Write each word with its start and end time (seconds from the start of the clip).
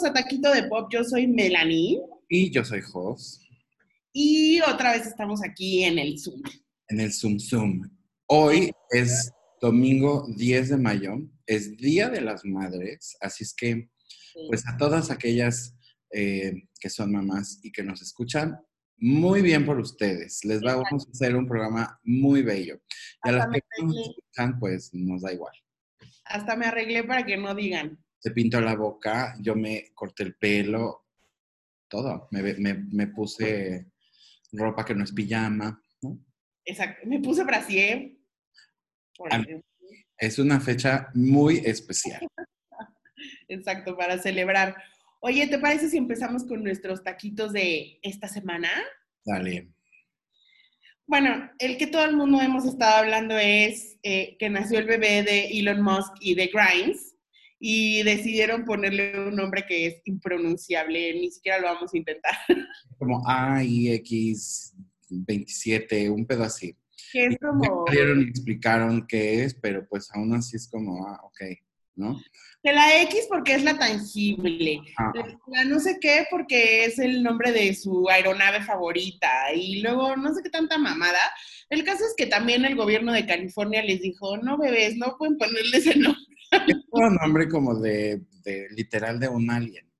Bienvenidos 0.00 0.04
a 0.04 0.12
Taquito 0.12 0.52
de 0.52 0.68
Pop. 0.68 0.88
Yo 0.90 1.04
soy 1.04 1.26
Melanie. 1.26 2.00
Y 2.28 2.50
yo 2.50 2.64
soy 2.64 2.80
Jos. 2.80 3.46
Y 4.12 4.60
otra 4.62 4.92
vez 4.92 5.06
estamos 5.06 5.42
aquí 5.44 5.84
en 5.84 5.98
el 5.98 6.18
Zoom. 6.18 6.40
En 6.88 7.00
el 7.00 7.12
Zoom 7.12 7.38
Zoom. 7.38 7.82
Hoy 8.26 8.70
es 8.90 9.30
domingo 9.60 10.26
10 10.36 10.70
de 10.70 10.76
mayo, 10.78 11.18
es 11.46 11.76
Día 11.76 12.08
de 12.08 12.22
las 12.22 12.44
Madres, 12.44 13.16
así 13.20 13.44
es 13.44 13.52
que, 13.54 13.90
pues 14.48 14.66
a 14.66 14.76
todas 14.78 15.10
aquellas 15.10 15.76
eh, 16.12 16.54
que 16.80 16.88
son 16.88 17.12
mamás 17.12 17.60
y 17.62 17.70
que 17.70 17.82
nos 17.82 18.00
escuchan, 18.00 18.58
muy 18.96 19.42
bien 19.42 19.66
por 19.66 19.78
ustedes. 19.78 20.44
Les 20.44 20.60
vamos 20.62 21.06
a 21.06 21.10
hacer 21.10 21.36
un 21.36 21.46
programa 21.46 22.00
muy 22.04 22.42
bello. 22.42 22.80
Y 23.24 23.28
a 23.28 23.32
las 23.32 23.48
que 23.48 23.60
no 23.78 23.88
nos 23.88 24.08
escuchan, 24.08 24.58
pues 24.58 24.94
nos 24.94 25.22
da 25.22 25.32
igual. 25.32 25.54
Hasta 26.24 26.56
me 26.56 26.66
arreglé 26.66 27.04
para 27.04 27.26
que 27.26 27.36
no 27.36 27.54
digan 27.54 27.98
se 28.20 28.30
pintó 28.32 28.60
la 28.60 28.76
boca, 28.76 29.34
yo 29.40 29.56
me 29.56 29.92
corté 29.94 30.24
el 30.24 30.34
pelo, 30.34 31.06
todo. 31.88 32.28
Me, 32.30 33.06
puse 33.08 33.86
ropa 34.52 34.84
que 34.84 34.94
no 34.94 35.04
es 35.04 35.12
pijama. 35.12 35.82
Exacto, 36.64 37.06
me 37.06 37.18
puse 37.18 37.44
brasier. 37.44 38.12
Es 40.18 40.38
una 40.38 40.60
fecha 40.60 41.10
muy 41.14 41.62
especial. 41.64 42.20
Exacto, 43.48 43.96
para 43.96 44.18
celebrar. 44.18 44.76
Oye, 45.20 45.46
¿te 45.46 45.58
parece 45.58 45.88
si 45.88 45.96
empezamos 45.96 46.44
con 46.44 46.62
nuestros 46.62 47.02
taquitos 47.02 47.54
de 47.54 47.98
esta 48.02 48.28
semana? 48.28 48.68
Dale. 49.24 49.72
Bueno, 51.06 51.50
el 51.58 51.78
que 51.78 51.86
todo 51.86 52.04
el 52.04 52.16
mundo 52.16 52.40
hemos 52.40 52.66
estado 52.66 52.98
hablando 52.98 53.36
es 53.36 53.98
eh, 54.02 54.36
que 54.38 54.50
nació 54.50 54.78
el 54.78 54.86
bebé 54.86 55.22
de 55.22 55.48
Elon 55.58 55.82
Musk 55.82 56.12
y 56.20 56.34
de 56.34 56.48
Grimes 56.48 57.09
y 57.62 58.02
decidieron 58.02 58.64
ponerle 58.64 59.20
un 59.20 59.36
nombre 59.36 59.66
que 59.68 59.86
es 59.86 60.00
impronunciable, 60.06 61.12
ni 61.12 61.30
siquiera 61.30 61.60
lo 61.60 61.66
vamos 61.66 61.92
a 61.92 61.98
intentar. 61.98 62.32
Como 62.98 63.22
AIX27, 63.24 66.10
un 66.10 66.26
pedo 66.26 66.44
así. 66.44 66.74
Que 67.12 67.26
es 67.26 67.36
como... 67.38 67.84
y 67.92 67.98
explicaron 68.28 69.06
qué 69.06 69.44
es, 69.44 69.52
pero 69.54 69.86
pues 69.88 70.08
aún 70.14 70.32
así 70.32 70.56
es 70.56 70.70
como, 70.70 71.06
ah, 71.08 71.20
ok, 71.24 71.40
¿no? 71.96 72.18
De 72.62 72.72
la 72.72 73.02
X 73.02 73.26
porque 73.28 73.54
es 73.54 73.64
la 73.64 73.76
tangible, 73.78 74.80
la 75.48 75.64
no 75.64 75.80
sé 75.80 75.98
qué 76.00 76.26
porque 76.30 76.84
es 76.84 77.00
el 77.00 77.24
nombre 77.24 77.50
de 77.52 77.74
su 77.74 78.08
aeronave 78.08 78.62
favorita 78.62 79.52
y 79.54 79.80
luego 79.80 80.16
no 80.16 80.32
sé 80.32 80.40
qué 80.42 80.50
tanta 80.50 80.78
mamada. 80.78 81.18
El 81.68 81.82
caso 81.84 82.04
es 82.04 82.14
que 82.16 82.26
también 82.26 82.64
el 82.64 82.76
gobierno 82.76 83.12
de 83.12 83.26
California 83.26 83.82
les 83.82 84.02
dijo, 84.02 84.36
no 84.36 84.56
bebés, 84.56 84.96
no 84.96 85.16
pueden 85.18 85.36
ponerle 85.36 85.78
ese 85.78 85.96
nombre. 85.96 86.29
Es 86.50 86.76
un 86.90 87.14
nombre 87.16 87.48
como 87.48 87.78
de, 87.78 88.24
literal 88.70 89.18
de 89.20 89.28
un 89.28 89.50
alien. 89.50 89.90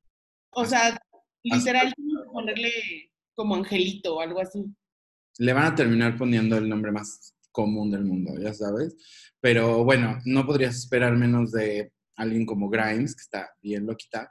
O 0.50 0.64
sea, 0.64 1.00
literal 1.42 1.92
ponerle 2.32 2.70
como 3.34 3.54
angelito 3.54 4.16
o 4.16 4.20
algo 4.20 4.40
así. 4.40 4.64
Le 5.38 5.52
van 5.52 5.72
a 5.72 5.74
terminar 5.74 6.16
poniendo 6.16 6.58
el 6.58 6.68
nombre 6.68 6.92
más 6.92 7.34
común 7.52 7.90
del 7.90 8.04
mundo, 8.04 8.32
ya 8.40 8.52
sabes. 8.52 8.96
Pero 9.40 9.84
bueno, 9.84 10.18
no 10.24 10.44
podrías 10.46 10.76
esperar 10.76 11.16
menos 11.16 11.52
de 11.52 11.92
alguien 12.16 12.44
como 12.44 12.68
Grimes, 12.68 13.14
que 13.14 13.22
está 13.22 13.50
bien 13.62 13.86
loquita, 13.86 14.30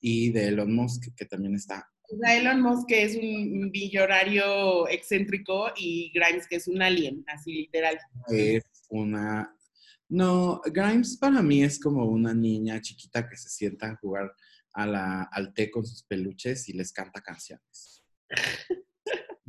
y 0.00 0.30
de 0.32 0.48
Elon 0.48 0.74
Musk, 0.74 1.14
que 1.16 1.26
también 1.26 1.54
está. 1.54 1.88
Elon 2.26 2.62
Musk, 2.62 2.88
que 2.88 3.02
es 3.04 3.16
un 3.16 3.70
billonario 3.70 4.88
excéntrico, 4.88 5.70
y 5.76 6.10
Grimes, 6.12 6.48
que 6.48 6.56
es 6.56 6.66
un 6.66 6.82
alien, 6.82 7.24
así 7.28 7.52
literal. 7.52 7.98
Es 8.28 8.64
una 8.88 9.54
no, 10.08 10.60
Grimes 10.64 11.16
para 11.18 11.42
mí 11.42 11.62
es 11.62 11.78
como 11.78 12.06
una 12.06 12.32
niña 12.32 12.80
chiquita 12.80 13.28
que 13.28 13.36
se 13.36 13.50
sienta 13.50 13.90
a 13.90 13.96
jugar 13.96 14.32
a 14.72 14.86
la, 14.86 15.22
al 15.24 15.52
té 15.52 15.70
con 15.70 15.84
sus 15.84 16.02
peluches 16.04 16.68
y 16.68 16.72
les 16.72 16.92
canta 16.92 17.20
canciones. 17.20 18.02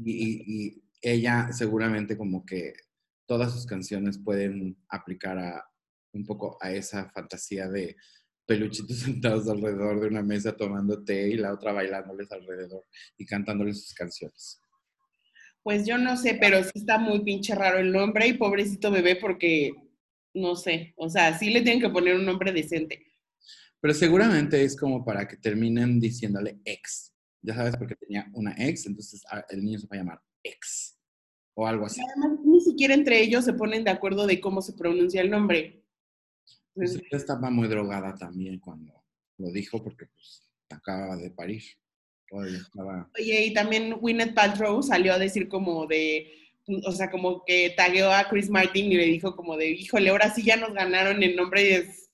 Y, 0.04 0.84
ella 1.02 1.50
seguramente 1.54 2.18
como 2.18 2.46
que 2.46 2.74
todas 3.26 3.54
sus 3.54 3.66
canciones 3.66 4.18
pueden 4.18 4.78
aplicar 4.90 5.38
a 5.38 5.66
un 6.12 6.26
poco 6.26 6.58
a 6.60 6.74
esa 6.74 7.10
fantasía 7.12 7.70
de 7.70 7.96
peluchitos 8.46 8.98
sentados 9.00 9.48
alrededor 9.48 10.02
de 10.02 10.08
una 10.08 10.24
mesa 10.24 10.58
tomando 10.58 11.02
té 11.06 11.30
y 11.30 11.38
la 11.38 11.54
otra 11.54 11.72
bailándoles 11.72 12.30
alrededor 12.34 12.86
y 13.18 13.26
cantándoles 13.26 13.82
sus 13.82 13.94
canciones. 13.94 14.62
Pues 15.64 15.86
yo 15.86 15.98
no 15.98 16.18
sé, 16.18 16.38
pero 16.40 16.62
sí 16.64 16.72
está 16.76 16.98
muy 16.98 17.24
pinche 17.24 17.56
raro 17.56 17.80
el 17.80 17.94
nombre 17.94 18.28
y 18.28 18.34
pobrecito 18.34 18.92
bebé 18.92 19.16
porque 19.16 19.72
no 20.34 20.56
sé, 20.56 20.94
o 20.98 21.10
sea, 21.10 21.38
sí 21.38 21.50
le 21.50 21.62
tienen 21.62 21.82
que 21.82 21.90
poner 21.90 22.16
un 22.16 22.26
nombre 22.26 22.52
decente. 22.52 23.06
Pero 23.82 23.94
seguramente 23.94 24.62
es 24.64 24.76
como 24.76 25.06
para 25.06 25.28
que 25.28 25.38
terminen 25.38 26.00
diciéndole 26.00 26.60
ex. 26.66 27.14
Ya 27.42 27.56
sabes, 27.56 27.78
porque 27.78 27.96
tenía 27.96 28.30
una 28.34 28.54
ex, 28.58 28.86
entonces 28.86 29.24
ah, 29.32 29.46
el 29.50 29.64
niño 29.64 29.80
se 29.80 29.88
va 29.88 29.96
a 29.96 30.00
llamar 30.00 30.22
ex. 30.44 30.98
O 31.54 31.66
algo 31.66 31.86
así. 31.86 32.02
Además, 32.02 32.40
ni 32.44 32.62
siquiera 32.62 32.94
entre 32.94 33.22
ellos 33.22 33.46
se 33.46 33.54
ponen 33.54 33.84
de 33.84 33.92
acuerdo 33.92 34.28
de 34.28 34.40
cómo 34.40 34.62
se 34.62 34.74
pronuncia 34.74 35.22
el 35.22 35.30
nombre. 35.30 35.84
Pues 36.74 36.96
ella 36.96 37.08
estaba 37.12 37.50
muy 37.50 37.68
drogada 37.68 38.16
también 38.16 38.60
cuando 38.60 38.94
lo 39.38 39.52
dijo, 39.52 39.82
porque 39.84 40.06
pues 40.08 40.50
acaba 40.70 41.16
de 41.18 41.32
parir. 41.32 41.64
Oye, 42.32 43.46
y 43.46 43.54
también 43.54 43.94
Gwyneth 43.94 44.36
Paltrow 44.36 44.84
salió 44.84 45.14
a 45.14 45.20
decir 45.20 45.48
como 45.48 45.88
de 45.88 46.32
o 46.86 46.92
sea, 46.92 47.10
como 47.10 47.44
que 47.46 47.74
tagueó 47.76 48.12
a 48.12 48.28
Chris 48.30 48.50
Martin 48.50 48.92
y 48.92 48.96
le 48.96 49.06
dijo 49.06 49.36
como 49.36 49.58
de, 49.58 49.72
híjole, 49.72 50.10
ahora 50.10 50.34
sí 50.34 50.44
ya 50.44 50.58
nos 50.58 50.74
ganaron 50.74 51.22
en 51.24 51.36
nombres 51.36 52.10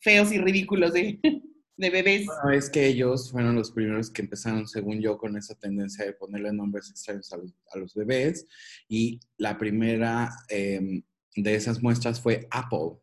feos 0.00 0.32
y 0.32 0.38
ridículos 0.38 0.92
de, 0.92 1.20
de 1.76 1.90
bebés. 1.90 2.26
es 2.52 2.70
que 2.70 2.86
ellos 2.86 3.30
fueron 3.30 3.54
los 3.54 3.70
primeros 3.70 4.10
que 4.10 4.22
empezaron, 4.22 4.66
según 4.66 5.00
yo, 5.00 5.18
con 5.18 5.36
esa 5.36 5.54
tendencia 5.54 6.04
de 6.04 6.12
ponerle 6.12 6.52
nombres 6.52 6.90
extraños 6.90 7.32
a 7.32 7.78
los, 7.78 7.94
bebés. 7.94 8.46
Y 8.88 9.20
la 9.36 9.58
primera 9.58 10.30
em, 10.48 11.02
de 11.36 11.54
esas 11.54 11.82
muestras 11.82 12.20
fue 12.20 12.46
Apple. 12.50 12.98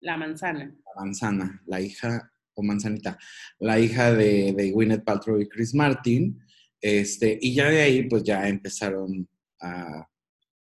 La 0.00 0.16
manzana. 0.16 0.74
La 0.96 1.02
manzana, 1.02 1.62
la 1.66 1.80
hija, 1.80 2.30
o 2.54 2.62
manzanita, 2.62 3.18
la 3.58 3.80
hija 3.80 4.12
de, 4.12 4.52
de 4.56 4.70
Gwyneth 4.70 5.04
Paltrow 5.04 5.40
y 5.40 5.48
Chris 5.48 5.74
Martin. 5.74 6.40
Este, 6.80 7.38
y 7.40 7.54
ya 7.54 7.68
de 7.68 7.80
ahí, 7.80 8.08
pues 8.08 8.22
ya 8.22 8.48
empezaron 8.48 9.28
a 9.64 10.08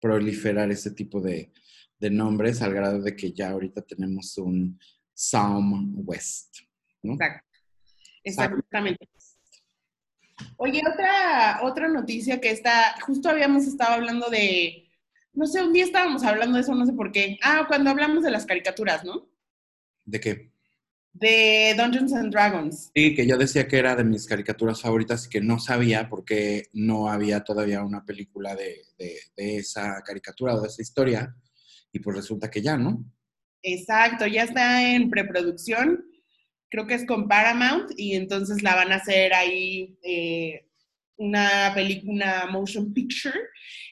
proliferar 0.01 0.71
ese 0.71 0.91
tipo 0.91 1.21
de, 1.21 1.53
nombres 1.99 2.61
al 2.61 2.75
grado 2.75 3.01
de 3.01 3.17
que 3.17 3.33
ya 3.33 3.49
ahorita 3.49 3.81
tenemos 3.81 4.37
un 4.37 4.79
Psalm 5.15 5.95
West. 6.07 6.59
Exacto. 7.03 7.49
Exactamente. 8.23 9.09
Oye, 10.59 10.83
otra, 10.87 11.61
otra 11.63 11.89
noticia 11.89 12.41
que 12.41 12.51
está, 12.51 12.95
justo 13.01 13.31
habíamos 13.31 13.67
estado 13.67 13.95
hablando 13.95 14.29
de, 14.29 14.91
no 15.33 15.47
sé, 15.47 15.63
un 15.63 15.73
día 15.73 15.85
estábamos 15.85 16.25
hablando 16.25 16.57
de 16.57 16.63
eso, 16.63 16.75
no 16.75 16.85
sé 16.85 16.93
por 16.93 17.11
qué. 17.11 17.39
Ah, 17.43 17.65
cuando 17.67 17.91
hablamos 17.91 18.23
de 18.23 18.31
las 18.31 18.45
caricaturas, 18.45 19.05
¿no? 19.05 19.29
¿De 20.05 20.21
qué? 20.21 20.54
De 21.15 21.75
Dungeons 21.79 22.13
and 22.13 22.33
Dragons. 22.33 22.91
Sí, 22.95 23.15
que 23.15 23.27
yo 23.27 23.39
decía 23.39 23.69
que 23.69 23.79
era 23.79 23.95
de 23.95 24.05
mis 24.05 24.27
caricaturas 24.27 24.83
favoritas 24.83 25.27
y 25.27 25.31
que 25.31 25.41
no 25.41 25.59
sabía 25.61 26.09
porque 26.09 26.65
no 26.73 27.09
había 27.09 27.41
todavía 27.45 27.83
una 27.83 28.05
película 28.05 28.57
de, 28.57 28.83
esa 29.37 30.03
caricatura 30.05 30.55
o 30.55 30.61
de 30.61 30.69
esa 30.69 30.83
historia. 30.83 31.35
Y 31.93 32.01
pues 32.01 32.17
resulta 32.17 32.51
que 32.51 32.61
ya, 32.61 32.77
¿no? 32.77 33.05
Exacto, 33.63 34.27
ya 34.27 34.43
está 34.43 34.91
en 34.91 35.09
preproducción. 35.09 36.05
Creo 36.69 36.87
que 36.89 36.95
es 36.95 37.07
con 37.07 37.29
Paramount 37.29 37.93
y 37.97 38.17
entonces 38.17 38.63
la 38.65 38.75
van 38.75 38.91
a 38.91 38.97
hacer 38.97 39.33
ahí 39.33 39.97
eh, 40.03 40.67
una 41.17 41.71
película, 41.75 42.49
motion 42.51 42.93
picture. 42.93 43.39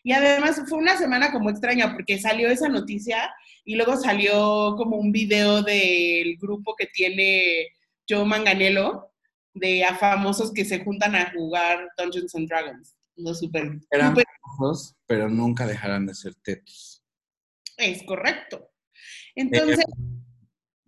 Y 0.02 0.10
además 0.10 0.60
fue 0.68 0.78
una 0.78 0.96
semana 0.96 1.30
como 1.30 1.50
extraña 1.50 1.92
porque 1.92 2.18
salió 2.18 2.48
esa 2.48 2.68
noticia 2.68 3.32
y 3.64 3.76
luego 3.76 3.96
salió 3.96 4.74
como 4.76 4.96
un 4.96 5.12
video 5.12 5.62
del 5.62 6.36
grupo 6.36 6.74
que 6.76 6.86
tiene 6.86 7.68
Joe 8.08 8.24
Manganello, 8.24 9.10
de 9.54 9.84
a 9.84 9.94
famosos 9.94 10.52
que 10.52 10.64
se 10.64 10.82
juntan 10.82 11.14
a 11.14 11.30
jugar 11.32 11.88
Dungeons 11.96 12.34
and 12.34 12.48
Dragons. 12.48 12.96
No 13.16 13.34
super, 13.34 13.78
Eran 13.90 14.16
famosos, 14.16 14.96
pero 15.06 15.28
nunca 15.28 15.66
dejarán 15.66 16.06
de 16.06 16.14
ser 16.14 16.34
tetos. 16.36 17.04
Es 17.76 18.02
correcto. 18.04 18.70
Entonces... 19.34 19.80
Eh, 19.80 20.12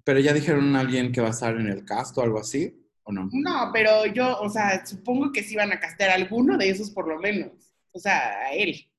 pero 0.02 0.20
ya 0.20 0.32
dijeron 0.32 0.74
a 0.76 0.80
alguien 0.80 1.12
que 1.12 1.20
va 1.20 1.28
a 1.28 1.30
estar 1.30 1.56
en 1.56 1.66
el 1.66 1.84
cast 1.84 2.16
o 2.18 2.22
algo 2.22 2.38
así, 2.38 2.74
¿o 3.04 3.12
no? 3.12 3.28
No, 3.32 3.70
pero 3.72 4.06
yo, 4.06 4.38
o 4.40 4.50
sea, 4.50 4.84
supongo 4.84 5.32
que 5.32 5.42
sí 5.42 5.56
van 5.56 5.72
a 5.72 5.80
castear 5.80 6.10
alguno 6.10 6.58
de 6.58 6.68
esos 6.68 6.90
por 6.90 7.08
lo 7.08 7.18
menos. 7.18 7.52
O 7.92 7.98
sea, 7.98 8.38
a 8.40 8.52
él. 8.52 8.90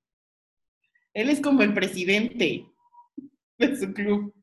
Él 1.13 1.29
es 1.29 1.41
como 1.41 1.61
el 1.61 1.73
presidente 1.73 2.65
de 3.59 3.75
su 3.75 3.93
club. 3.93 4.33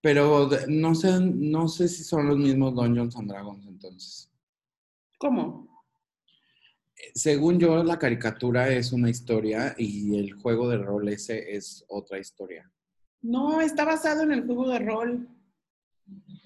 Pero 0.00 0.48
no 0.68 0.94
sé, 0.94 1.20
no 1.20 1.68
sé 1.68 1.88
si 1.88 2.04
son 2.04 2.28
los 2.28 2.38
mismos 2.38 2.74
Dungeons 2.74 3.16
and 3.16 3.30
Dragons 3.30 3.66
entonces. 3.66 4.30
¿Cómo? 5.18 5.66
Según 7.14 7.58
yo, 7.58 7.82
la 7.82 7.98
caricatura 7.98 8.68
es 8.68 8.92
una 8.92 9.10
historia 9.10 9.74
y 9.76 10.18
el 10.18 10.34
juego 10.34 10.68
de 10.68 10.78
rol 10.78 11.08
ese 11.08 11.56
es 11.56 11.84
otra 11.88 12.18
historia. 12.18 12.70
No, 13.22 13.60
está 13.60 13.84
basado 13.84 14.22
en 14.22 14.32
el 14.32 14.46
juego 14.46 14.68
de 14.70 14.78
rol. 14.78 15.28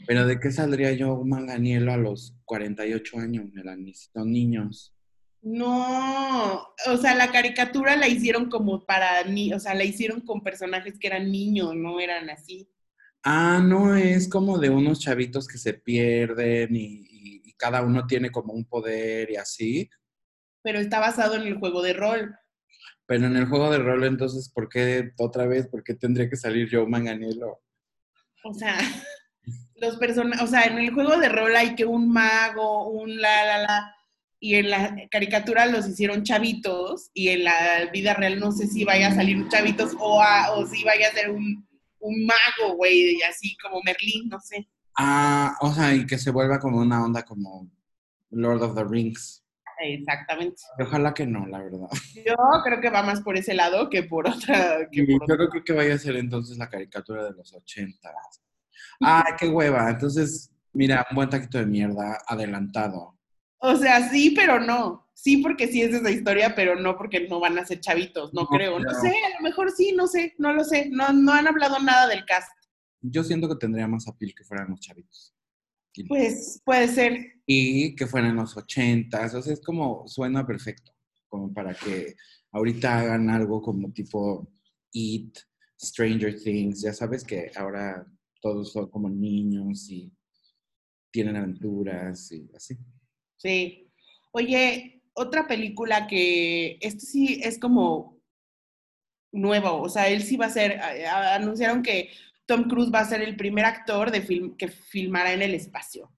Pero 0.06 0.26
¿de 0.26 0.40
qué 0.40 0.50
saldría 0.50 0.92
yo 0.92 1.14
un 1.14 1.28
manganielo 1.28 1.92
a 1.92 1.96
los 1.96 2.34
48 2.46 3.18
años, 3.18 3.52
Melanie? 3.52 3.94
Son 3.94 4.32
niños. 4.32 4.94
No, 5.42 6.75
o 6.87 6.96
sea, 6.98 7.14
la 7.14 7.31
caricatura 7.31 7.96
la 7.96 8.08
hicieron 8.08 8.50
como 8.50 8.84
para 8.84 9.25
ni, 9.25 9.52
o 9.54 9.58
sea, 9.58 9.75
la 9.75 9.84
hicieron 9.84 10.20
con 10.20 10.42
personajes 10.42 10.98
que 10.98 11.06
eran 11.06 11.31
niños, 11.31 11.75
no 11.75 11.98
eran 11.98 12.28
así. 12.28 12.70
Ah, 13.22 13.60
no, 13.62 13.96
es 13.96 14.28
como 14.28 14.58
de 14.58 14.70
unos 14.70 15.00
chavitos 15.00 15.48
que 15.48 15.58
se 15.58 15.75
pierden 15.75 16.76
y, 16.76 17.06
y 17.44 17.52
cada 17.54 17.82
uno 17.82 18.06
tiene 18.06 18.31
como 18.31 18.52
un 18.52 18.64
poder 18.64 19.31
y 19.31 19.37
así. 19.37 19.90
Pero 20.62 20.78
está 20.78 21.00
basado 21.00 21.37
en 21.37 21.42
el 21.42 21.58
juego 21.58 21.82
de 21.82 21.94
rol. 21.94 22.34
Pero 23.06 23.26
en 23.26 23.37
el 23.37 23.46
juego 23.46 23.70
de 23.70 23.78
rol, 23.78 24.04
entonces, 24.04 24.48
¿por 24.48 24.69
qué 24.69 25.12
otra 25.19 25.46
vez? 25.46 25.66
¿Por 25.66 25.82
qué 25.82 25.94
tendría 25.94 26.31
que 26.31 26.37
salir 26.37 26.69
yo 26.69 26.87
manganielo? 26.87 27.60
O 28.44 28.54
sea, 28.54 28.76
los 29.75 29.96
personajes, 29.96 30.42
o 30.42 30.46
sea, 30.46 30.62
en 30.64 30.78
el 30.78 30.92
juego 30.92 31.16
de 31.16 31.28
rol 31.28 31.56
hay 31.56 31.75
que 31.75 31.84
un 31.84 32.12
mago, 32.12 32.88
un 32.88 33.20
la, 33.20 33.44
la, 33.44 33.58
la, 33.62 33.96
y 34.40 34.54
en 34.54 34.70
la 34.70 34.96
caricatura 35.10 35.66
los 35.66 35.87
hicieron 35.87 36.25
chavitos, 36.25 37.10
y 37.12 37.28
en 37.28 37.44
la 37.44 37.90
vida 37.92 38.14
real 38.14 38.40
no 38.40 38.50
sé 38.50 38.66
si 38.66 38.84
vaya 38.84 39.08
a 39.08 39.14
salir 39.14 39.46
chavitos 39.48 39.94
o, 40.00 40.22
a, 40.22 40.52
o 40.52 40.66
si 40.66 40.82
vaya 40.82 41.08
a 41.08 41.12
ser 41.12 41.31
un, 41.31 41.69
un 42.00 42.26
mago, 42.26 42.76
güey, 42.76 43.16
y 43.16 43.22
así 43.22 43.56
como 43.62 43.81
Merlín, 43.84 44.28
no 44.28 44.40
sé. 44.40 44.66
Ah, 44.96 45.56
o 45.60 45.72
sea, 45.72 45.94
y 45.94 46.06
que 46.06 46.19
se 46.19 46.31
vuelva 46.31 46.58
como 46.58 46.78
una 46.78 47.04
onda 47.04 47.22
como 47.22 47.70
Lord 48.31 48.62
of 48.62 48.75
the 48.75 48.84
Rings. 48.84 49.44
Exactamente. 49.82 50.62
Ojalá 50.78 51.14
que 51.14 51.26
no, 51.26 51.46
la 51.46 51.58
verdad. 51.58 51.88
Yo 52.14 52.34
creo 52.64 52.81
que 52.81 52.90
va 52.90 53.02
más 53.02 53.20
por 53.22 53.37
ese 53.37 53.54
lado 53.54 53.88
que 53.88 54.02
por 54.02 54.28
otra. 54.28 54.88
Que 54.90 55.04
por 55.04 55.28
Yo 55.28 55.48
creo 55.48 55.64
que 55.64 55.72
vaya 55.72 55.94
a 55.94 55.98
ser 55.98 56.16
entonces 56.16 56.58
la 56.58 56.69
caricatura 56.69 57.25
de 57.25 57.32
los 57.32 57.52
80. 57.52 58.10
Ay, 59.00 59.32
qué 59.38 59.48
hueva. 59.48 59.88
Entonces, 59.88 60.50
mira, 60.72 61.06
un 61.10 61.16
buen 61.16 61.31
taquito 61.31 61.58
de 61.58 61.66
mierda 61.66 62.19
adelantado. 62.26 63.19
O 63.60 63.76
sea, 63.76 64.08
sí, 64.10 64.30
pero 64.30 64.58
no. 64.58 65.06
Sí, 65.14 65.36
porque 65.38 65.68
sí 65.68 65.82
es 65.82 65.94
esa 65.94 66.10
historia, 66.10 66.54
pero 66.54 66.76
no 66.76 66.96
porque 66.96 67.28
no 67.28 67.40
van 67.40 67.58
a 67.58 67.66
ser 67.66 67.80
chavitos, 67.80 68.32
no, 68.32 68.42
No 68.42 68.46
creo. 68.48 68.80
No 68.80 68.90
sé, 68.94 69.08
a 69.08 69.38
lo 69.38 69.42
mejor 69.42 69.70
sí, 69.70 69.92
no 69.92 70.06
sé, 70.06 70.34
no 70.38 70.52
lo 70.54 70.64
sé. 70.64 70.88
No, 70.90 71.12
no 71.12 71.32
han 71.32 71.46
hablado 71.46 71.78
nada 71.78 72.08
del 72.08 72.24
cast. 72.24 72.50
Yo 73.02 73.22
siento 73.22 73.48
que 73.48 73.56
tendría 73.56 73.86
más 73.86 74.08
apil 74.08 74.34
que 74.34 74.44
fueran 74.44 74.70
los 74.70 74.80
chavitos. 74.80 75.34
Pues 76.08 76.62
puede 76.64 76.88
ser. 76.88 77.42
Y 77.46 77.94
que 77.96 78.06
fueran 78.06 78.36
los 78.36 78.56
80. 78.56 79.26
O 79.26 79.42
sea, 79.42 79.52
es 79.52 79.60
como, 79.60 80.06
suena 80.06 80.46
perfecto. 80.46 80.92
Como 81.28 81.52
para 81.52 81.74
que 81.74 82.16
ahorita 82.52 82.98
hagan 82.98 83.28
algo 83.28 83.60
como 83.60 83.92
tipo 83.92 84.50
Eat, 84.92 85.38
Stranger 85.78 86.40
Things. 86.40 86.80
Ya 86.82 86.94
sabes 86.94 87.24
que 87.24 87.50
ahora 87.56 88.06
todos 88.40 88.72
son 88.72 88.88
como 88.88 89.10
niños 89.10 89.90
y 89.90 90.10
tienen 91.10 91.36
aventuras 91.36 92.32
y 92.32 92.50
así. 92.54 92.78
Sí. 93.42 93.90
Oye, 94.32 95.02
otra 95.14 95.46
película 95.46 96.06
que 96.06 96.76
este 96.81 97.00
sí 97.06 97.40
es 97.42 97.58
como 97.58 98.20
nuevo, 99.32 99.81
o 99.81 99.88
sea, 99.88 100.08
él 100.08 100.22
sí 100.22 100.37
va 100.37 100.46
a 100.46 100.50
ser, 100.50 100.78
a- 100.78 101.34
anunciaron 101.37 101.82
que 101.82 102.10
Tom 102.46 102.64
Cruise 102.69 102.90
va 102.92 103.00
a 103.00 103.04
ser 103.08 103.22
el 103.22 103.37
primer 103.37 103.64
actor 103.64 104.10
de 104.10 104.20
film 104.22 104.56
que 104.56 104.69
filmará 104.69 105.32
en 105.32 105.42
el 105.42 105.54
espacio. 105.54 106.12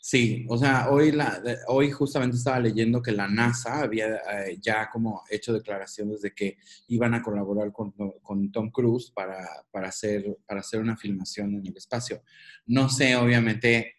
Sí, 0.00 0.46
o 0.48 0.56
sea, 0.56 0.88
hoy, 0.90 1.10
la, 1.12 1.42
hoy 1.66 1.90
justamente 1.90 2.36
estaba 2.36 2.60
leyendo 2.60 3.02
que 3.02 3.10
la 3.12 3.26
NASA 3.26 3.80
había 3.80 4.16
eh, 4.16 4.58
ya 4.60 4.88
como 4.88 5.22
hecho 5.28 5.52
declaraciones 5.52 6.22
de 6.22 6.32
que 6.32 6.56
iban 6.86 7.12
a 7.14 7.22
colaborar 7.22 7.72
con, 7.72 7.92
con 8.22 8.52
Tom 8.52 8.70
Cruise 8.70 9.10
para, 9.10 9.46
para, 9.70 9.88
hacer, 9.88 10.38
para 10.46 10.60
hacer 10.60 10.80
una 10.80 10.96
filmación 10.96 11.56
en 11.56 11.66
el 11.66 11.76
espacio. 11.76 12.22
No 12.66 12.88
sé, 12.88 13.16
obviamente, 13.16 13.96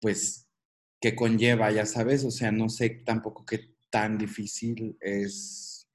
pues, 0.00 0.45
qué 1.06 1.14
conlleva, 1.14 1.70
ya 1.70 1.86
sabes, 1.86 2.24
o 2.24 2.32
sea, 2.32 2.50
no 2.50 2.68
sé 2.68 2.90
tampoco 3.06 3.46
qué 3.46 3.76
tan 3.90 4.18
difícil 4.18 4.96
es 5.00 5.86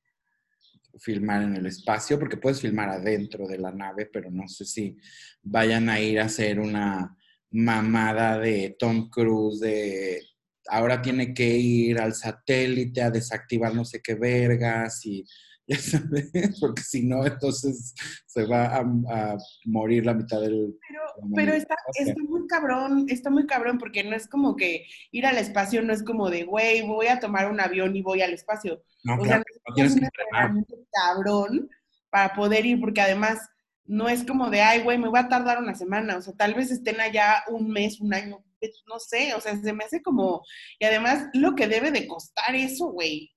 filmar 0.99 1.43
en 1.43 1.57
el 1.57 1.65
espacio, 1.65 2.17
porque 2.17 2.37
puedes 2.37 2.61
filmar 2.61 2.87
adentro 2.87 3.45
de 3.45 3.57
la 3.57 3.73
nave, 3.73 4.05
pero 4.05 4.31
no 4.31 4.47
sé 4.47 4.63
si 4.63 4.95
vayan 5.41 5.89
a 5.89 5.99
ir 5.99 6.17
a 6.21 6.25
hacer 6.25 6.61
una 6.61 7.13
mamada 7.49 8.39
de 8.39 8.77
Tom 8.79 9.09
Cruise 9.09 9.59
de 9.59 10.21
ahora 10.67 11.01
tiene 11.01 11.33
que 11.33 11.57
ir 11.57 11.99
al 11.99 12.13
satélite 12.13 13.01
a 13.01 13.11
desactivar 13.11 13.75
no 13.75 13.83
sé 13.83 14.01
qué 14.01 14.15
vergas 14.15 15.05
y 15.05 15.25
ya 15.71 15.79
sabes, 15.79 16.31
porque 16.59 16.81
si 16.81 17.03
no, 17.03 17.25
entonces 17.25 17.93
se 18.25 18.45
va 18.45 18.65
a, 18.65 18.79
a 18.79 19.37
morir 19.65 20.05
la 20.05 20.13
mitad 20.13 20.41
del... 20.41 20.77
Pero, 20.87 21.01
pero 21.35 21.53
está, 21.53 21.75
está 21.93 22.21
muy 22.23 22.47
cabrón, 22.47 23.05
está 23.09 23.29
muy 23.29 23.45
cabrón 23.45 23.77
porque 23.77 24.03
no 24.03 24.15
es 24.15 24.27
como 24.27 24.55
que 24.55 24.85
ir 25.11 25.25
al 25.25 25.37
espacio 25.37 25.81
no 25.81 25.93
es 25.93 26.03
como 26.03 26.29
de, 26.29 26.43
güey, 26.43 26.81
voy 26.81 27.07
a 27.07 27.19
tomar 27.19 27.49
un 27.49 27.59
avión 27.59 27.95
y 27.95 28.01
voy 28.01 28.21
al 28.21 28.33
espacio. 28.33 28.83
No, 29.03 29.15
o 29.15 29.19
claro, 29.19 29.43
sea, 29.45 29.61
no 29.67 29.75
tienes 29.75 29.95
que 29.95 30.05
entrenar. 30.05 30.53
cabrón 30.91 31.69
para 32.09 32.33
poder 32.33 32.65
ir, 32.65 32.79
porque 32.79 33.01
además 33.01 33.39
no 33.85 34.09
es 34.09 34.23
como 34.23 34.49
de, 34.49 34.61
ay, 34.61 34.81
güey, 34.81 34.97
me 34.97 35.09
voy 35.09 35.19
a 35.19 35.29
tardar 35.29 35.59
una 35.59 35.75
semana, 35.75 36.17
o 36.17 36.21
sea, 36.21 36.33
tal 36.33 36.53
vez 36.53 36.71
estén 36.71 36.99
allá 36.99 37.43
un 37.49 37.69
mes, 37.69 37.99
un 37.99 38.13
año, 38.13 38.43
no 38.87 38.99
sé, 38.99 39.33
o 39.33 39.41
sea, 39.41 39.57
se 39.57 39.73
me 39.73 39.83
hace 39.83 40.01
como, 40.01 40.43
y 40.79 40.85
además 40.85 41.27
lo 41.33 41.55
que 41.55 41.67
debe 41.67 41.91
de 41.91 42.07
costar 42.07 42.55
eso, 42.55 42.87
güey. 42.87 43.30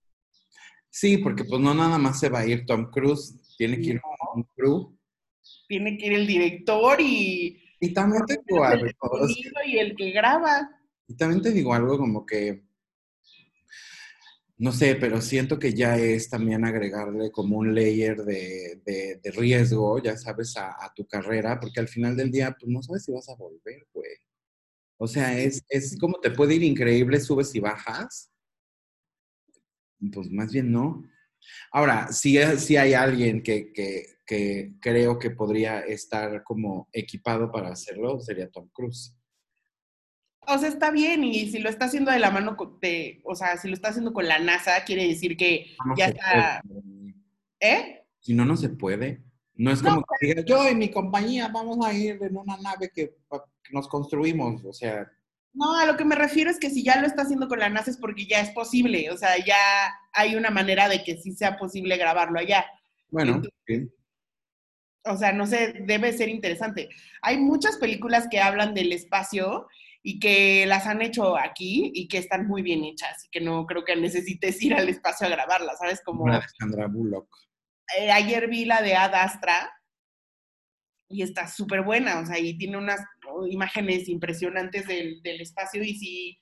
Sí, 0.96 1.18
porque 1.18 1.42
pues 1.44 1.60
no 1.60 1.74
nada 1.74 1.98
más 1.98 2.20
se 2.20 2.28
va 2.28 2.38
a 2.40 2.46
ir 2.46 2.64
Tom 2.66 2.88
Cruise, 2.90 3.34
tiene 3.58 3.78
que 3.78 3.90
ir 3.90 4.00
un 4.36 4.44
crew. 4.54 4.96
Tiene 5.66 5.98
que 5.98 6.06
ir 6.06 6.12
el 6.12 6.26
director 6.26 7.00
y 7.00 7.60
Y 7.80 7.92
también 7.92 8.24
te 8.26 8.38
digo 8.46 8.64
algo, 8.64 8.86
o 9.00 9.28
sea, 9.28 9.66
y 9.66 9.78
el 9.78 9.96
que 9.96 10.12
graba. 10.12 10.70
y 11.08 11.16
también 11.16 11.42
te 11.42 11.50
digo 11.50 11.74
algo 11.74 11.98
como 11.98 12.24
que, 12.24 12.62
no 14.56 14.70
sé, 14.72 14.94
pero 14.96 15.20
siento 15.20 15.58
que 15.58 15.74
ya 15.74 15.96
es 15.98 16.30
también 16.30 16.64
agregarle 16.64 17.30
como 17.32 17.58
un 17.58 17.74
layer 17.74 18.18
de, 18.24 18.80
de- 18.84 19.20
de 19.22 19.30
riesgo, 19.32 20.00
ya 20.02 20.16
sabes, 20.16 20.56
a, 20.56 20.70
a 20.84 20.92
tu 20.94 21.06
carrera, 21.06 21.58
porque 21.60 21.80
al 21.80 21.88
final 21.88 22.16
del 22.16 22.30
día, 22.30 22.56
pues 22.58 22.70
no 22.70 22.80
sabes 22.82 23.04
si 23.04 23.12
vas 23.12 23.28
a 23.28 23.34
volver, 23.34 23.86
güey. 23.92 24.10
O 24.98 25.08
sea, 25.08 25.38
es, 25.38 25.64
es 25.70 25.98
como 26.00 26.20
te 26.20 26.30
puede 26.32 26.56
ir 26.56 26.64
increíble, 26.64 27.20
subes 27.20 27.54
y 27.56 27.60
bajas. 27.60 28.30
Pues 30.12 30.30
más 30.30 30.52
bien 30.52 30.72
no. 30.72 31.04
Ahora, 31.72 32.12
si, 32.12 32.38
si 32.58 32.76
hay 32.76 32.94
alguien 32.94 33.42
que, 33.42 33.72
que, 33.72 34.18
que 34.26 34.72
creo 34.80 35.18
que 35.18 35.30
podría 35.30 35.80
estar 35.80 36.42
como 36.42 36.88
equipado 36.92 37.50
para 37.50 37.68
hacerlo, 37.68 38.20
sería 38.20 38.50
Tom 38.50 38.68
Cruise. 38.72 39.14
O 40.46 40.58
sea, 40.58 40.68
está 40.68 40.90
bien, 40.90 41.24
y 41.24 41.50
si 41.50 41.58
lo 41.58 41.70
está 41.70 41.86
haciendo 41.86 42.10
de 42.10 42.18
la 42.18 42.30
mano 42.30 42.56
de, 42.80 43.20
o 43.24 43.34
sea, 43.34 43.56
si 43.56 43.68
lo 43.68 43.74
está 43.74 43.88
haciendo 43.88 44.12
con 44.12 44.28
la 44.28 44.38
NASA, 44.38 44.84
quiere 44.84 45.06
decir 45.08 45.36
que 45.36 45.74
No 45.86 45.96
ya 45.96 46.06
está, 46.06 46.62
puede. 46.66 47.14
¿eh? 47.60 48.06
Si 48.20 48.34
no, 48.34 48.44
no 48.44 48.56
se 48.56 48.68
puede. 48.68 49.22
No 49.54 49.70
es 49.70 49.82
No, 49.82 49.90
como 49.90 50.06
que 50.20 50.26
diga, 50.26 50.42
yo 50.44 50.68
y 50.68 50.74
mi 50.74 50.90
compañía 50.90 51.48
vamos 51.48 51.84
a 51.86 51.92
ir 51.94 52.18
en 52.20 52.36
una 52.36 52.56
nave 52.58 52.90
que, 52.94 53.16
que 53.62 53.72
nos 53.72 53.88
construimos. 53.88 54.64
O 54.64 54.72
sea, 54.72 55.10
No, 55.54 55.78
a 55.78 55.86
lo 55.86 55.96
que 55.96 56.04
me 56.04 56.16
refiero 56.16 56.50
es 56.50 56.58
que 56.58 56.68
si 56.68 56.82
ya 56.82 57.00
lo 57.00 57.06
está 57.06 57.22
haciendo 57.22 57.48
con 57.48 57.60
la 57.60 57.68
NASA 57.68 57.90
es 57.90 57.96
porque 57.96 58.26
ya 58.26 58.40
es 58.40 58.50
posible, 58.50 59.10
o 59.10 59.16
sea, 59.16 59.36
ya 59.44 59.56
hay 60.12 60.34
una 60.34 60.50
manera 60.50 60.88
de 60.88 61.04
que 61.04 61.16
sí 61.16 61.32
sea 61.32 61.56
posible 61.56 61.96
grabarlo 61.96 62.38
allá. 62.38 62.66
bueno, 63.08 63.36
Entonces-. 63.36 63.94
O 65.06 65.16
sea, 65.16 65.32
no 65.32 65.46
sé, 65.46 65.74
debe 65.86 66.12
ser 66.12 66.28
interesante. 66.28 66.88
Hay 67.22 67.36
muchas 67.38 67.76
películas 67.76 68.26
que 68.30 68.40
hablan 68.40 68.74
del 68.74 68.92
espacio 68.92 69.68
y 70.02 70.18
que 70.18 70.66
las 70.66 70.86
han 70.86 71.02
hecho 71.02 71.36
aquí 71.36 71.92
y 71.94 72.08
que 72.08 72.18
están 72.18 72.46
muy 72.46 72.62
bien 72.62 72.84
hechas 72.84 73.24
y 73.24 73.28
que 73.30 73.40
no 73.40 73.64
creo 73.66 73.84
que 73.84 73.96
necesites 73.96 74.60
ir 74.62 74.74
al 74.74 74.88
espacio 74.88 75.26
a 75.26 75.30
grabarlas, 75.30 75.78
¿sabes? 75.78 76.02
Como 76.04 76.30
de 76.30 76.40
Sandra 76.58 76.86
Bullock. 76.88 77.28
eh, 77.98 78.10
ayer 78.10 78.48
vi 78.48 78.64
la 78.64 78.82
de 78.82 78.96
Ad 78.96 79.14
Astra 79.14 79.70
y 81.08 81.22
está 81.22 81.48
súper 81.48 81.82
buena, 81.82 82.20
o 82.20 82.26
sea, 82.26 82.38
y 82.38 82.56
tiene 82.58 82.76
unas 82.76 83.00
imágenes 83.48 84.08
impresionantes 84.08 84.86
del, 84.86 85.22
del 85.22 85.40
espacio 85.40 85.82
y 85.82 85.94
sí, 85.96 86.38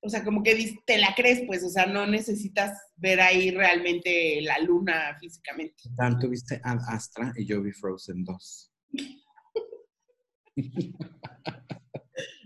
o 0.00 0.08
sea, 0.10 0.22
como 0.22 0.42
que 0.42 0.76
te 0.84 0.98
la 0.98 1.14
crees, 1.16 1.42
pues, 1.46 1.64
o 1.64 1.70
sea, 1.70 1.86
no 1.86 2.06
necesitas 2.06 2.78
ver 2.96 3.20
ahí 3.20 3.50
realmente 3.50 4.40
la 4.42 4.58
luna 4.58 5.16
físicamente. 5.18 5.74
Tanto 5.96 6.28
viste 6.28 6.60
Ad 6.62 6.78
Astra 6.88 7.32
y 7.36 7.46
yo 7.46 7.62
vi 7.62 7.72
Frozen 7.72 8.22
2. 8.24 8.72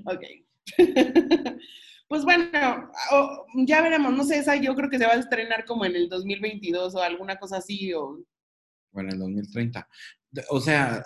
Ok. 0.05 0.23
pues 2.09 2.25
bueno, 2.25 2.91
o- 3.13 3.47
ya 3.67 3.83
veremos, 3.83 4.13
no 4.13 4.25
sé, 4.25 4.39
esa 4.39 4.57
yo 4.57 4.75
creo 4.75 4.89
que 4.89 4.99
se 4.99 5.07
va 5.07 5.13
a 5.15 5.19
estrenar 5.19 5.65
como 5.65 5.85
en 5.85 5.97
el 5.97 6.09
2022 6.09 6.95
o 6.95 7.03
alguna 7.03 7.39
cosa 7.39 7.59
así, 7.59 7.93
o 7.93 8.25
Bueno, 8.93 9.13
en 9.13 9.19
2030. 9.19 9.89
De- 10.31 10.45
O 10.51 10.61
sea, 10.61 11.03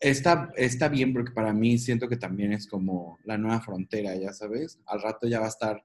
está, 0.00 0.52
está 0.56 0.88
bien 0.88 1.12
porque 1.12 1.32
para 1.32 1.52
mí 1.52 1.78
siento 1.78 2.08
que 2.08 2.16
también 2.16 2.52
es 2.52 2.66
como 2.66 3.18
la 3.24 3.38
nueva 3.38 3.60
frontera, 3.60 4.14
ya 4.16 4.32
sabes. 4.32 4.78
Al 4.86 5.02
rato 5.02 5.26
ya 5.26 5.40
va 5.40 5.46
a 5.46 5.50
estar 5.50 5.82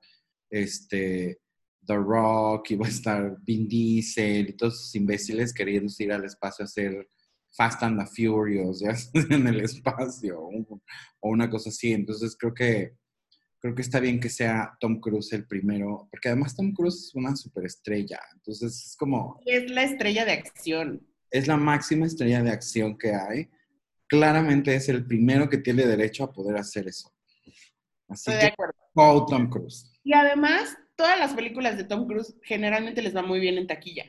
este 0.49 1.39
The 1.85 1.95
Rock 1.95 2.71
y 2.71 2.75
va 2.75 2.85
a 2.85 2.89
estar 2.89 3.37
Vin 3.41 3.67
Diesel 3.67 4.49
y 4.49 4.53
todos 4.53 4.75
esos 4.75 4.95
imbéciles 4.95 5.53
queriendo 5.53 5.91
ir 5.99 6.11
al 6.11 6.25
espacio 6.25 6.63
a 6.63 6.65
hacer 6.65 7.07
Fast 7.55 7.83
and 7.83 7.99
the 7.99 8.05
Furious, 8.05 8.79
ya 8.79 8.95
en 9.35 9.47
el 9.47 9.61
espacio, 9.61 10.39
o, 10.41 10.79
una 11.21 11.49
cosa 11.49 11.69
así. 11.69 11.93
Entonces 11.93 12.35
creo 12.37 12.53
que, 12.53 12.93
creo 13.59 13.75
que 13.75 13.81
está 13.81 13.99
bien 13.99 14.19
que 14.19 14.29
sea 14.29 14.75
Tom 14.79 14.99
Cruise 14.99 15.33
el 15.33 15.45
primero, 15.45 16.07
porque 16.09 16.29
además 16.29 16.55
Tom 16.55 16.73
Cruise 16.73 17.07
es 17.07 17.15
una 17.15 17.35
superestrella. 17.35 18.19
Entonces 18.33 18.87
es 18.87 18.95
como... 18.95 19.39
Es 19.45 19.69
la 19.69 19.83
estrella 19.83 20.25
de 20.25 20.31
acción. 20.31 21.07
Es 21.29 21.47
la 21.47 21.57
máxima 21.57 22.05
estrella 22.05 22.41
de 22.41 22.51
acción 22.51 22.97
que 22.97 23.13
hay. 23.13 23.49
Claramente 24.13 24.75
es 24.75 24.89
el 24.89 25.05
primero 25.05 25.49
que 25.49 25.57
tiene 25.57 25.85
derecho 25.85 26.23
a 26.23 26.31
poder 26.31 26.57
hacer 26.57 26.87
eso. 26.87 27.13
Así 28.07 28.29
Estoy 28.29 28.33
que, 28.35 28.45
de 28.45 28.51
acuerdo. 28.51 28.73
oh, 28.95 29.25
Tom 29.25 29.49
Cruise. 29.49 29.91
Y 30.03 30.13
además, 30.13 30.77
todas 30.95 31.17
las 31.19 31.33
películas 31.33 31.77
de 31.77 31.83
Tom 31.85 32.05
Cruise 32.07 32.35
generalmente 32.43 33.01
les 33.01 33.15
va 33.15 33.21
muy 33.21 33.39
bien 33.39 33.57
en 33.57 33.67
taquilla. 33.67 34.05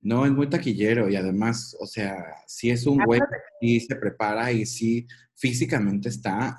No, 0.00 0.24
es 0.24 0.32
muy 0.32 0.48
taquillero 0.48 1.08
y 1.08 1.16
además, 1.16 1.76
o 1.80 1.86
sea, 1.86 2.16
sí 2.46 2.70
es 2.70 2.86
un 2.86 3.02
güey 3.04 3.20
que 3.20 3.36
sí 3.60 3.80
se 3.80 3.96
prepara 3.96 4.52
y 4.52 4.64
sí 4.64 5.06
físicamente 5.34 6.08
está 6.08 6.58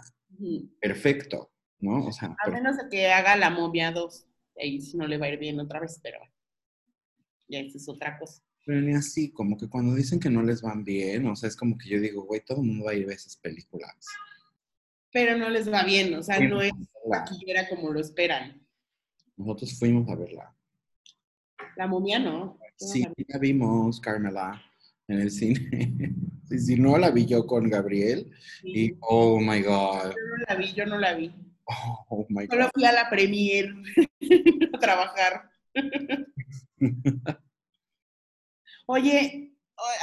perfecto, 0.79 1.51
¿no? 1.79 2.05
O 2.05 2.11
sea, 2.11 2.35
A 2.45 2.49
menos 2.49 2.77
de 2.77 2.89
que 2.89 3.07
haga 3.07 3.35
la 3.37 3.49
momia 3.49 3.91
2. 3.91 4.25
Ahí 4.61 4.79
no 4.95 5.07
le 5.07 5.17
va 5.17 5.27
a 5.27 5.29
ir 5.29 5.39
bien 5.39 5.59
otra 5.59 5.79
vez, 5.79 5.99
pero 6.03 6.19
ya 7.47 7.59
esa 7.59 7.77
es 7.77 7.87
otra 7.87 8.17
cosa. 8.19 8.41
Pero 8.69 8.81
ni 8.81 8.93
así, 8.93 9.31
como 9.31 9.57
que 9.57 9.67
cuando 9.67 9.95
dicen 9.95 10.19
que 10.19 10.29
no 10.29 10.43
les 10.43 10.61
van 10.61 10.83
bien, 10.83 11.25
o 11.25 11.35
sea, 11.35 11.49
es 11.49 11.55
como 11.55 11.75
que 11.75 11.89
yo 11.89 11.99
digo, 11.99 12.25
güey, 12.25 12.41
todo 12.45 12.61
el 12.61 12.67
mundo 12.67 12.85
va 12.85 12.91
a 12.91 12.93
ir 12.93 13.05
a 13.05 13.07
ver 13.07 13.15
esas 13.15 13.35
películas. 13.35 13.95
Pero 15.11 15.35
no 15.39 15.49
les 15.49 15.73
va 15.73 15.81
bien, 15.81 16.13
o 16.13 16.21
sea, 16.21 16.37
Sí, 16.37 16.45
no 16.45 16.61
es 16.61 16.71
taquillera 17.11 17.67
como 17.67 17.91
lo 17.91 17.99
esperan. 17.99 18.61
Nosotros 19.35 19.73
fuimos 19.79 20.07
a 20.07 20.13
verla. 20.13 20.55
La 21.77 21.87
momia 21.87 22.19
no. 22.19 22.59
Sí, 22.75 23.01
la 23.01 23.13
vi. 23.17 23.25
la 23.27 23.39
vimos, 23.39 23.99
Carmela, 23.99 24.63
en 25.07 25.19
el 25.19 25.31
cine. 25.31 26.13
Si 26.55 26.75
no, 26.75 26.95
la 26.99 27.09
vi 27.09 27.25
yo 27.25 27.47
con 27.47 27.67
Gabriel 27.71 28.29
y, 28.63 28.93
oh 29.01 29.39
my 29.39 29.63
God, 29.63 30.11
Yo 30.11 30.27
no 30.29 30.45
la 30.47 30.55
vi, 30.55 30.73
yo 30.73 30.85
no 30.85 30.99
la 30.99 31.13
vi. 31.15 31.33
oh 31.65 32.27
my 32.29 32.45
God. 32.45 32.53
Solo 32.53 32.69
fui 32.71 32.85
a 32.85 32.91
la 32.91 33.09
premier 33.09 33.73
a 34.73 34.77
trabajar. 34.77 35.49
Oye, 38.91 39.51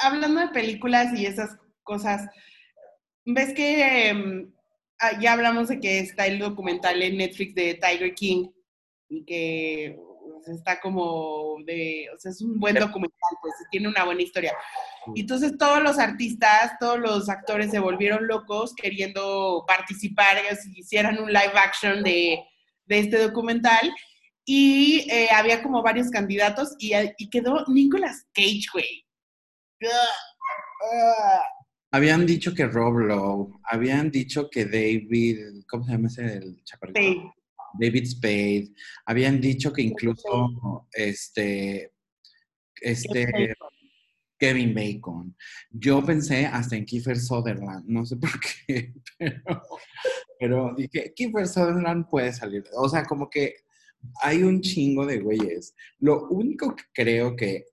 hablando 0.00 0.40
de 0.42 0.48
películas 0.50 1.12
y 1.12 1.26
esas 1.26 1.56
cosas, 1.82 2.30
¿ves 3.24 3.52
que 3.52 4.46
ah, 5.00 5.18
ya 5.20 5.32
hablamos 5.32 5.66
de 5.66 5.80
que 5.80 5.98
está 5.98 6.28
el 6.28 6.38
documental 6.38 7.02
en 7.02 7.16
Netflix 7.16 7.56
de 7.56 7.74
Tiger 7.74 8.14
King 8.14 8.48
y 9.08 9.24
que 9.24 9.98
pues, 10.22 10.56
está 10.56 10.78
como 10.80 11.56
de, 11.64 12.06
o 12.14 12.18
sea, 12.20 12.30
es 12.30 12.40
un 12.40 12.60
buen 12.60 12.76
documental, 12.76 13.30
pues 13.42 13.54
tiene 13.72 13.88
una 13.88 14.04
buena 14.04 14.22
historia. 14.22 14.54
Y 15.16 15.22
entonces 15.22 15.58
todos 15.58 15.82
los 15.82 15.98
artistas, 15.98 16.78
todos 16.78 17.00
los 17.00 17.28
actores 17.28 17.72
se 17.72 17.80
volvieron 17.80 18.28
locos 18.28 18.72
queriendo 18.72 19.64
participar, 19.66 20.36
si 20.62 20.78
hicieran 20.78 21.18
un 21.20 21.32
live 21.32 21.54
action 21.56 22.04
de, 22.04 22.38
de 22.84 22.98
este 23.00 23.18
documental. 23.18 23.92
Y 24.48 25.06
eh, 25.10 25.28
había 25.34 25.60
como 25.62 25.82
varios 25.82 26.08
candidatos 26.08 26.76
y, 26.78 26.92
y 27.18 27.28
quedó 27.28 27.64
Nicolas 27.66 28.26
Cage, 28.32 28.66
güey. 28.72 29.04
Habían 31.90 32.26
dicho 32.26 32.54
que 32.54 32.66
Rob 32.66 32.98
Lowe, 32.98 33.60
habían 33.64 34.10
dicho 34.10 34.48
que 34.48 34.64
David, 34.64 35.64
¿cómo 35.68 35.84
se 35.84 35.92
llama 35.92 36.08
ese 36.08 36.36
el 36.36 36.62
chaparrito? 36.64 37.00
Sí. 37.00 37.22
David 37.78 38.06
Spade, 38.06 38.72
habían 39.04 39.40
dicho 39.40 39.72
que 39.72 39.82
incluso 39.82 40.86
este, 40.92 41.92
este 42.80 43.54
Kevin 44.38 44.74
Bacon. 44.74 45.36
Yo 45.70 46.04
pensé 46.04 46.46
hasta 46.46 46.76
en 46.76 46.84
Kiefer 46.84 47.18
Sutherland, 47.18 47.84
no 47.86 48.04
sé 48.04 48.16
por 48.16 48.30
qué, 48.40 48.94
pero, 49.18 49.62
pero 50.38 50.74
dije, 50.76 51.12
Kiefer 51.14 51.46
Sutherland 51.46 52.06
puede 52.08 52.32
salir. 52.32 52.64
O 52.76 52.88
sea, 52.88 53.04
como 53.04 53.28
que 53.28 53.65
hay 54.22 54.42
un 54.42 54.60
chingo 54.60 55.06
de 55.06 55.18
güeyes. 55.20 55.74
Lo 55.98 56.28
único 56.28 56.74
que 56.74 56.84
creo 56.92 57.34
que 57.36 57.64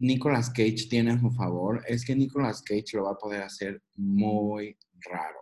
Nicolas 0.00 0.50
Cage 0.50 0.86
tiene 0.88 1.12
a 1.12 1.20
su 1.20 1.30
favor 1.30 1.82
es 1.88 2.04
que 2.04 2.14
Nicolas 2.14 2.62
Cage 2.62 2.94
lo 2.96 3.04
va 3.04 3.12
a 3.12 3.18
poder 3.18 3.42
hacer 3.42 3.82
muy 3.96 4.76
raro. 5.10 5.38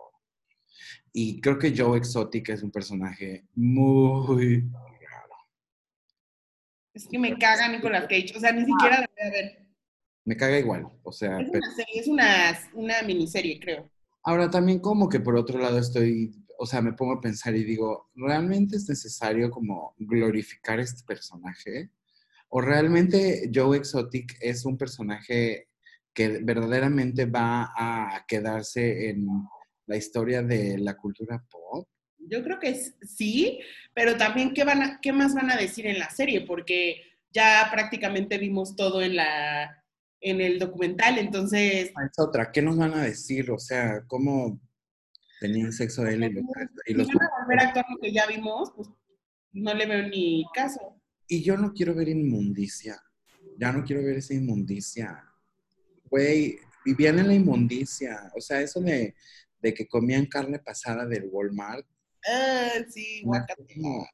Y 1.13 1.39
creo 1.41 1.57
que 1.57 1.73
Joe 1.75 1.97
Exotic 1.97 2.49
es 2.49 2.63
un 2.63 2.71
personaje 2.71 3.45
muy 3.55 4.61
raro. 5.01 5.35
Es 6.93 7.07
que 7.07 7.19
me 7.19 7.37
caga 7.37 7.67
Nicolas 7.69 8.03
Cage. 8.03 8.33
O 8.35 8.39
sea, 8.39 8.51
ni 8.51 8.65
siquiera 8.65 9.01
la 9.01 9.07
voy 9.07 9.27
a 9.27 9.31
ver. 9.31 9.67
Me 10.25 10.35
caga 10.35 10.59
igual. 10.59 10.87
O 11.03 11.11
sea, 11.11 11.39
Es 11.39 11.49
una 11.49 11.75
serie, 11.75 11.99
es 12.01 12.07
una, 12.07 12.59
una 12.73 13.01
miniserie, 13.03 13.59
creo. 13.59 13.89
ahora 14.23 14.49
también 14.49 14.79
como 14.79 15.07
que 15.07 15.19
por 15.19 15.35
otro 15.35 15.59
lado 15.59 15.77
estoy, 15.79 16.31
o 16.57 16.65
sea, 16.65 16.81
me 16.81 16.93
pongo 16.93 17.13
a 17.13 17.21
pensar 17.21 17.55
y 17.55 17.63
digo, 17.63 18.09
¿realmente 18.15 18.75
es 18.77 18.87
necesario 18.89 19.49
como 19.51 19.93
glorificar 19.97 20.79
este 20.79 21.03
personaje? 21.05 21.91
¿O 22.49 22.61
realmente 22.61 23.49
Joe 23.53 23.77
Exotic 23.77 24.37
es 24.41 24.65
un 24.65 24.77
personaje 24.77 25.67
que 26.13 26.39
verdaderamente 26.43 27.25
va 27.25 27.71
a 27.75 28.25
quedarse 28.27 29.09
en 29.09 29.27
la 29.85 29.97
historia 29.97 30.41
de 30.41 30.77
la 30.77 30.95
cultura 30.97 31.43
pop? 31.49 31.87
Yo 32.19 32.43
creo 32.43 32.59
que 32.59 32.75
sí, 33.05 33.59
pero 33.93 34.17
también 34.17 34.53
¿qué, 34.53 34.63
van 34.63 34.81
a- 34.81 34.99
qué 35.01 35.13
más 35.13 35.33
van 35.33 35.51
a 35.51 35.55
decir 35.57 35.85
en 35.87 35.99
la 35.99 36.09
serie, 36.09 36.41
porque 36.41 37.01
ya 37.31 37.67
prácticamente 37.71 38.37
vimos 38.37 38.75
todo 38.75 39.01
en 39.01 39.15
la 39.15 39.83
en 40.19 40.41
el 40.41 40.57
documental, 40.57 41.19
entonces 41.19 41.91
Ah, 41.95 42.05
Es 42.11 42.17
otra, 42.17 42.51
¿qué 42.51 42.61
nos 42.63 42.75
van 42.75 42.93
a 42.95 43.03
decir? 43.03 43.51
O 43.51 43.59
sea, 43.59 44.03
¿cómo 44.07 44.59
tenían 45.39 45.71
sexo 45.71 46.05
él 46.07 46.23
y 46.23 46.29
los, 46.33 46.43
y 46.87 46.91
si 46.91 46.93
los- 46.93 47.07
van 47.07 47.27
a 47.27 47.43
volver 47.43 47.59
a 47.59 47.63
actuar 47.67 47.85
lo 47.89 47.97
que 47.99 48.11
ya 48.11 48.25
vimos, 48.27 48.71
pues 48.75 48.89
no 49.53 49.73
le 49.73 49.85
veo 49.85 50.07
ni 50.07 50.45
caso. 50.53 51.01
Y 51.27 51.43
yo 51.43 51.57
no 51.57 51.73
quiero 51.73 51.93
ver 51.95 52.09
inmundicia. 52.09 53.01
Ya 53.59 53.71
no 53.71 53.83
quiero 53.83 54.03
ver 54.03 54.17
esa 54.17 54.33
inmundicia. 54.33 55.23
Güey, 56.09 56.57
vivían 56.85 57.19
en 57.19 57.27
la 57.27 57.33
inmundicia. 57.33 58.31
O 58.35 58.41
sea, 58.41 58.61
eso 58.61 58.79
de, 58.81 59.15
de 59.59 59.73
que 59.73 59.87
comían 59.87 60.25
carne 60.27 60.59
pasada 60.59 61.05
del 61.05 61.27
Walmart. 61.31 61.85
Ah, 62.29 62.69
sí, 62.89 63.23
no 63.25 64.05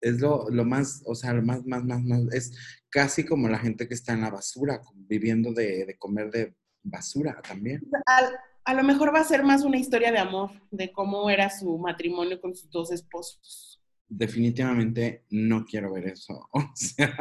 es 0.00 0.20
lo, 0.20 0.48
lo 0.50 0.64
más, 0.64 1.02
o 1.06 1.14
sea, 1.14 1.32
lo 1.32 1.42
más, 1.42 1.64
más, 1.64 1.84
más, 1.84 2.02
más. 2.02 2.20
Es 2.34 2.52
casi 2.90 3.24
como 3.24 3.48
la 3.48 3.58
gente 3.58 3.86
que 3.86 3.94
está 3.94 4.12
en 4.12 4.22
la 4.22 4.30
basura, 4.30 4.80
viviendo 4.94 5.52
de, 5.52 5.86
de 5.86 5.96
comer 5.96 6.30
de 6.30 6.54
basura 6.82 7.40
también. 7.46 7.80
A, 8.06 8.30
a 8.64 8.74
lo 8.74 8.82
mejor 8.84 9.14
va 9.14 9.20
a 9.20 9.24
ser 9.24 9.42
más 9.42 9.64
una 9.64 9.78
historia 9.78 10.12
de 10.12 10.18
amor, 10.18 10.50
de 10.70 10.92
cómo 10.92 11.28
era 11.30 11.50
su 11.50 11.78
matrimonio 11.78 12.40
con 12.40 12.54
sus 12.54 12.70
dos 12.70 12.92
esposos. 12.92 13.80
Definitivamente 14.08 15.24
no 15.30 15.64
quiero 15.64 15.92
ver 15.92 16.08
eso. 16.08 16.48
O 16.52 16.70
sea, 16.74 17.16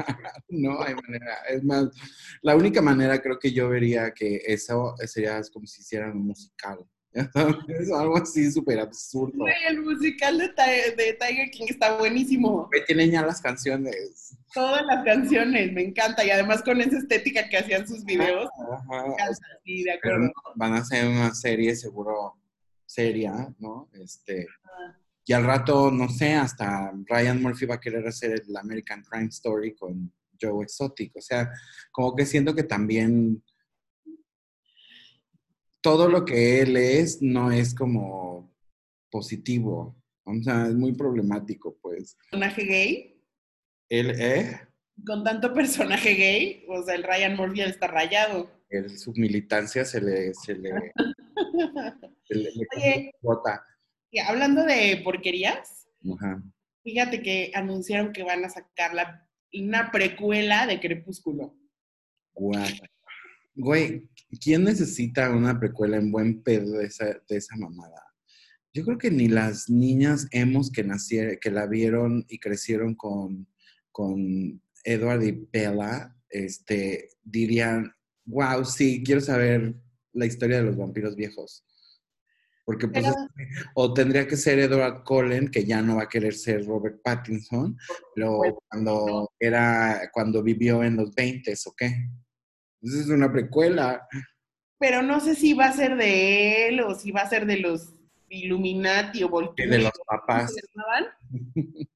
no 0.50 0.82
hay 0.82 0.94
manera. 0.96 1.38
Es 1.50 1.64
más, 1.64 1.90
la 2.42 2.56
única 2.56 2.82
manera 2.82 3.22
creo 3.22 3.40
que 3.40 3.52
yo 3.52 3.70
vería 3.70 4.12
que 4.12 4.42
eso 4.46 4.96
sería 5.06 5.42
como 5.54 5.66
si 5.66 5.82
hicieran 5.82 6.18
un 6.18 6.28
musical. 6.28 6.86
¿Ya 7.14 7.30
sabes? 7.32 7.92
Algo 7.92 8.18
así 8.18 8.52
súper 8.52 8.80
absurdo. 8.80 9.46
El 9.68 9.82
musical 9.82 10.38
de, 10.38 10.50
Ti- 10.50 10.96
de 10.98 11.18
Tiger 11.20 11.50
King 11.52 11.66
está 11.70 11.98
buenísimo. 11.98 12.68
Güey, 12.68 12.86
Tienen 12.86 13.12
ya 13.12 13.26
las 13.26 13.42
canciones. 13.42 14.38
Todas 14.54 14.84
las 14.86 15.04
canciones, 15.04 15.72
me 15.74 15.84
encanta. 15.84 16.24
Y 16.26 16.30
además 16.30 16.62
con 16.64 16.80
esa 16.82 16.98
estética 16.98 17.48
que 17.50 17.58
hacían 17.58 17.88
sus 17.88 18.04
videos, 18.04 18.50
Ajá. 18.72 19.04
me 19.08 19.14
encanta, 19.14 19.48
sí, 19.64 19.84
de 19.84 19.92
acuerdo. 19.94 20.20
no, 20.20 20.32
van 20.56 20.74
a 20.74 20.78
hacer 20.80 21.08
una 21.08 21.34
serie 21.34 21.76
seguro 21.76 22.38
seria, 22.86 23.54
¿no? 23.60 23.90
Este, 23.94 24.48
y 25.26 25.34
al 25.34 25.46
rato, 25.46 25.92
no 25.92 26.10
sé, 26.10 26.34
hasta 26.34 26.92
Ryan 27.06 27.42
Murphy 27.42 27.66
va 27.66 27.76
a 27.76 27.80
querer 27.80 28.06
hacer 28.08 28.32
el 28.46 28.58
American 28.58 29.02
Crime 29.04 29.28
Story 29.30 29.76
con 29.76 30.12
Joe 30.42 30.64
Exotic. 30.64 31.16
O 31.16 31.22
sea, 31.22 31.50
como 31.92 32.16
que 32.16 32.26
siento 32.26 32.54
que 32.54 32.64
también 32.64 33.42
todo 35.82 36.08
lo 36.08 36.26
que 36.26 36.62
él 36.62 36.78
es 36.78 37.22
no 37.22 37.52
es 37.52 37.74
como 37.74 38.54
positivo. 39.10 39.96
O 40.24 40.34
sea, 40.44 40.68
es 40.68 40.76
muy 40.76 40.94
problemático, 40.94 41.78
pues. 41.82 42.16
Personaje 42.30 42.64
gay, 42.64 43.22
Él, 43.90 44.12
¿eh? 44.20 44.62
con 45.06 45.24
tanto 45.24 45.54
personaje 45.54 46.14
gay, 46.14 46.66
o 46.68 46.84
sea, 46.84 46.96
el 46.96 47.04
Ryan 47.04 47.36
Murphy 47.36 47.62
está 47.62 47.88
rayado. 47.88 48.50
Su 48.96 49.12
militancia 49.14 49.84
se 49.84 50.00
le, 50.00 50.34
se 50.34 50.56
le, 50.56 50.70
se 52.24 52.36
le, 52.36 52.52
le 52.52 52.68
Oye. 52.78 53.12
bota. 53.22 53.66
Y 54.12 54.20
hablando 54.20 54.64
de 54.64 55.02
porquerías, 55.04 55.88
Ajá. 56.16 56.42
fíjate 56.84 57.22
que 57.22 57.52
anunciaron 57.54 58.14
que 58.14 58.24
van 58.24 58.46
a 58.46 58.50
sacar 58.50 58.94
la, 58.94 59.28
una 59.54 59.92
precuela 59.92 60.68
de 60.68 60.80
Crepúsculo. 60.80 61.56
Guau. 62.34 62.64
Güey, 63.56 64.08
¿quién 64.40 64.64
necesita 64.64 65.30
una 65.32 65.60
precuela 65.60 65.98
en 65.98 66.12
buen 66.12 66.44
pedo 66.44 66.78
de 66.78 66.86
esa, 66.86 67.06
de 67.06 67.38
esa 67.38 67.56
mamada? 67.58 68.04
Yo 68.74 68.86
creo 68.86 68.98
que 68.98 69.12
ni 69.12 69.28
las 69.28 69.70
niñas 69.70 70.28
hemos 70.32 70.72
que 70.72 70.84
nacieron, 70.84 71.38
que 71.42 71.52
la 71.52 71.68
vieron 71.68 72.26
y 72.30 72.40
crecieron 72.40 72.96
con, 72.96 73.48
con 73.92 74.62
Edward 74.84 75.24
y 75.24 75.48
Bella, 75.52 76.16
este, 76.30 77.10
dirían, 77.24 77.94
Wow, 78.26 78.66
sí, 78.66 79.04
quiero 79.04 79.20
saber 79.20 79.76
la 80.14 80.26
historia 80.26 80.58
de 80.58 80.64
los 80.64 80.78
vampiros 80.78 81.16
viejos. 81.16 81.66
Porque 82.64 82.88
pues, 82.88 83.06
o 83.74 83.94
tendría 83.94 84.28
que 84.28 84.38
ser 84.38 84.60
Edward 84.60 85.04
Cullen, 85.04 85.50
que 85.50 85.66
ya 85.66 85.82
no 85.82 85.98
va 85.98 86.04
a 86.04 86.10
querer 86.10 86.34
ser 86.34 86.66
Robert 86.66 87.02
Pattinson, 87.04 87.76
pero 88.16 88.40
cuando 88.70 89.30
era, 89.40 90.10
cuando 90.14 90.44
vivió 90.44 90.84
en 90.84 90.96
los 90.96 91.14
20 91.14 91.54
o 91.66 91.74
qué. 91.76 92.10
Entonces 92.82 93.08
es 93.08 93.12
una 93.12 93.32
precuela. 93.32 94.08
Pero 94.80 95.02
no 95.02 95.20
sé 95.20 95.36
si 95.36 95.54
va 95.54 95.66
a 95.66 95.74
ser 95.74 95.96
de 95.96 96.68
él 96.68 96.82
o 96.82 96.96
si 96.96 97.12
va 97.12 97.22
a 97.22 97.30
ser 97.30 97.46
de 97.46 97.58
los 97.58 97.94
Illuminati 98.30 99.24
o 99.24 99.30
Volturi. 99.30 99.70
De 99.70 99.80
los 99.80 99.92
papás. 100.08 100.56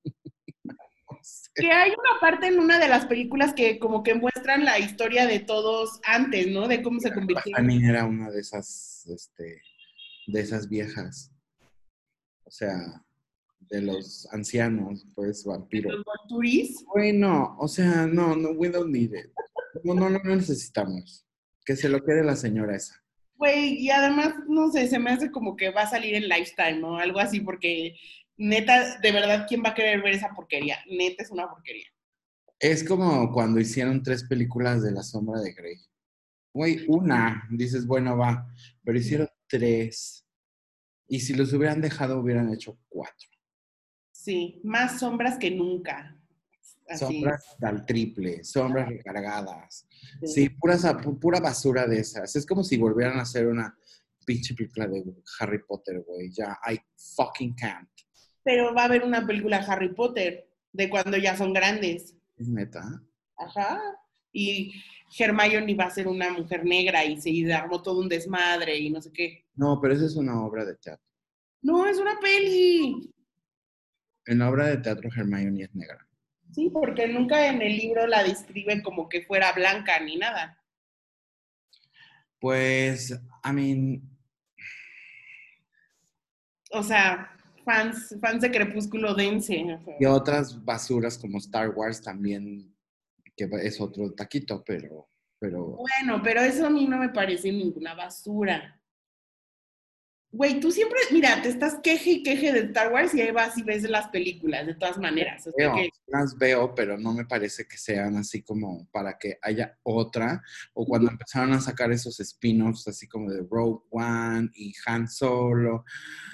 que 1.56 1.72
hay 1.72 1.92
una 1.92 2.20
parte 2.20 2.48
en 2.48 2.60
una 2.60 2.78
de 2.80 2.88
las 2.88 3.06
películas 3.06 3.54
que 3.54 3.80
como 3.80 4.04
que 4.04 4.14
muestran 4.14 4.66
la 4.66 4.78
historia 4.78 5.26
de 5.26 5.40
todos 5.40 6.00
antes, 6.06 6.48
¿no? 6.48 6.68
De 6.68 6.84
cómo 6.84 7.00
se 7.00 7.14
convirtió. 7.14 7.58
mí 7.64 7.84
era 7.84 8.06
una 8.06 8.30
de 8.30 8.42
esas, 8.42 9.08
este, 9.08 9.62
de 10.28 10.40
esas 10.42 10.68
viejas. 10.68 11.32
O 12.44 12.52
sea, 12.52 12.78
de 13.60 13.82
los 13.82 14.28
ancianos, 14.32 15.08
pues, 15.16 15.46
vampiros. 15.46 15.94
¿Los 15.94 16.04
Volturis? 16.04 16.86
Bueno, 16.86 17.56
o 17.60 17.68
sea, 17.68 18.06
no, 18.06 18.36
no, 18.36 18.52
we 18.52 18.70
don't 18.70 18.92
need 18.92 19.14
it. 19.14 19.32
No, 19.84 19.94
no, 19.94 20.10
no 20.10 20.36
necesitamos. 20.36 21.26
Que 21.66 21.76
se 21.76 21.90
lo 21.90 22.04
quede 22.04 22.24
la 22.24 22.36
señora 22.36 22.76
esa. 22.76 23.04
Güey, 23.38 23.76
y 23.82 23.90
además, 23.90 24.34
no 24.48 24.72
sé, 24.72 24.88
se 24.88 25.00
me 25.00 25.12
hace 25.12 25.30
como 25.30 25.56
que 25.56 25.72
va 25.72 25.82
a 25.82 25.90
salir 25.90 26.16
en 26.16 26.30
Lifetime, 26.30 26.80
¿no? 26.80 26.98
Algo 26.98 27.20
así, 27.20 27.42
porque 27.42 27.96
neta, 28.38 29.00
de 29.00 29.12
verdad, 29.12 29.46
¿quién 29.48 29.62
va 29.64 29.70
a 29.70 29.74
querer 29.74 30.02
ver 30.02 30.14
esa 30.14 30.30
porquería? 30.30 30.78
Neta 30.90 31.24
es 31.24 31.32
una 31.32 31.50
porquería. 31.50 31.88
Es 32.60 32.84
como 32.84 33.32
cuando 33.34 33.60
hicieron 33.60 34.02
tres 34.02 34.24
películas 34.24 34.82
de 34.82 34.92
La 34.92 35.04
Sombra 35.04 35.42
de 35.42 35.54
Grey. 35.54 35.78
Güey, 36.54 36.86
una, 36.88 37.46
dices, 37.52 37.86
bueno, 37.86 38.18
va, 38.18 38.48
pero 38.84 38.98
hicieron 38.98 39.28
tres. 39.48 40.26
Y 41.08 41.20
si 41.20 41.34
los 41.34 41.52
hubieran 41.52 41.82
dejado, 41.82 42.20
hubieran 42.20 42.54
hecho 42.54 42.80
cuatro. 42.88 43.30
Sí, 44.12 44.62
más 44.64 45.00
sombras 45.00 45.38
que 45.38 45.52
nunca. 45.52 46.18
Sombras 46.98 47.56
al 47.62 47.86
triple, 47.86 48.44
sombras 48.44 48.88
recargadas. 48.88 49.88
Sí, 50.24 50.50
pura 50.50 51.40
basura 51.40 51.88
de 51.88 52.00
esas. 52.00 52.36
Es 52.36 52.46
como 52.46 52.64
si 52.64 52.78
volvieran 52.78 53.18
a 53.18 53.24
hacer 53.24 53.48
una 53.48 53.76
pinche 54.26 54.54
película 54.54 54.88
de 54.88 55.04
Harry 55.40 55.60
Potter, 55.68 56.04
güey. 56.08 56.30
Ya, 56.32 56.60
I 56.68 56.80
fucking 57.16 57.56
can't 57.56 57.90
pero 58.46 58.76
va 58.76 58.84
a 58.84 58.86
haber 58.86 59.04
una 59.04 59.26
película 59.26 59.58
Harry 59.58 59.94
Potter 59.94 60.48
de 60.72 60.88
cuando 60.88 61.18
ya 61.18 61.36
son 61.36 61.52
grandes. 61.52 62.16
¿Es 62.38 62.48
neta? 62.48 63.02
Ajá. 63.38 63.82
Y 64.32 64.72
Hermione 65.18 65.74
va 65.74 65.86
a 65.86 65.90
ser 65.90 66.08
una 66.08 66.32
mujer 66.32 66.64
negra 66.64 67.04
y 67.04 67.20
se 67.20 67.52
armó 67.52 67.82
todo 67.82 68.00
un 68.02 68.08
desmadre 68.08 68.78
y 68.78 68.92
no 68.92 69.02
sé 69.02 69.12
qué. 69.12 69.48
No, 69.56 69.82
pero 69.82 69.96
esa 69.96 70.06
es 70.06 70.16
una 70.16 70.46
obra 70.46 70.64
de 70.64 70.76
teatro. 70.76 71.04
No, 71.64 71.88
es 71.88 71.98
una 71.98 72.20
peli. 72.20 73.12
En 74.28 74.38
la 74.38 74.50
obra 74.50 74.68
de 74.68 74.78
teatro 74.78 75.10
Hermione 75.10 75.64
es 75.64 75.74
negra. 75.74 76.08
Sí, 76.56 76.70
porque 76.70 77.06
nunca 77.06 77.48
en 77.50 77.62
el 77.62 77.76
libro 77.76 78.08
la 78.08 78.24
describen 78.24 78.82
como 78.82 79.10
que 79.10 79.24
fuera 79.24 79.52
blanca 79.52 80.00
ni 80.00 80.16
nada. 80.16 80.58
Pues, 82.40 83.12
I 83.44 83.52
mean. 83.52 84.02
O 86.72 86.82
sea, 86.82 87.38
fans, 87.66 88.16
fans 88.22 88.42
de 88.42 88.52
Crepúsculo 88.52 89.14
dense. 89.14 89.66
Y 90.00 90.06
otras 90.06 90.64
basuras 90.64 91.18
como 91.18 91.40
Star 91.40 91.72
Wars 91.72 92.02
también, 92.02 92.74
que 93.36 93.50
es 93.62 93.82
otro 93.82 94.14
taquito, 94.14 94.64
pero, 94.66 95.10
pero... 95.38 95.76
Bueno, 95.76 96.22
pero 96.24 96.40
eso 96.40 96.68
a 96.68 96.70
mí 96.70 96.88
no 96.88 96.98
me 96.98 97.10
parece 97.10 97.52
ninguna 97.52 97.96
basura. 97.96 98.75
Güey, 100.32 100.60
tú 100.60 100.70
siempre, 100.70 101.00
mira, 101.12 101.42
te 101.42 101.48
estás 101.48 101.80
queje 101.82 102.12
y 102.12 102.24
queje 102.24 102.52
de 102.52 102.60
Star 102.60 102.92
Wars 102.92 103.14
y 103.14 103.22
ahí 103.22 103.32
vas 103.32 103.58
y 103.58 103.64
ves 103.64 103.84
las 103.84 104.10
películas, 104.10 104.66
de 104.66 104.76
todas 104.76 104.98
maneras. 104.98 105.48
Las 106.08 106.38
veo, 106.38 106.76
pero 106.76 106.98
no 106.98 107.14
me 107.14 107.26
parece 107.26 107.66
que 107.66 107.78
sean 107.78 108.18
así 108.18 108.42
como 108.42 108.86
para 108.92 109.18
que 109.18 109.38
haya 109.42 109.78
otra. 109.84 110.42
O 110.74 110.86
cuando 110.86 111.10
empezaron 111.10 111.54
a 111.54 111.62
sacar 111.62 111.92
esos 111.92 112.20
spin-offs 112.20 112.88
así 112.88 113.08
como 113.08 113.32
de 113.32 113.46
Rogue 113.50 113.86
One 113.92 114.50
y 114.56 114.74
Han 114.86 115.08
Solo. 115.08 115.86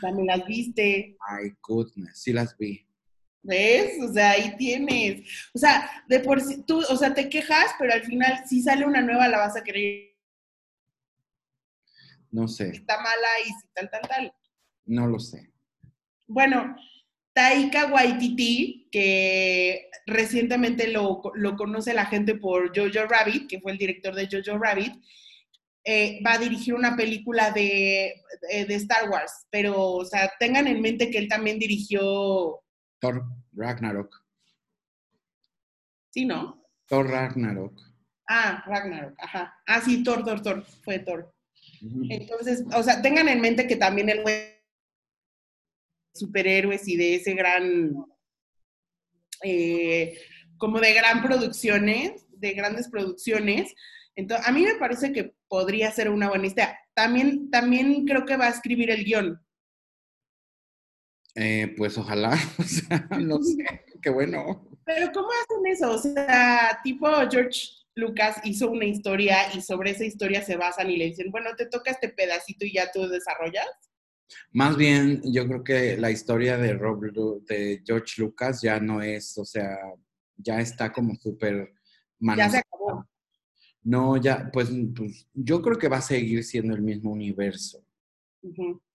También 0.01 0.27
las 0.27 0.47
viste. 0.47 1.15
My 1.30 1.51
goodness, 1.62 2.23
sí 2.23 2.34
las 2.34 2.58
vi. 2.58 2.88
¿Ves? 3.43 3.99
O 4.01 4.12
sea, 4.12 4.32
ahí 4.32 4.56
tienes. 4.58 5.49
O 5.54 5.60
sea, 5.60 5.89
de 6.08 6.19
por 6.19 6.41
sí, 6.41 6.63
tú, 6.65 6.80
o 6.80 6.97
sea, 6.97 7.13
te 7.13 7.30
quejas, 7.30 7.71
pero 7.80 7.93
al 7.93 8.04
final 8.04 8.43
si 8.47 8.62
sale 8.62 8.86
una 8.86 9.01
nueva 9.01 9.27
la 9.27 9.39
vas 9.39 9.56
a 9.56 9.63
querer 9.63 10.11
no 12.32 12.48
sé. 12.48 12.70
Está 12.70 12.98
mala 12.98 13.28
y 13.46 13.50
si 13.50 13.67
tal, 13.74 13.89
tal, 13.89 14.02
tal. 14.02 14.34
No 14.86 15.08
lo 15.08 15.20
sé. 15.20 15.52
Bueno, 16.28 16.76
Taika 17.34 17.88
Waititi, 17.88 18.88
que 18.91 19.89
recientemente 20.06 20.88
lo, 20.88 21.22
conoce 21.58 21.94
la 21.94 22.06
gente 22.06 22.36
por 22.36 22.76
Jojo 22.76 23.08
Rabbit, 23.08 23.50
que 23.50 23.60
fue 23.60 23.74
el 23.74 23.78
director 23.78 24.15
de 24.15 24.28
Jojo 24.32 24.58
Rabbit, 24.58 24.94
eh, 25.84 26.22
va 26.26 26.34
a 26.34 26.38
dirigir 26.38 26.74
una 26.74 26.96
película 26.96 27.52
de, 27.52 28.13
de, 28.50 28.76
Star 28.76 29.10
Wars, 29.10 29.48
pero, 29.50 29.82
o 29.82 30.06
sea, 30.06 30.32
tengan 30.39 30.67
en 30.67 30.82
mente 30.82 31.10
que 31.10 31.17
él 31.17 31.28
también 31.28 31.58
dirigió... 31.58 32.62
Thor 33.00 33.24
Ragnarok. 33.54 34.15
¿Sí, 36.12 36.26
no? 36.26 36.63
Thor 36.86 37.10
Ragnarok. 37.10 37.82
Ah, 38.28 38.63
Ragnarok, 38.67 39.15
ajá. 39.17 39.56
Ah, 39.65 39.82
sí, 39.82 40.04
Thor, 40.04 40.24
Thor, 40.24 40.41
Thor, 40.41 40.65
fue 40.84 41.00
Thor. 41.00 41.34
Entonces, 42.10 42.63
o 42.76 42.84
sea, 42.84 43.02
tengan 43.02 43.28
en 43.28 43.41
mente 43.41 43.67
que 43.67 43.76
también 43.76 44.10
el 44.10 44.24
superhéroes 46.13 46.88
y 46.88 46.98
de 46.98 47.15
ese 47.15 47.34
gran, 47.34 47.96
eh, 49.44 50.17
como 50.58 50.80
de 50.80 50.94
gran 50.94 51.22
producciones, 51.22 52.26
de 52.30 52.54
grandes 52.54 52.89
producciones. 52.89 53.74
Entonces, 54.15 54.48
a 54.48 54.52
mí 54.52 54.63
me 54.63 54.76
parece 54.76 55.12
que 55.12 55.34
podría 55.48 55.91
ser 55.91 56.10
una 56.10 56.30
buena 56.30 56.48
idea. 56.48 56.78
También, 56.94 57.50
también 57.50 58.06
creo 58.06 58.26
que 58.26 58.38
va 58.38 58.48
a 58.48 58.52
escribir 58.52 58.91
el 58.91 59.04
guion. 59.04 59.41
Eh, 61.36 61.74
pues 61.78 61.98
ojalá, 61.98 62.38
o 62.60 62.63
sea, 62.63 63.08
no 63.20 63.41
sé, 63.41 63.63
qué 64.02 64.10
bueno. 64.10 64.67
Pero 64.86 65.12
¿cómo 65.13 65.30
hacen 65.30 65.65
eso? 65.67 65.91
O 65.91 65.98
sea, 65.98 66.80
tipo 66.84 67.08
George 67.30 67.81
Lucas 67.95 68.38
hizo 68.43 68.69
una 68.69 68.86
historia 68.86 69.54
y 69.54 69.62
sobre 69.62 69.91
esa 69.91 70.06
historia 70.06 70.41
se 70.43 70.56
basan 70.56 70.89
y 70.89 70.97
le 70.97 71.06
dicen, 71.06 71.32
bueno, 71.32 71.49
te 71.58 71.65
toca 71.65 71.91
este 71.91 72.10
pedacito 72.10 72.65
y 72.65 72.73
ya 72.73 72.91
tú 72.91 73.08
desarrollas. 73.08 73.67
Más 74.51 74.77
bien, 74.77 75.21
yo 75.25 75.45
creo 75.47 75.63
que 75.63 75.97
la 75.97 76.10
historia 76.10 76.58
de, 76.58 76.73
de 77.47 77.84
George 77.86 78.21
Lucas 78.21 78.62
ya 78.62 78.80
no 78.80 79.01
es, 79.01 79.38
o 79.38 79.43
sea, 79.43 79.77
ya 80.38 80.60
está 80.62 80.91
como 80.91 81.15
súper... 81.15 81.73
Ya 82.38 82.49
se 82.49 82.60
acabó. 82.60 83.06
No, 83.84 84.15
ya, 84.15 84.49
pues, 84.54 84.69
pues, 84.95 85.27
yo 85.34 85.62
creo 85.62 85.77
que 85.77 85.89
va 85.89 85.97
a 85.97 86.01
seguir 86.01 86.43
siendo 86.43 86.75
el 86.75 86.82
mismo 86.82 87.12
universo 87.12 87.84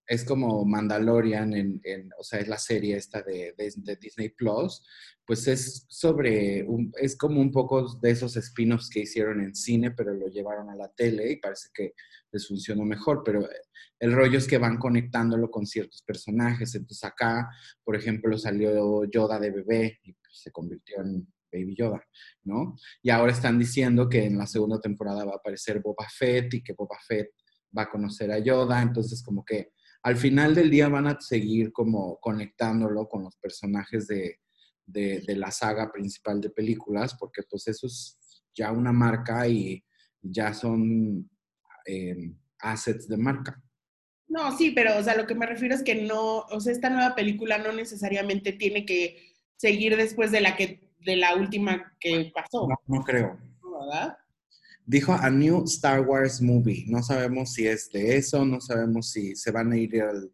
es 0.06 0.24
como 0.24 0.64
Mandalorian, 0.64 1.52
en, 1.54 2.10
o 2.18 2.22
sea, 2.22 2.38
es 2.40 2.48
la 2.48 2.58
serie 2.58 2.96
esta 2.96 3.22
de, 3.22 3.54
Disney 4.00 4.28
Plus, 4.30 4.82
pues 5.24 5.48
es 5.48 5.84
sobre, 5.88 6.64
es 7.00 7.16
como 7.16 7.40
un 7.40 7.50
poco 7.50 7.98
de 7.98 8.10
esos 8.10 8.36
spin-offs 8.36 8.88
que 8.88 9.00
hicieron 9.00 9.40
en 9.40 9.54
cine, 9.54 9.90
pero 9.90 10.14
lo 10.14 10.28
llevaron 10.28 10.70
a 10.70 10.76
la 10.76 10.88
tele 10.92 11.32
y 11.32 11.36
parece 11.36 11.70
que 11.74 11.94
les 12.30 12.46
funcionó 12.46 12.84
mejor, 12.84 13.22
pero 13.24 13.48
el 13.98 14.12
rollo 14.12 14.38
es 14.38 14.46
que 14.46 14.58
van 14.58 14.78
conectándolo 14.78 15.50
con 15.50 15.66
ciertos 15.66 16.02
personajes, 16.02 16.74
entonces 16.74 17.02
acá, 17.02 17.48
por 17.82 17.96
ejemplo, 17.96 18.38
salió 18.38 19.04
Yoda 19.10 19.40
de 19.40 19.50
bebé 19.50 19.98
y 20.04 20.14
se 20.30 20.52
convirtió 20.52 21.00
en 21.00 21.26
Baby 21.52 21.74
Yoda, 21.76 22.04
¿no? 22.44 22.76
Y 23.02 23.10
ahora 23.10 23.32
están 23.32 23.58
diciendo 23.58 24.08
que 24.08 24.24
en 24.24 24.38
la 24.38 24.46
segunda 24.46 24.80
temporada 24.80 25.24
va 25.24 25.32
a 25.32 25.36
aparecer 25.36 25.80
Boba 25.80 26.06
Fett 26.08 26.54
y 26.54 26.62
que 26.62 26.74
Boba 26.74 26.98
Fett 27.06 27.30
va 27.76 27.82
a 27.82 27.90
conocer 27.90 28.30
a 28.30 28.38
Yoda, 28.38 28.82
entonces 28.82 29.22
como 29.22 29.44
que 29.44 29.72
al 30.06 30.16
final 30.16 30.54
del 30.54 30.70
día 30.70 30.88
van 30.88 31.08
a 31.08 31.20
seguir 31.20 31.72
como 31.72 32.20
conectándolo 32.20 33.08
con 33.08 33.24
los 33.24 33.34
personajes 33.38 34.06
de, 34.06 34.38
la 35.34 35.50
saga 35.50 35.90
principal 35.90 36.40
de 36.40 36.50
películas, 36.50 37.16
porque 37.18 37.42
pues 37.42 37.66
eso 37.66 37.88
es 37.88 38.16
ya 38.54 38.70
una 38.70 38.92
marca 38.92 39.48
y 39.48 39.84
ya 40.22 40.54
son 40.54 41.28
em, 41.86 42.38
assets 42.60 43.08
de 43.08 43.16
marca. 43.16 43.60
No, 44.28 44.56
sí, 44.56 44.70
pero 44.70 44.96
o 44.96 45.02
sea, 45.02 45.16
lo 45.16 45.26
que 45.26 45.34
me 45.34 45.44
refiero 45.44 45.74
es 45.74 45.82
que 45.82 45.96
no, 45.96 46.42
o 46.42 46.60
sea, 46.60 46.72
esta 46.72 46.88
nueva 46.88 47.16
película 47.16 47.58
no 47.58 47.72
necesariamente 47.72 48.52
tiene 48.52 48.86
que 48.86 49.34
seguir 49.56 49.96
después 49.96 50.30
de 50.30 50.40
la 50.40 50.54
que, 50.54 50.88
de 51.00 51.16
la 51.16 51.34
última 51.34 51.96
que 51.98 52.30
pasó. 52.32 52.68
No, 52.68 52.76
no 52.86 53.02
creo. 53.02 53.40
¿Verdad? 53.60 54.16
Dijo 54.88 55.12
a 55.14 55.28
New 55.30 55.64
Star 55.64 56.02
Wars 56.02 56.40
Movie. 56.40 56.84
No 56.86 57.02
sabemos 57.02 57.54
si 57.54 57.66
es 57.66 57.90
de 57.90 58.16
eso, 58.16 58.44
no 58.44 58.60
sabemos 58.60 59.10
si 59.10 59.34
se 59.34 59.50
van 59.50 59.72
a 59.72 59.76
ir 59.76 60.00
al 60.00 60.32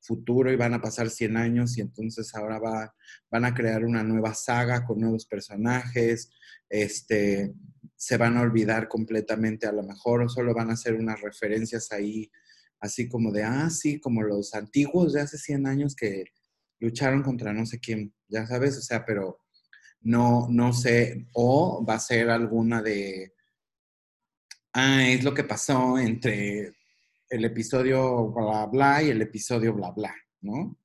futuro 0.00 0.52
y 0.52 0.56
van 0.56 0.74
a 0.74 0.80
pasar 0.80 1.08
100 1.08 1.36
años 1.36 1.78
y 1.78 1.82
entonces 1.82 2.34
ahora 2.34 2.58
va, 2.58 2.92
van 3.30 3.44
a 3.44 3.54
crear 3.54 3.84
una 3.84 4.02
nueva 4.02 4.34
saga 4.34 4.84
con 4.84 4.98
nuevos 4.98 5.24
personajes. 5.26 6.30
Este, 6.68 7.54
se 7.94 8.16
van 8.16 8.36
a 8.36 8.40
olvidar 8.40 8.88
completamente, 8.88 9.68
a 9.68 9.72
lo 9.72 9.84
mejor 9.84 10.28
solo 10.28 10.52
van 10.52 10.70
a 10.70 10.72
hacer 10.72 10.94
unas 10.94 11.20
referencias 11.20 11.92
ahí, 11.92 12.28
así 12.80 13.08
como 13.08 13.30
de, 13.30 13.44
ah, 13.44 13.70
sí, 13.70 14.00
como 14.00 14.22
los 14.22 14.52
antiguos 14.54 15.12
de 15.12 15.20
hace 15.20 15.38
100 15.38 15.68
años 15.68 15.94
que 15.94 16.24
lucharon 16.80 17.22
contra 17.22 17.52
no 17.52 17.66
sé 17.66 17.78
quién, 17.78 18.12
ya 18.26 18.44
sabes, 18.48 18.76
o 18.78 18.82
sea, 18.82 19.04
pero 19.06 19.38
no, 20.00 20.48
no 20.50 20.72
sé, 20.72 21.28
o 21.34 21.86
va 21.88 21.94
a 21.94 22.00
ser 22.00 22.30
alguna 22.30 22.82
de, 22.82 23.34
ah, 24.74 25.06
es 25.06 25.24
lo 25.24 25.34
que 25.34 25.44
pasó 25.44 25.98
entre 25.98 26.72
el 27.28 27.44
episodio 27.44 28.28
bla 28.28 28.66
bla 28.66 29.02
y 29.02 29.10
el 29.10 29.22
episodio 29.22 29.74
bla 29.74 29.90
bla, 29.90 30.14
¿no? 30.40 30.78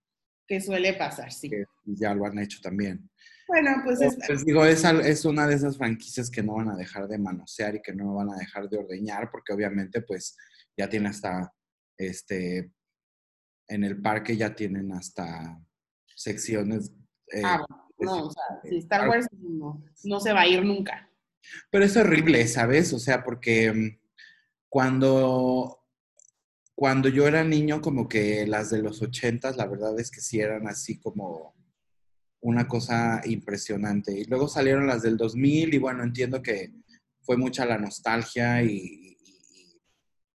Que 0.48 0.62
suele 0.62 0.94
pasar, 0.94 1.32
sí. 1.32 1.50
Que 1.50 1.66
ya 1.86 2.14
lo 2.14 2.26
han 2.26 2.40
hecho 2.40 2.60
también. 2.62 3.10
Bueno, 3.48 3.72
pues, 3.84 4.02
es... 4.02 4.18
pues 4.28 4.46
digo, 4.46 4.66
es, 4.66 4.84
es, 4.84 5.26
una 5.26 5.48
de 5.48 5.56
esas 5.56 5.78
franquicias 5.78 6.30
que 6.30 6.44
no 6.44 6.56
van 6.56 6.70
a 6.70 6.76
dejar 6.76 7.08
de 7.08 7.18
manosear 7.18 7.76
y 7.76 7.82
que 7.82 7.94
no 7.94 8.14
van 8.14 8.30
a 8.30 8.38
dejar 8.38 8.70
de 8.70 8.78
ordeñar, 8.78 9.30
porque 9.32 9.54
obviamente 9.54 10.02
pues 10.02 10.36
ya 10.76 10.90
tiene 10.90 11.10
hasta, 11.10 11.54
este, 11.98 12.72
en 13.68 13.84
el 13.84 14.02
parque 14.02 14.36
ya 14.36 14.54
tienen 14.54 14.92
hasta 14.92 15.62
secciones. 16.16 16.92
Eh, 17.32 17.42
ah, 17.44 17.66
no, 18.00 18.26
o 18.26 18.32
sea, 18.32 18.44
si 18.64 18.78
Star 18.78 19.08
Wars 19.08 19.28
no, 19.32 19.84
no 20.04 20.20
se 20.20 20.34
va 20.34 20.42
a 20.42 20.48
ir 20.48 20.64
nunca. 20.64 21.07
Pero 21.70 21.86
es 21.86 21.98
horrible, 21.98 22.48
¿sabes? 22.48 22.94
O 22.94 23.00
sea, 23.00 23.24
porque 23.24 23.72
mm, 23.72 24.00
cuando, 24.70 25.80
cuando 26.76 27.10
yo 27.10 27.28
era 27.28 27.44
niño, 27.44 27.82
como 27.82 28.08
que 28.08 28.46
las 28.48 28.70
de 28.70 28.82
los 28.82 29.02
ochentas, 29.02 29.58
la 29.58 29.68
verdad 29.68 30.00
es 30.00 30.12
que 30.12 30.22
sí 30.22 30.40
eran 30.40 30.68
así 30.68 31.00
como 31.00 31.56
una 32.42 32.68
cosa 32.68 33.22
impresionante. 33.26 34.14
Y 34.14 34.26
luego 34.26 34.48
salieron 34.48 34.88
las 34.88 35.02
del 35.02 35.18
2000 35.18 35.74
y 35.74 35.78
bueno, 35.78 36.04
entiendo 36.04 36.42
que 36.42 36.72
fue 37.22 37.38
mucha 37.38 37.66
la 37.66 37.78
nostalgia 37.78 38.64
y, 38.64 39.06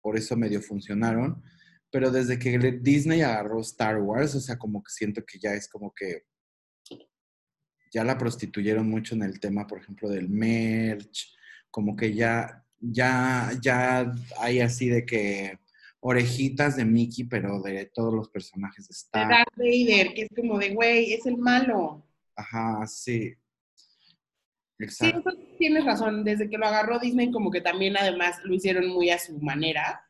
por 0.00 0.16
eso 0.16 0.36
medio 0.36 0.60
funcionaron. 0.60 1.42
Pero 1.90 2.10
desde 2.10 2.38
que 2.38 2.58
Disney 2.82 3.22
agarró 3.22 3.60
Star 3.60 3.98
Wars, 4.00 4.34
o 4.34 4.40
sea, 4.40 4.58
como 4.58 4.82
que 4.82 4.90
siento 4.90 5.24
que 5.24 5.38
ya 5.38 5.54
es 5.54 5.68
como 5.68 5.92
que 5.94 6.24
ya 7.92 8.04
la 8.04 8.16
prostituyeron 8.16 8.88
mucho 8.88 9.14
en 9.14 9.22
el 9.22 9.38
tema, 9.38 9.66
por 9.66 9.78
ejemplo, 9.78 10.08
del 10.08 10.28
merch, 10.28 11.34
como 11.70 11.94
que 11.94 12.14
ya, 12.14 12.64
ya, 12.80 13.52
ya 13.60 14.12
hay 14.40 14.60
así 14.60 14.88
de 14.88 15.04
que 15.04 15.58
orejitas 16.00 16.76
de 16.76 16.84
Mickey, 16.84 17.24
pero 17.24 17.60
de 17.60 17.86
todos 17.86 18.12
los 18.12 18.28
personajes 18.28 18.88
de 18.88 18.92
Star. 18.92 19.28
De 19.28 19.34
Darth 19.34 19.56
Vader, 19.56 20.14
que 20.14 20.22
es 20.22 20.28
como 20.34 20.58
de, 20.58 20.70
güey, 20.70 21.12
es 21.12 21.26
el 21.26 21.36
malo. 21.36 22.04
Ajá, 22.34 22.86
sí. 22.86 23.34
Exacto. 24.78 25.30
Sí, 25.30 25.54
tienes 25.58 25.84
razón. 25.84 26.24
Desde 26.24 26.50
que 26.50 26.58
lo 26.58 26.66
agarró 26.66 26.98
Disney, 26.98 27.30
como 27.30 27.50
que 27.50 27.60
también 27.60 27.96
además 27.96 28.40
lo 28.42 28.54
hicieron 28.54 28.88
muy 28.88 29.10
a 29.10 29.18
su 29.18 29.38
manera. 29.38 30.04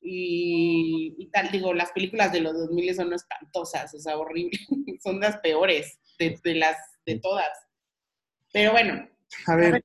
Y, 0.00 1.30
tal, 1.32 1.52
digo, 1.52 1.72
las 1.72 1.92
películas 1.92 2.32
de 2.32 2.40
los 2.40 2.54
2000 2.54 2.94
son 2.96 3.12
espantosas, 3.12 3.94
o 3.94 4.00
sea, 4.00 4.18
horribles. 4.18 4.66
son 5.02 5.20
las 5.20 5.36
peores 5.36 6.00
de, 6.18 6.54
las 6.56 6.76
de 7.06 7.18
todas. 7.18 7.50
Pero 8.52 8.72
bueno. 8.72 9.08
A 9.46 9.56
ver, 9.56 9.82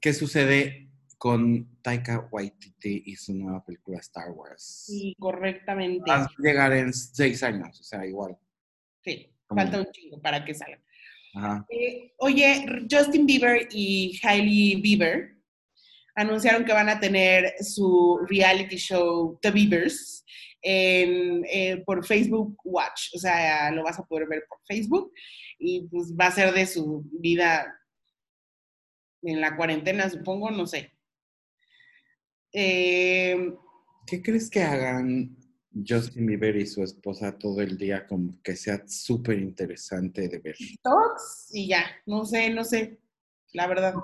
¿qué, 0.00 0.12
sucede 0.12 0.88
con 1.18 1.80
Taika 1.82 2.28
Waititi 2.30 3.02
y 3.06 3.16
su 3.16 3.34
nueva 3.34 3.64
película 3.64 3.98
Star 3.98 4.30
Wars. 4.30 4.84
Sí, 4.86 5.16
correctamente. 5.18 6.10
Va 6.10 6.24
a 6.24 6.30
llegar 6.38 6.72
en 6.72 6.92
seis 6.92 7.42
años, 7.42 7.80
o 7.80 7.84
sea, 7.84 8.06
igual. 8.06 8.36
Sí, 9.04 9.30
falta 9.48 9.80
un 9.80 9.86
chingo 9.92 10.20
para 10.20 10.44
que 10.44 10.54
salga. 10.54 10.80
Eh, 11.70 12.12
oye, 12.18 12.86
Justin 12.90 13.26
Bieber 13.26 13.68
y 13.70 14.18
Hailey 14.22 14.80
Bieber 14.80 15.36
anunciaron 16.14 16.64
que 16.64 16.72
van 16.72 16.88
a 16.88 17.00
tener 17.00 17.54
su 17.60 18.20
reality 18.28 18.76
show 18.76 19.38
The 19.40 19.50
Biebers 19.50 20.24
en, 20.62 21.44
eh, 21.50 21.82
por 21.84 22.06
Facebook 22.06 22.56
Watch. 22.64 23.14
O 23.14 23.18
sea, 23.18 23.70
lo 23.72 23.82
vas 23.82 23.98
a 23.98 24.04
poder 24.04 24.28
ver 24.28 24.44
por 24.48 24.58
Facebook 24.66 25.12
y 25.58 25.86
pues 25.88 26.14
va 26.18 26.26
a 26.26 26.32
ser 26.32 26.52
de 26.54 26.66
su 26.66 27.04
vida 27.12 27.78
en 29.22 29.40
la 29.40 29.56
cuarentena, 29.56 30.08
supongo, 30.10 30.50
no 30.50 30.66
sé. 30.66 30.92
Eh, 32.52 33.54
¿Qué 34.06 34.22
crees 34.22 34.50
que 34.50 34.62
hagan 34.62 35.36
Justin 35.86 36.26
Bieber 36.26 36.56
y 36.56 36.66
su 36.66 36.82
esposa 36.82 37.38
todo 37.38 37.62
el 37.62 37.78
día 37.78 38.06
como 38.06 38.42
que 38.42 38.56
sea 38.56 38.82
súper 38.86 39.38
interesante 39.38 40.28
de 40.28 40.38
ver? 40.38 40.56
TikToks 40.56 41.50
y 41.52 41.68
ya, 41.68 41.84
no 42.06 42.24
sé, 42.24 42.50
no 42.50 42.64
sé, 42.64 42.98
la 43.52 43.66
verdad. 43.66 43.94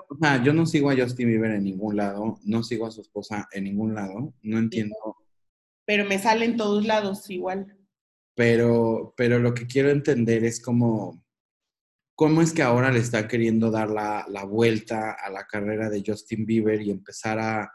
yo 0.43 0.53
no 0.53 0.65
sigo 0.65 0.89
a 0.89 0.95
Justin 0.95 1.27
Bieber 1.27 1.51
en 1.51 1.63
ningún 1.63 1.97
lado, 1.97 2.39
no 2.43 2.63
sigo 2.63 2.87
a 2.87 2.91
su 2.91 3.01
esposa 3.01 3.47
en 3.51 3.65
ningún 3.65 3.93
lado, 3.93 4.33
no 4.41 4.57
entiendo. 4.57 4.95
Pero 5.89 6.05
me 6.05 6.19
sale 6.19 6.45
en 6.45 6.55
todos 6.55 6.85
lados 6.85 7.27
igual. 7.31 7.75
Pero, 8.35 9.15
pero 9.17 9.39
lo 9.39 9.55
que 9.55 9.65
quiero 9.65 9.89
entender 9.89 10.43
es 10.43 10.61
como, 10.61 11.25
¿cómo 12.13 12.43
es 12.43 12.53
que 12.53 12.61
ahora 12.61 12.91
le 12.91 12.99
está 12.99 13.27
queriendo 13.27 13.71
dar 13.71 13.89
la, 13.89 14.23
la 14.29 14.43
vuelta 14.43 15.13
a 15.13 15.31
la 15.31 15.47
carrera 15.47 15.89
de 15.89 16.03
Justin 16.05 16.45
Bieber 16.45 16.79
y 16.83 16.91
empezar 16.91 17.39
a 17.39 17.71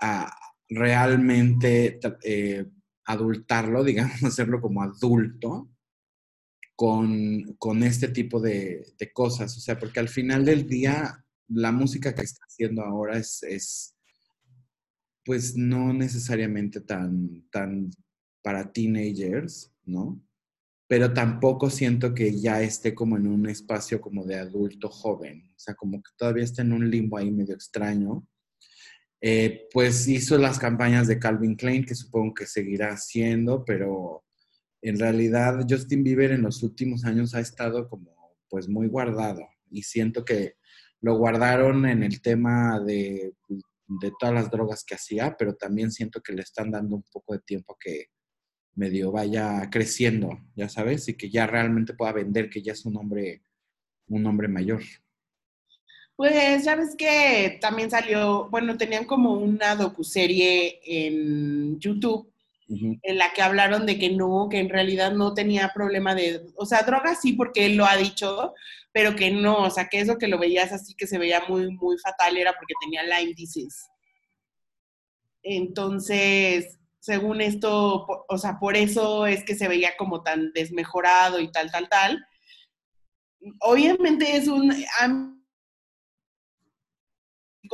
a 0.00 0.30
realmente 0.68 1.98
eh, 2.22 2.66
adultarlo, 3.04 3.84
digamos, 3.84 4.22
hacerlo 4.24 4.60
como 4.60 4.82
adulto 4.82 5.70
con, 6.74 7.56
este 7.82 8.08
tipo 8.08 8.40
de, 8.40 8.94
cosas. 9.14 9.56
O 9.56 9.60
sea, 9.60 9.78
porque 9.78 10.00
al 10.00 10.08
final 10.08 10.44
del 10.44 10.66
día, 10.66 11.24
la 11.48 11.72
música 11.72 12.14
que 12.14 12.22
está 12.22 12.44
haciendo 12.44 12.82
ahora 12.82 13.18
es, 13.18 13.42
es 13.44 13.95
pues 15.26 15.56
no 15.56 15.92
necesariamente 15.92 16.80
tan, 16.80 17.44
tan 17.50 17.90
para 18.42 18.72
teenagers, 18.72 19.72
¿no? 19.84 20.22
Pero 20.88 21.12
tampoco 21.12 21.68
siento 21.68 22.14
que 22.14 22.40
ya 22.40 22.62
esté 22.62 22.94
como 22.94 23.16
en 23.16 23.26
un 23.26 23.48
espacio 23.48 24.00
como 24.00 24.24
de 24.24 24.36
adulto 24.36 24.88
joven. 24.88 25.50
O 25.50 25.58
sea, 25.58 25.74
como 25.74 26.00
que 26.00 26.12
todavía 26.16 26.44
está 26.44 26.62
en 26.62 26.72
un 26.72 26.88
limbo 26.88 27.18
ahí 27.18 27.30
medio 27.30 27.54
extraño 27.54 28.26
eh, 29.20 29.66
pues 29.72 30.06
hizo 30.08 30.36
las 30.38 30.58
campañas 30.58 31.08
de 31.08 31.18
Calvin 31.18 31.56
Klein, 31.56 31.84
que 31.84 31.94
supongo 31.94 32.34
que 32.34 32.46
seguirá 32.46 32.92
haciendo, 32.92 33.64
pero 33.64 34.24
en 34.82 34.98
realidad 34.98 35.66
Justin 35.68 36.04
Bieber 36.04 36.32
en 36.32 36.42
los 36.42 36.62
últimos 36.62 37.04
años 37.04 37.34
ha 37.34 37.40
estado 37.40 37.88
como 37.88 38.14
pues 38.48 38.68
muy 38.68 38.88
guardado 38.88 39.40
y 39.70 39.82
siento 39.82 40.24
que 40.24 40.54
lo 41.00 41.16
guardaron 41.16 41.86
en 41.86 42.02
el 42.02 42.20
tema 42.20 42.78
de, 42.80 43.32
de 43.86 44.12
todas 44.18 44.34
las 44.34 44.50
drogas 44.50 44.84
que 44.84 44.94
hacía, 44.94 45.36
pero 45.38 45.54
también 45.54 45.90
siento 45.90 46.20
que 46.20 46.32
le 46.32 46.42
están 46.42 46.70
dando 46.70 46.96
un 46.96 47.04
poco 47.12 47.34
de 47.34 47.40
tiempo 47.40 47.76
que 47.78 48.06
medio 48.74 49.10
vaya 49.10 49.68
creciendo, 49.70 50.38
ya 50.54 50.68
sabes, 50.68 51.08
y 51.08 51.14
que 51.14 51.30
ya 51.30 51.46
realmente 51.46 51.94
pueda 51.94 52.12
vender, 52.12 52.50
que 52.50 52.62
ya 52.62 52.72
es 52.72 52.84
un 52.84 52.96
hombre, 52.96 53.42
un 54.08 54.26
hombre 54.26 54.48
mayor. 54.48 54.82
Pues 56.16 56.64
ya 56.64 56.76
ves 56.76 56.94
que 56.96 57.58
también 57.60 57.90
salió, 57.90 58.48
bueno, 58.48 58.76
tenían 58.76 59.04
como 59.04 59.34
una 59.34 59.76
docuserie 59.76 60.80
en 60.84 61.78
YouTube 61.78 62.32
en 62.68 63.18
la 63.18 63.32
que 63.32 63.42
hablaron 63.42 63.86
de 63.86 63.98
que 63.98 64.10
no, 64.10 64.48
que 64.50 64.58
en 64.58 64.68
realidad 64.68 65.12
no 65.12 65.34
tenía 65.34 65.70
problema 65.74 66.14
de, 66.14 66.42
o 66.56 66.66
sea, 66.66 66.82
drogas 66.82 67.20
sí 67.20 67.32
porque 67.32 67.66
él 67.66 67.76
lo 67.76 67.86
ha 67.86 67.96
dicho, 67.96 68.54
pero 68.92 69.14
que 69.14 69.30
no, 69.30 69.62
o 69.64 69.70
sea, 69.70 69.88
que 69.88 70.00
eso 70.00 70.18
que 70.18 70.28
lo 70.28 70.38
veías 70.38 70.72
así 70.72 70.94
que 70.94 71.06
se 71.06 71.18
veía 71.18 71.42
muy, 71.48 71.70
muy 71.72 71.96
fatal 71.98 72.36
era 72.36 72.52
porque 72.54 72.74
tenía 72.80 73.02
Lyme 73.02 73.34
disease. 73.34 73.88
Entonces, 75.42 76.78
según 76.98 77.40
esto, 77.40 78.06
o 78.28 78.38
sea, 78.38 78.58
por 78.58 78.76
eso 78.76 79.26
es 79.26 79.44
que 79.44 79.54
se 79.54 79.68
veía 79.68 79.96
como 79.96 80.22
tan 80.22 80.52
desmejorado 80.52 81.38
y 81.40 81.52
tal, 81.52 81.70
tal, 81.70 81.88
tal. 81.88 82.26
Obviamente 83.60 84.36
es 84.36 84.48
un 84.48 84.72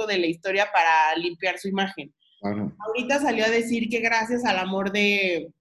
de 0.06 0.18
la 0.18 0.26
historia 0.26 0.70
para 0.72 1.14
limpiar 1.16 1.58
su 1.58 1.68
imagen. 1.68 2.14
Ahorita 2.42 3.20
salió 3.20 3.44
a 3.44 3.50
decir 3.50 3.88
que 3.88 4.00
gracias 4.00 4.44
al 4.44 4.58
amor 4.58 4.90
de, 4.92 5.52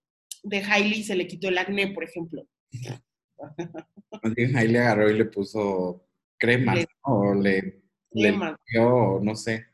de 0.43 0.57
Hailey 0.57 1.03
se 1.03 1.15
le 1.15 1.27
quitó 1.27 1.49
el 1.49 1.57
acné, 1.57 1.87
por 1.89 2.03
ejemplo. 2.03 2.47
Hailey 4.23 4.77
agarró 4.77 5.09
y 5.09 5.17
le 5.17 5.25
puso 5.25 6.05
crema, 6.37 6.73
o 7.03 7.35
le, 7.35 7.81
dio, 8.11 9.19
no 9.21 9.35
sé. 9.35 9.67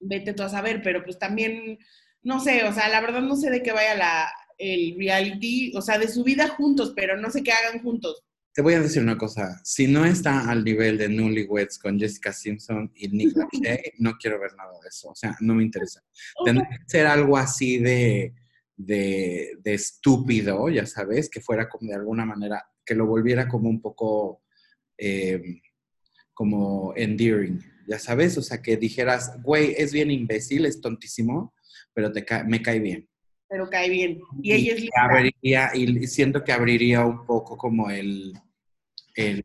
Vete 0.00 0.34
tú 0.34 0.42
a 0.42 0.48
saber, 0.48 0.82
pero 0.82 1.02
pues 1.02 1.18
también, 1.18 1.78
no 2.22 2.40
sé, 2.40 2.64
o 2.64 2.72
sea, 2.72 2.88
la 2.88 3.00
verdad 3.00 3.22
no 3.22 3.36
sé 3.36 3.50
de 3.50 3.62
qué 3.62 3.72
vaya 3.72 3.94
la, 3.94 4.30
el 4.58 4.94
reality, 4.98 5.72
o 5.74 5.80
sea, 5.80 5.98
de 5.98 6.08
su 6.08 6.22
vida 6.22 6.48
juntos, 6.48 6.92
pero 6.94 7.16
no 7.16 7.30
sé 7.30 7.42
qué 7.42 7.52
hagan 7.52 7.82
juntos. 7.82 8.22
Te 8.52 8.62
voy 8.62 8.74
a 8.74 8.80
decir 8.80 9.02
una 9.02 9.16
cosa, 9.16 9.60
si 9.62 9.86
no 9.86 10.04
está 10.04 10.50
al 10.50 10.64
nivel 10.64 10.98
de 10.98 11.08
Newlyweds 11.08 11.78
con 11.78 11.98
Jessica 11.98 12.32
Simpson 12.32 12.90
y 12.96 13.08
Nick 13.08 13.36
Lachey, 13.36 13.92
no 13.98 14.16
quiero 14.18 14.40
ver 14.40 14.54
nada 14.56 14.72
de 14.82 14.88
eso, 14.88 15.10
o 15.10 15.14
sea, 15.14 15.36
no 15.40 15.54
me 15.54 15.62
interesa. 15.62 16.02
Tendría 16.44 16.68
que 16.68 16.84
ser 16.86 17.06
algo 17.06 17.36
así 17.36 17.78
de, 17.78 18.34
de, 18.76 19.60
estúpido, 19.64 20.68
ya 20.68 20.86
sabes, 20.86 21.28
que 21.28 21.40
fuera 21.40 21.68
como 21.68 21.90
de 21.90 21.96
alguna 21.96 22.24
manera, 22.24 22.64
que 22.84 22.94
lo 22.94 23.06
volviera 23.06 23.46
como 23.46 23.68
un 23.68 23.80
poco, 23.80 24.42
em, 24.96 25.60
como 26.34 26.92
endearing, 26.96 27.62
ya 27.86 27.98
sabes, 27.98 28.36
o 28.38 28.42
sea, 28.42 28.62
que 28.62 28.76
dijeras, 28.76 29.40
güey, 29.42 29.74
es 29.76 29.92
bien 29.92 30.10
imbécil, 30.10 30.66
es 30.66 30.80
tontísimo, 30.80 31.54
pero 31.92 32.10
te 32.12 32.24
me 32.46 32.62
cae 32.62 32.80
bien. 32.80 33.09
Pero 33.50 33.68
cae 33.68 33.90
bien. 33.90 34.20
Y, 34.42 34.52
ella 34.52 34.74
es 34.74 34.88
abriría, 34.96 35.70
y 35.74 36.06
siento 36.06 36.44
que 36.44 36.52
abriría 36.52 37.04
un 37.04 37.26
poco 37.26 37.58
como 37.58 37.90
el, 37.90 38.32
el, 39.14 39.44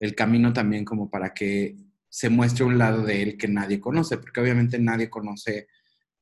el 0.00 0.14
camino 0.16 0.52
también 0.52 0.84
como 0.84 1.08
para 1.08 1.32
que 1.32 1.76
se 2.08 2.28
muestre 2.28 2.64
un 2.64 2.76
lado 2.76 3.04
de 3.04 3.22
él 3.22 3.36
que 3.38 3.46
nadie 3.46 3.78
conoce, 3.78 4.18
porque 4.18 4.40
obviamente 4.40 4.78
nadie 4.80 5.08
conoce 5.08 5.68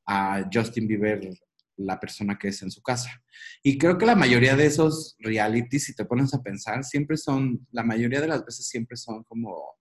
a 0.07 0.49
Justin 0.53 0.87
Bieber 0.87 1.31
la 1.77 1.99
persona 1.99 2.39
que 2.39 2.49
es 2.49 2.63
en 2.63 2.71
su 2.71 2.83
casa. 2.83 3.23
Y 3.63 3.79
creo 3.79 3.97
que 3.97 4.07
la 4.07 4.17
mayoría 4.17 4.57
de 4.57 4.67
esos 4.67 5.17
realities, 5.19 5.85
si 5.85 5.95
te 5.95 6.05
pones 6.05 6.33
a 6.35 6.43
pensar, 6.43 6.85
siempre 6.85 7.17
son, 7.17 7.67
la 7.73 7.83
mayoría 7.83 8.21
de 8.21 8.29
las 8.29 8.45
veces 8.45 8.67
siempre 8.67 8.97
son 8.97 9.25
como, 9.25 9.77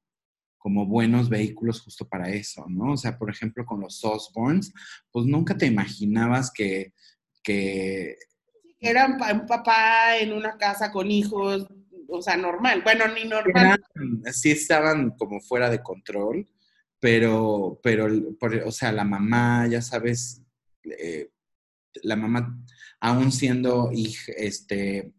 como 0.65 0.87
buenos 0.87 1.29
vehículos 1.29 1.79
justo 1.79 2.09
para 2.09 2.27
eso, 2.31 2.65
¿no? 2.67 2.93
O 2.93 2.97
sea, 2.97 3.19
por 3.19 3.29
ejemplo, 3.29 3.63
con 3.67 3.81
los 3.81 4.03
Osborns, 4.03 4.73
pues 5.11 5.27
nunca 5.27 5.55
te 5.55 5.67
imaginabas 5.67 6.51
que... 6.51 6.91
que 7.43 8.17
era 8.79 9.05
un 9.05 9.45
papá 9.45 10.17
en 10.17 10.33
una 10.33 10.57
casa 10.57 10.91
con 10.91 11.11
hijos, 11.11 11.67
o 12.07 12.19
sea, 12.19 12.35
normal. 12.35 12.81
Bueno, 12.81 13.05
ni 13.09 13.25
normal. 13.25 13.79
sí 14.33 14.49
estaban 14.49 15.11
como 15.11 15.39
fuera 15.39 15.69
de 15.69 15.83
control, 15.83 16.49
pero, 16.99 17.79
pero, 17.83 18.07
o 18.65 18.71
sea, 18.71 18.91
la 18.91 19.03
mamá, 19.03 19.67
ya 19.67 19.83
sabes, 19.83 20.41
eh, 20.83 21.29
la 22.01 22.15
mamá, 22.15 22.59
aún 22.99 23.31
siendo, 23.31 23.91
este, 24.35 25.13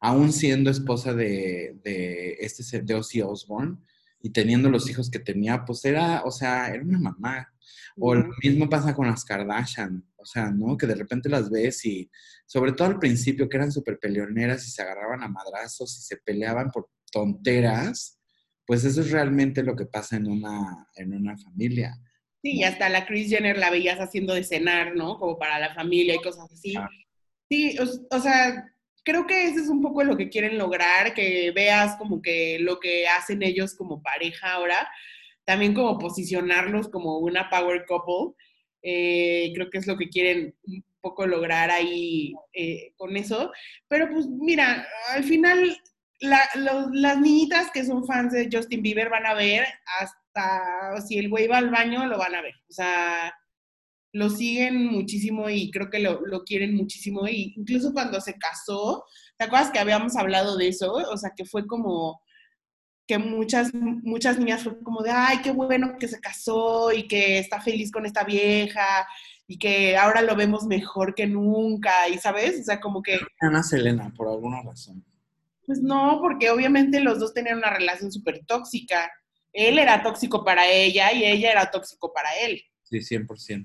aún 0.00 0.34
siendo 0.34 0.70
esposa 0.70 1.14
de, 1.14 1.78
de, 1.82 2.36
este, 2.40 2.82
de 2.82 2.94
Ozzy 2.94 3.22
Osbourne 3.22 3.78
y 4.24 4.30
teniendo 4.30 4.70
los 4.70 4.88
hijos 4.88 5.10
que 5.10 5.18
tenía, 5.18 5.66
pues 5.66 5.84
era, 5.84 6.22
o 6.24 6.30
sea, 6.30 6.68
era 6.68 6.82
una 6.82 6.98
mamá. 6.98 7.52
O 7.98 8.14
lo 8.14 8.32
mismo 8.42 8.70
pasa 8.70 8.94
con 8.94 9.06
las 9.06 9.22
Kardashian, 9.22 10.02
o 10.16 10.24
sea, 10.24 10.50
¿no? 10.50 10.78
Que 10.78 10.86
de 10.86 10.94
repente 10.94 11.28
las 11.28 11.50
ves 11.50 11.84
y, 11.84 12.10
sobre 12.46 12.72
todo 12.72 12.88
al 12.88 12.98
principio, 12.98 13.50
que 13.50 13.58
eran 13.58 13.70
súper 13.70 13.98
peleoneras 13.98 14.66
y 14.66 14.70
se 14.70 14.80
agarraban 14.80 15.22
a 15.22 15.28
madrazos 15.28 15.94
y 15.98 16.00
se 16.00 16.16
peleaban 16.16 16.70
por 16.70 16.88
tonteras, 17.12 18.18
pues 18.66 18.86
eso 18.86 19.02
es 19.02 19.10
realmente 19.10 19.62
lo 19.62 19.76
que 19.76 19.84
pasa 19.84 20.16
en 20.16 20.26
una, 20.26 20.88
en 20.94 21.12
una 21.12 21.36
familia. 21.36 21.94
Sí, 22.42 22.52
y 22.52 22.64
hasta 22.64 22.88
la 22.88 23.04
Chris 23.04 23.28
Jenner 23.28 23.58
la 23.58 23.68
veías 23.68 23.98
haciendo 23.98 24.32
de 24.32 24.44
cenar, 24.44 24.96
¿no? 24.96 25.18
Como 25.18 25.38
para 25.38 25.58
la 25.58 25.74
familia 25.74 26.14
y 26.14 26.22
cosas 26.22 26.50
así. 26.50 26.74
Ah. 26.78 26.88
Sí, 27.50 27.76
o, 28.10 28.20
sea, 28.20 28.73
creo 29.04 29.26
que 29.26 29.44
eso 29.44 29.60
es 29.60 29.68
un 29.68 29.82
poco 29.82 30.02
lo 30.02 30.16
que 30.16 30.30
quieren 30.30 30.58
lograr, 30.58 31.14
que 31.14 31.52
veas 31.52 31.96
como 31.96 32.22
que 32.22 32.58
lo 32.60 32.80
que 32.80 33.06
hacen 33.06 33.42
ellos 33.42 33.74
como 33.74 34.02
pareja 34.02 34.52
ahora, 34.52 34.88
también 35.44 35.74
como 35.74 35.98
posicionarlos 35.98 36.88
como 36.88 37.18
una 37.18 37.48
power 37.50 37.84
couple. 37.86 38.34
Eh, 38.82 39.52
creo 39.54 39.70
que 39.70 39.78
es 39.78 39.86
lo 39.86 39.96
que 39.96 40.08
quieren 40.08 40.54
un 40.66 40.84
poco 41.00 41.26
lograr 41.26 41.70
ahí 41.70 42.34
eh, 42.52 42.92
con 42.96 43.16
eso. 43.16 43.52
Pero 43.88 44.08
pues 44.10 44.26
mira, 44.26 44.86
al 45.10 45.24
final 45.24 45.78
las 46.20 47.18
niñitas 47.20 47.70
que 47.70 47.84
son 47.84 48.06
fans 48.06 48.32
de 48.32 48.48
Justin 48.50 48.82
Bieber 48.82 49.10
van 49.10 49.26
a 49.26 49.34
ver 49.34 49.66
hasta 50.00 51.00
si 51.06 51.18
el 51.18 51.28
güey 51.28 51.46
va 51.46 51.58
al 51.58 51.70
baño, 51.70 52.06
lo 52.06 52.18
van 52.18 52.34
a 52.34 52.42
ver. 52.42 52.54
O 52.68 52.72
sea, 52.72 53.34
lo 54.14 54.30
siguen 54.30 54.86
muchísimo 54.86 55.50
y 55.50 55.70
creo 55.70 55.90
que 55.90 55.98
lo, 55.98 56.44
quieren 56.44 56.74
muchísimo. 56.74 57.26
Y 57.28 57.52
incluso 57.56 57.92
cuando 57.92 58.20
se 58.20 58.34
casó, 58.34 59.04
¿te 59.36 59.44
acuerdas 59.44 59.70
que 59.70 59.78
habíamos 59.78 60.16
hablado 60.16 60.56
de 60.56 60.68
eso? 60.68 60.92
O 60.92 61.16
sea, 61.16 61.32
que 61.36 61.44
fue 61.44 61.66
como 61.66 62.22
que 63.06 63.18
muchas, 63.18 63.74
muchas 63.74 64.38
niñas 64.38 64.62
fue 64.62 64.80
como 64.82 65.02
de, 65.02 65.10
ay, 65.10 65.38
qué 65.42 65.50
bueno 65.50 65.96
que 65.98 66.08
se 66.08 66.20
casó 66.20 66.92
y 66.92 67.06
que 67.06 67.38
está 67.38 67.60
feliz 67.60 67.92
con 67.92 68.06
esta 68.06 68.24
vieja 68.24 69.06
y 69.46 69.58
que 69.58 69.96
ahora 69.96 70.22
lo 70.22 70.34
vemos 70.34 70.64
mejor 70.64 71.14
que 71.14 71.26
nunca, 71.26 72.08
y 72.08 72.16
sabes, 72.16 72.60
o 72.60 72.64
sea, 72.64 72.80
como 72.80 73.02
que... 73.02 73.20
Ana 73.40 73.62
Selena, 73.62 74.10
por 74.16 74.28
alguna 74.28 74.62
razón. 74.62 75.04
Pues 75.66 75.82
no, 75.82 76.18
porque 76.22 76.48
obviamente 76.48 76.98
los 77.00 77.18
dos 77.18 77.34
tenían 77.34 77.58
una 77.58 77.68
relación 77.68 78.10
súper 78.10 78.42
tóxica 78.46 79.10
él 79.54 79.78
era 79.78 80.02
tóxico 80.02 80.44
para 80.44 80.68
ella 80.68 81.12
y 81.12 81.24
ella 81.24 81.52
era 81.52 81.70
tóxico 81.70 82.12
para 82.12 82.28
él. 82.44 82.60
Sí, 82.82 82.98
100%. 82.98 83.64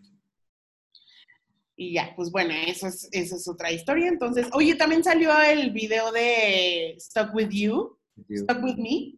Y 1.81 1.93
ya, 1.93 2.11
pues 2.13 2.29
bueno, 2.29 2.53
eso 2.67 2.87
es, 2.87 3.07
eso 3.13 3.37
es 3.37 3.47
otra 3.47 3.71
historia. 3.71 4.09
Entonces, 4.09 4.49
oye, 4.51 4.75
también 4.75 5.01
salió 5.01 5.31
el 5.41 5.71
video 5.71 6.11
de 6.11 6.93
Stuck 6.99 7.33
With 7.33 7.51
You, 7.51 7.97
Stuck 8.35 8.61
With 8.61 8.75
Me. 8.75 9.13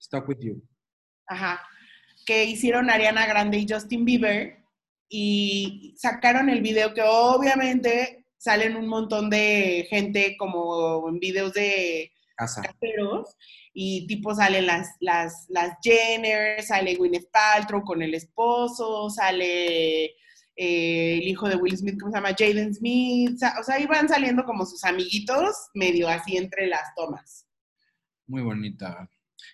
Stuck 0.00 0.26
With 0.26 0.38
You. 0.40 0.66
Ajá, 1.26 1.60
que 2.24 2.46
hicieron 2.46 2.88
Ariana 2.88 3.26
Grande 3.26 3.58
y 3.58 3.66
Justin 3.68 4.06
Bieber 4.06 4.64
y 5.10 5.94
sacaron 5.98 6.48
el 6.48 6.62
video 6.62 6.94
que 6.94 7.02
obviamente 7.02 8.24
salen 8.38 8.76
un 8.76 8.88
montón 8.88 9.28
de 9.28 9.86
gente 9.90 10.36
como 10.38 11.06
en 11.06 11.18
videos 11.18 11.52
de 11.52 12.10
Casa. 12.34 12.62
caseros 12.62 13.36
y 13.74 14.06
tipo 14.06 14.34
salen 14.34 14.64
las, 14.64 14.88
las, 15.00 15.44
las 15.50 15.76
Jenner, 15.82 16.62
sale 16.62 16.94
Gwyneth 16.94 17.30
Paltrow 17.30 17.84
con 17.84 18.00
el 18.00 18.14
esposo, 18.14 19.10
sale 19.10 20.14
eh, 20.62 21.16
el 21.22 21.26
hijo 21.26 21.48
de 21.48 21.56
Will 21.56 21.74
Smith, 21.74 21.98
¿cómo 21.98 22.12
se 22.12 22.18
llama? 22.18 22.36
Jaden 22.38 22.74
Smith, 22.74 23.40
o 23.58 23.64
sea, 23.64 23.80
iban 23.80 24.06
saliendo 24.10 24.44
como 24.44 24.66
sus 24.66 24.84
amiguitos, 24.84 25.70
medio 25.72 26.06
así 26.06 26.36
entre 26.36 26.66
las 26.66 26.94
tomas. 26.94 27.46
Muy 28.26 28.42
bonita. 28.42 29.08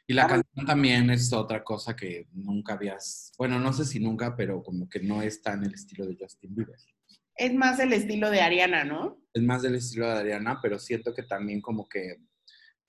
Y 0.08 0.14
la 0.14 0.26
canción 0.26 0.66
también 0.66 1.08
es 1.10 1.32
otra 1.32 1.62
cosa 1.62 1.94
que 1.94 2.26
nunca 2.32 2.72
habías, 2.72 3.30
bueno, 3.38 3.60
no 3.60 3.72
sé 3.72 3.84
si 3.84 4.00
nunca, 4.00 4.34
pero 4.34 4.64
como 4.64 4.88
que 4.88 4.98
no 4.98 5.22
está 5.22 5.52
en 5.52 5.66
el 5.66 5.74
estilo 5.74 6.06
de 6.06 6.16
Justin 6.20 6.56
Bieber. 6.56 6.74
Es 7.36 7.54
más 7.54 7.78
el 7.78 7.92
estilo 7.92 8.28
de 8.28 8.40
Ariana, 8.40 8.82
¿no? 8.82 9.22
Es 9.32 9.44
más 9.44 9.62
del 9.62 9.76
estilo 9.76 10.08
de 10.08 10.18
Ariana, 10.18 10.58
pero 10.60 10.80
siento 10.80 11.14
que 11.14 11.22
también 11.22 11.60
como 11.60 11.88
que 11.88 12.16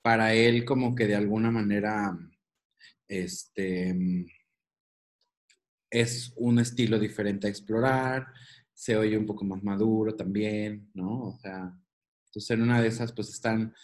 para 0.02 0.34
él 0.34 0.64
como 0.64 0.96
que 0.96 1.06
de 1.06 1.14
alguna 1.14 1.52
manera 1.52 2.18
este, 3.06 3.96
es 5.90 6.32
un 6.36 6.58
estilo 6.58 6.98
diferente 6.98 7.46
a 7.46 7.50
explorar, 7.50 8.26
se 8.72 8.96
oye 8.96 9.16
un 9.18 9.26
poco 9.26 9.44
más 9.44 9.62
maduro 9.62 10.14
también, 10.14 10.90
¿no? 10.94 11.28
O 11.28 11.38
sea, 11.40 11.72
entonces 12.26 12.50
en 12.50 12.62
una 12.62 12.80
de 12.80 12.88
esas 12.88 13.12
pues 13.12 13.28
están 13.30 13.74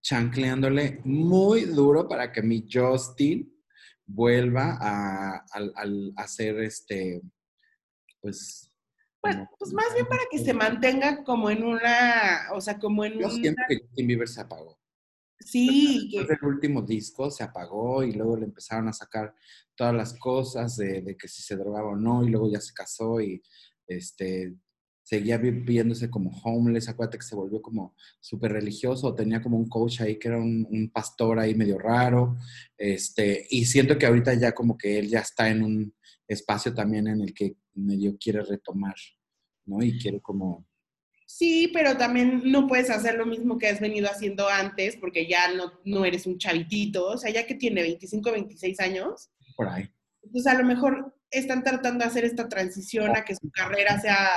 chancleándole 0.00 1.00
muy 1.04 1.62
duro 1.62 2.08
para 2.08 2.32
que 2.32 2.42
mi 2.42 2.66
Justin 2.70 3.52
vuelva 4.06 4.78
a, 4.80 5.44
hacer 6.16 6.60
este, 6.60 7.22
pues... 8.20 8.68
Pues, 9.20 9.36
pues, 9.56 9.72
más 9.72 9.94
bien 9.94 10.06
para 10.08 10.22
que 10.28 10.38
se 10.40 10.52
mantenga 10.52 11.22
como 11.22 11.48
en 11.48 11.62
una, 11.62 12.48
o 12.54 12.60
sea, 12.60 12.76
como 12.80 13.04
en 13.04 13.20
Yo 13.20 13.30
siento 13.30 13.62
que 13.68 13.78
Justin 13.78 14.06
Bieber 14.08 14.26
se 14.26 14.40
apagó. 14.40 14.81
Sí. 15.44 16.10
Después 16.12 16.40
del 16.40 16.48
último 16.48 16.82
disco 16.82 17.30
se 17.30 17.44
apagó 17.44 18.02
y 18.02 18.12
luego 18.12 18.36
le 18.36 18.46
empezaron 18.46 18.88
a 18.88 18.92
sacar 18.92 19.34
todas 19.74 19.94
las 19.94 20.14
cosas 20.18 20.76
de, 20.76 21.16
que 21.18 21.28
si 21.28 21.42
se 21.42 21.56
drogaba 21.56 21.90
o 21.90 21.96
no 21.96 22.24
y 22.24 22.30
luego 22.30 22.50
ya 22.50 22.60
se 22.60 22.72
casó 22.72 23.20
y 23.20 23.42
este, 23.86 24.54
seguía 25.02 25.38
viéndose 25.38 26.10
como 26.10 26.30
homeless, 26.42 26.88
acuérdate 26.88 27.18
que 27.18 27.24
se 27.24 27.36
volvió 27.36 27.60
como 27.60 27.94
súper 28.20 28.52
religioso, 28.52 29.14
tenía 29.14 29.42
como 29.42 29.56
un 29.56 29.68
coach 29.68 30.00
ahí 30.00 30.18
que 30.18 30.28
era 30.28 30.38
un, 30.38 30.90
pastor 30.92 31.38
ahí 31.38 31.54
medio 31.54 31.78
raro, 31.78 32.36
este, 32.76 33.46
y 33.50 33.64
siento 33.64 33.98
que 33.98 34.06
ahorita 34.06 34.34
ya 34.34 34.52
como 34.52 34.76
que 34.76 34.98
él 34.98 35.08
ya 35.08 35.20
está 35.20 35.48
en 35.48 35.62
un 35.62 35.94
espacio 36.28 36.72
también 36.72 37.08
en 37.08 37.20
el 37.20 37.34
que 37.34 37.56
medio 37.74 38.16
quiere 38.18 38.42
retomar, 38.42 38.94
¿no? 39.66 39.82
Y 39.82 39.98
quiere 39.98 40.20
como 40.20 40.66
Sí, 41.34 41.70
pero 41.72 41.96
también 41.96 42.42
no 42.44 42.66
puedes 42.66 42.90
hacer 42.90 43.14
lo 43.14 43.24
mismo 43.24 43.56
que 43.56 43.66
has 43.66 43.80
venido 43.80 44.06
haciendo 44.06 44.50
antes 44.50 44.96
porque 44.96 45.26
ya 45.26 45.50
no, 45.54 45.72
no 45.82 46.04
eres 46.04 46.26
un 46.26 46.36
chavitito, 46.36 47.06
o 47.06 47.16
sea, 47.16 47.32
ya 47.32 47.46
que 47.46 47.54
tiene 47.54 47.80
25, 47.80 48.32
26 48.32 48.80
años. 48.80 49.30
Por 49.56 49.66
ahí. 49.66 49.90
Pues 50.30 50.46
a 50.46 50.52
lo 50.52 50.62
mejor 50.62 51.16
están 51.30 51.64
tratando 51.64 52.04
de 52.04 52.10
hacer 52.10 52.26
esta 52.26 52.50
transición 52.50 53.16
a 53.16 53.24
que 53.24 53.34
su 53.34 53.50
carrera 53.50 53.98
sea 53.98 54.28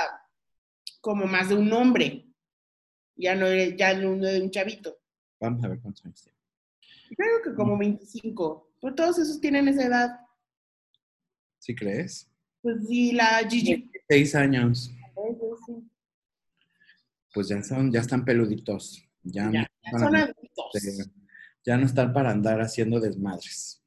como 1.02 1.26
más 1.26 1.50
de 1.50 1.56
un 1.56 1.70
hombre, 1.74 2.32
ya 3.14 3.34
no, 3.34 3.46
ya 3.52 3.92
no 3.92 4.16
de 4.16 4.40
un 4.40 4.50
chavito. 4.50 4.98
Vamos 5.38 5.62
a 5.64 5.68
ver 5.68 5.80
cuántos 5.80 6.02
años 6.06 6.22
tiene. 6.22 6.38
Creo 7.14 7.42
que 7.44 7.54
como 7.54 7.76
25. 7.76 8.72
Pues 8.80 8.94
todos 8.94 9.18
esos 9.18 9.38
tienen 9.38 9.68
esa 9.68 9.84
edad. 9.84 10.20
¿Sí 11.58 11.74
crees? 11.74 12.30
Pues 12.62 12.86
sí, 12.88 13.12
la 13.12 13.46
Gigi. 13.46 13.90
Seis 14.08 14.34
años. 14.34 14.90
Pues 17.36 17.48
ya 17.48 17.62
son, 17.62 17.92
ya 17.92 18.00
están 18.00 18.24
peluditos. 18.24 19.06
Ya, 19.22 19.50
ya, 19.52 19.66
no 19.92 19.98
son 19.98 20.16
adultos. 20.16 21.12
ya 21.66 21.76
no 21.76 21.84
están 21.84 22.14
para 22.14 22.30
andar 22.30 22.62
haciendo 22.62 22.98
desmadres. 22.98 23.84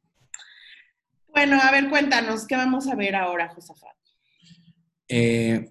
Bueno, 1.30 1.60
a 1.60 1.72
ver, 1.72 1.90
cuéntanos, 1.90 2.46
¿qué 2.46 2.56
vamos 2.56 2.88
a 2.88 2.94
ver 2.94 3.16
ahora, 3.16 3.50
Josafat? 3.50 3.98
Eh, 5.08 5.68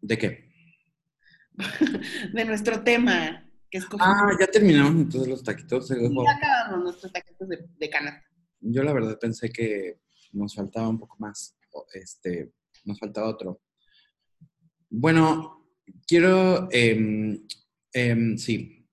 ¿De 0.00 0.18
qué? 0.18 0.52
de 2.34 2.44
nuestro 2.44 2.82
tema. 2.82 3.48
Que 3.70 3.78
ah, 4.00 4.30
ya 4.40 4.48
terminamos 4.48 4.96
entonces 4.96 5.28
los 5.28 5.44
taquitos. 5.44 5.88
ya 5.88 5.96
acabamos 5.96 6.82
nuestros 6.82 7.12
taquitos 7.12 7.48
de, 7.48 7.64
de 7.78 7.90
canasta. 7.90 8.28
Yo 8.58 8.82
la 8.82 8.92
verdad 8.92 9.16
pensé 9.20 9.50
que 9.50 10.00
nos 10.32 10.56
faltaba 10.56 10.88
un 10.88 10.98
poco 10.98 11.14
más, 11.20 11.56
este, 11.94 12.50
nos 12.84 12.98
faltaba 12.98 13.28
otro. 13.28 13.62
Bueno, 14.88 15.59
quiero, 16.06 16.68
em, 16.72 17.46
em, 17.92 18.36
sí, 18.36 18.86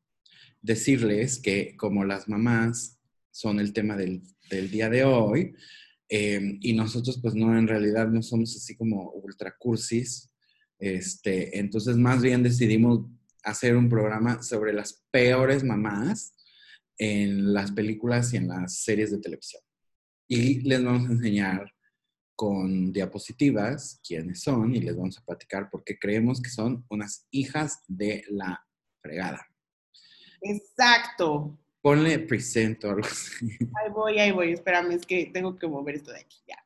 decirles 0.62 1.40
que 1.40 1.76
como 1.78 2.04
las 2.06 2.28
mamás 2.28 3.00
son 3.32 3.60
el 3.60 3.74
tema 3.74 3.96
del, 3.96 4.22
día 4.72 4.90
de 4.90 5.04
hoy, 5.04 5.54
em, 6.10 6.58
y 6.62 6.74
nosotros 6.74 7.20
pues 7.22 7.36
no, 7.36 7.58
en 7.58 7.68
realidad 7.68 8.08
no 8.08 8.22
somos 8.22 8.56
así 8.56 8.76
como 8.76 9.12
ultra 9.12 9.56
cursis, 9.58 10.30
este, 10.80 11.58
entonces 11.60 11.98
más 11.98 12.22
bien 12.22 12.44
decidimos 12.44 13.06
hacer 13.44 13.76
un 13.76 13.90
programa 13.90 14.42
sobre 14.44 14.74
las 14.74 15.04
peores 15.12 15.64
mamás 15.64 16.34
en 16.98 17.54
las 17.54 17.72
películas 17.72 18.34
y 18.34 18.38
en 18.38 18.48
las 18.48 18.80
series 18.80 19.12
de 19.12 19.20
televisión. 19.20 19.62
Y 20.28 20.62
les 20.62 20.84
vamos 20.84 21.10
a 21.10 21.14
enseñar 21.14 21.72
con 22.38 22.94
diapositivas 22.94 24.00
quiénes 24.08 24.44
son 24.44 24.76
y 24.76 24.80
les 24.80 24.96
vamos 24.96 25.18
a 25.18 25.26
platicar 25.26 25.72
por 25.72 25.84
qué 25.84 25.98
creemos 25.98 26.40
que 26.40 26.52
son 26.52 26.86
unas 26.88 27.26
hijas 27.32 27.84
de 27.88 28.24
la 28.30 28.64
fregada. 29.02 29.44
Exacto. 30.42 31.60
Ponle 31.82 32.20
presento 32.20 32.92
algo 32.92 33.08
Ahí 33.82 33.92
voy, 33.92 34.20
ahí 34.20 34.32
voy. 34.32 34.54
Espérame, 34.54 34.92
es 34.92 35.06
que 35.06 35.32
tengo 35.34 35.58
que 35.58 35.68
mover 35.68 35.96
esto 35.96 36.12
de 36.12 36.20
aquí. 36.20 36.38
Ya. 36.48 36.64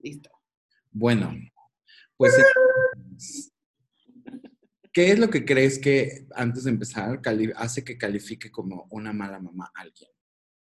Listo. 0.00 0.30
Bueno, 0.90 1.32
pues 2.16 2.34
¿qué 4.92 5.12
es 5.12 5.18
lo 5.18 5.30
que 5.30 5.44
crees 5.44 5.78
que 5.78 6.26
antes 6.34 6.64
de 6.64 6.70
empezar 6.70 7.20
hace 7.54 7.84
que 7.84 7.96
califique 7.96 8.50
como 8.50 8.88
una 8.90 9.12
mala 9.12 9.38
mamá 9.38 9.70
a 9.76 9.82
alguien? 9.82 10.10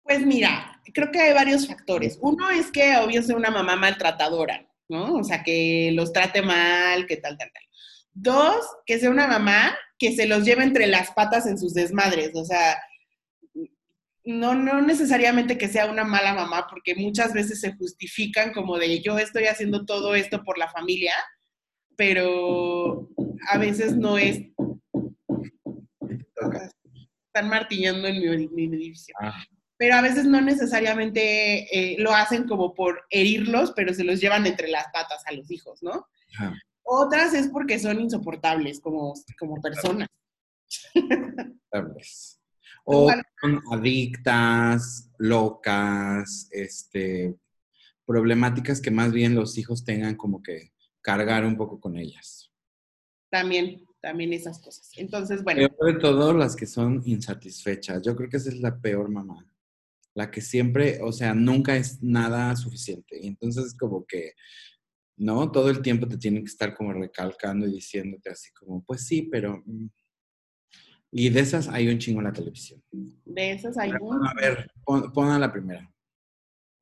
Pues 0.02 0.26
mira, 0.26 0.80
creo 0.92 1.10
que 1.10 1.20
hay 1.20 1.32
varios 1.32 1.66
factores. 1.66 2.18
Uno 2.20 2.50
es 2.50 2.70
que 2.70 2.96
obvio 2.96 3.22
sea 3.22 3.36
una 3.36 3.50
mamá 3.50 3.76
maltratadora, 3.76 4.68
¿no? 4.88 5.14
O 5.14 5.24
sea, 5.24 5.42
que 5.42 5.90
los 5.94 6.12
trate 6.12 6.42
mal, 6.42 7.06
que 7.06 7.16
tal, 7.16 7.38
tal, 7.38 7.50
tal. 7.52 7.62
Dos, 8.12 8.66
que 8.84 8.98
sea 8.98 9.10
una 9.10 9.26
mamá 9.26 9.76
que 9.98 10.14
se 10.14 10.26
los 10.26 10.44
lleve 10.44 10.64
entre 10.64 10.86
las 10.86 11.12
patas 11.12 11.46
en 11.46 11.56
sus 11.56 11.72
desmadres. 11.72 12.32
O 12.34 12.44
sea, 12.44 12.76
no, 14.24 14.54
no 14.54 14.82
necesariamente 14.82 15.56
que 15.56 15.68
sea 15.68 15.86
una 15.86 16.04
mala 16.04 16.34
mamá, 16.34 16.66
porque 16.68 16.94
muchas 16.96 17.32
veces 17.32 17.60
se 17.60 17.74
justifican 17.74 18.52
como 18.52 18.78
de 18.78 19.00
yo 19.00 19.18
estoy 19.18 19.44
haciendo 19.44 19.86
todo 19.86 20.14
esto 20.14 20.42
por 20.42 20.58
la 20.58 20.68
familia, 20.68 21.14
pero 21.96 23.08
a 23.48 23.58
veces 23.58 23.96
no 23.96 24.18
es. 24.18 24.40
Están 27.26 27.48
martillando 27.48 28.08
en 28.08 28.20
mi, 28.20 28.48
mi 28.48 28.76
edificio. 28.76 29.14
Ah 29.20 29.42
pero 29.82 29.96
a 29.96 30.00
veces 30.00 30.26
no 30.26 30.40
necesariamente 30.40 31.66
eh, 31.76 31.96
lo 31.98 32.14
hacen 32.14 32.46
como 32.46 32.72
por 32.72 33.04
herirlos, 33.10 33.72
pero 33.72 33.92
se 33.92 34.04
los 34.04 34.20
llevan 34.20 34.46
entre 34.46 34.68
las 34.68 34.84
patas 34.92 35.24
a 35.26 35.32
los 35.32 35.50
hijos, 35.50 35.82
¿no? 35.82 36.06
Otras 36.84 37.34
es 37.34 37.48
porque 37.48 37.80
son 37.80 37.98
insoportables 37.98 38.78
como, 38.78 39.12
como 39.36 39.60
personas. 39.60 40.06
o 42.84 43.10
son 43.40 43.60
adictas, 43.72 45.10
locas, 45.18 46.46
este, 46.52 47.34
problemáticas 48.06 48.80
que 48.80 48.92
más 48.92 49.10
bien 49.10 49.34
los 49.34 49.58
hijos 49.58 49.84
tengan 49.84 50.14
como 50.14 50.44
que 50.44 50.70
cargar 51.00 51.44
un 51.44 51.56
poco 51.56 51.80
con 51.80 51.98
ellas. 51.98 52.52
También, 53.32 53.84
también 54.00 54.32
esas 54.32 54.60
cosas. 54.60 54.92
Entonces, 54.96 55.42
bueno. 55.42 55.68
sobre 55.76 55.94
todo 55.94 56.32
las 56.34 56.54
que 56.54 56.66
son 56.66 57.02
insatisfechas. 57.04 58.00
Yo 58.02 58.14
creo 58.14 58.30
que 58.30 58.36
esa 58.36 58.50
es 58.50 58.60
la 58.60 58.80
peor 58.80 59.10
mamá 59.10 59.44
la 60.14 60.30
que 60.30 60.40
siempre, 60.40 61.00
o 61.02 61.12
sea, 61.12 61.34
nunca 61.34 61.76
es 61.76 62.02
nada 62.02 62.54
suficiente. 62.56 63.18
Y 63.20 63.28
entonces 63.28 63.74
como 63.74 64.04
que, 64.06 64.32
¿no? 65.16 65.50
Todo 65.50 65.70
el 65.70 65.82
tiempo 65.82 66.06
te 66.06 66.18
tienen 66.18 66.44
que 66.44 66.50
estar 66.50 66.74
como 66.74 66.92
recalcando 66.92 67.66
y 67.66 67.72
diciéndote 67.72 68.30
así 68.30 68.52
como, 68.52 68.84
pues 68.84 69.06
sí, 69.06 69.22
pero... 69.22 69.62
Mm". 69.64 69.88
Y 71.14 71.28
de 71.28 71.40
esas 71.40 71.68
hay 71.68 71.88
un 71.88 71.98
chingo 71.98 72.20
en 72.20 72.26
la 72.26 72.32
televisión. 72.32 72.82
De 72.90 73.52
esas 73.52 73.76
hay 73.76 73.92
un... 74.00 74.26
A 74.26 74.32
ver, 74.32 74.70
pon, 74.84 75.30
a 75.30 75.38
la 75.38 75.52
primera. 75.52 75.86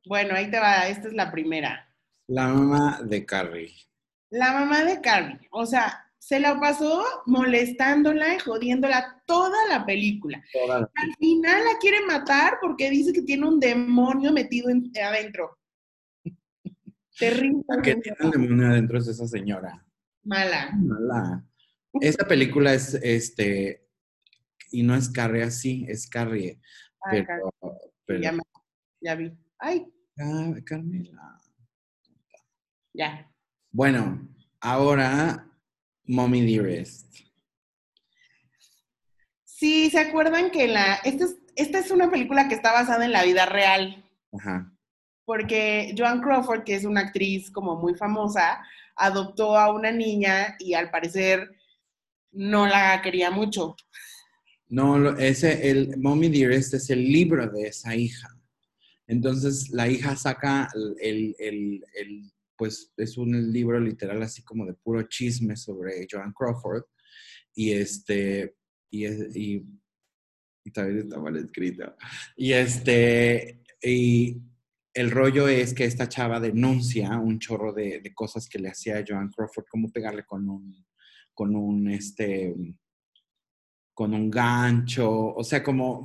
Bueno, 0.06 0.34
ahí 0.34 0.48
te 0.50 0.60
va, 0.60 0.88
esta 0.88 1.08
es 1.08 1.14
la 1.14 1.32
primera. 1.32 1.92
La 2.28 2.46
mamá 2.46 3.02
de 3.02 3.26
Carrie. 3.26 3.74
La 4.30 4.52
mamá 4.52 4.84
de 4.84 5.00
Carrie. 5.00 5.48
O 5.50 5.66
sea, 5.66 6.09
se 6.20 6.38
la 6.38 6.61
pasó 6.61 7.02
molestándola 7.24 8.35
y 8.35 8.38
jodiéndola 8.38 9.22
toda 9.26 9.56
la 9.70 9.87
película. 9.87 10.40
Al 10.68 11.14
final 11.18 11.64
la 11.64 11.78
quiere 11.80 12.04
matar 12.06 12.59
porque 12.61 12.90
dice 12.90 13.12
que 13.12 13.22
tiene 13.22 13.48
un 13.48 13.59
demonio 13.59 14.30
metido 14.30 14.68
adentro. 15.02 15.59
Terrible. 17.18 17.64
Que 17.83 17.96
tiene 17.96 18.18
un 18.20 18.30
demonio 18.30 18.66
adentro 18.68 18.98
es 18.98 19.09
esa 19.09 19.26
señora. 19.26 19.85
Mala. 20.22 20.70
Mala. 20.76 21.44
Esta 21.94 22.28
película 22.28 22.74
es, 22.74 22.94
este, 23.02 23.88
y 24.70 24.83
no 24.83 24.94
es 24.94 25.09
Carrie 25.09 25.42
así, 25.42 25.87
es 25.88 26.06
Carrie. 26.06 26.61
ya, 28.20 28.37
ya, 29.00 29.14
vi. 29.14 29.33
Ay. 29.59 29.87
Carmela. 30.66 31.40
Ya. 32.92 33.33
Bueno, 33.72 34.28
ahora 34.61 35.49
Mommy 36.10 36.44
Dearest. 36.44 37.06
Sí, 39.44 39.90
¿se 39.90 40.00
acuerdan 40.00 40.50
que 40.50 40.66
la. 40.66 40.96
Esta 41.04 41.24
es, 41.24 41.36
esta 41.54 41.78
es 41.78 41.90
una 41.92 42.10
película 42.10 42.48
que 42.48 42.56
está 42.56 42.72
basada 42.72 43.04
en 43.04 43.12
la 43.12 43.22
vida 43.22 43.46
real. 43.46 44.04
Ajá. 44.32 44.72
Porque 45.24 45.94
Joan 45.96 46.20
Crawford, 46.20 46.64
que 46.64 46.74
es 46.74 46.84
una 46.84 47.02
actriz 47.02 47.50
como 47.52 47.76
muy 47.76 47.94
famosa, 47.94 48.60
adoptó 48.96 49.56
a 49.56 49.72
una 49.72 49.92
niña 49.92 50.56
y 50.58 50.74
al 50.74 50.90
parecer 50.90 51.48
no 52.32 52.66
la 52.66 53.00
quería 53.02 53.30
mucho. 53.30 53.76
No, 54.68 55.16
ese, 55.16 55.70
el 55.70 55.96
Mommy 55.98 56.28
Dearest 56.28 56.74
es 56.74 56.90
el 56.90 57.04
libro 57.04 57.46
de 57.48 57.68
esa 57.68 57.94
hija. 57.94 58.28
Entonces 59.06 59.70
la 59.70 59.88
hija 59.88 60.16
saca 60.16 60.68
el, 61.00 61.36
el, 61.38 61.84
el 61.94 62.32
pues 62.60 62.92
es 62.98 63.16
un 63.16 63.50
libro 63.50 63.80
literal 63.80 64.22
así 64.22 64.44
como 64.44 64.66
de 64.66 64.74
puro 64.74 65.02
chisme 65.04 65.56
sobre 65.56 66.06
Joan 66.10 66.34
Crawford. 66.34 66.82
Y 67.54 67.72
este, 67.72 68.54
y, 68.90 69.06
y, 69.06 69.66
y 70.62 70.70
también 70.70 70.98
está 70.98 71.18
mal 71.18 71.38
escrito. 71.38 71.96
Y 72.36 72.52
este, 72.52 73.62
y 73.80 74.42
el 74.92 75.10
rollo 75.10 75.48
es 75.48 75.72
que 75.72 75.86
esta 75.86 76.06
chava 76.06 76.38
denuncia 76.38 77.18
un 77.18 77.38
chorro 77.38 77.72
de, 77.72 78.02
de, 78.02 78.12
cosas 78.12 78.46
que 78.46 78.58
le 78.58 78.68
hacía 78.68 78.98
a 78.98 79.04
Joan 79.08 79.30
Crawford, 79.30 79.64
como 79.70 79.90
pegarle 79.90 80.26
con 80.26 80.46
un, 80.46 80.84
con 81.32 81.56
un, 81.56 81.88
este, 81.88 82.54
con 83.94 84.12
un 84.12 84.30
gancho, 84.30 85.34
o 85.34 85.42
sea, 85.42 85.62
como 85.62 86.04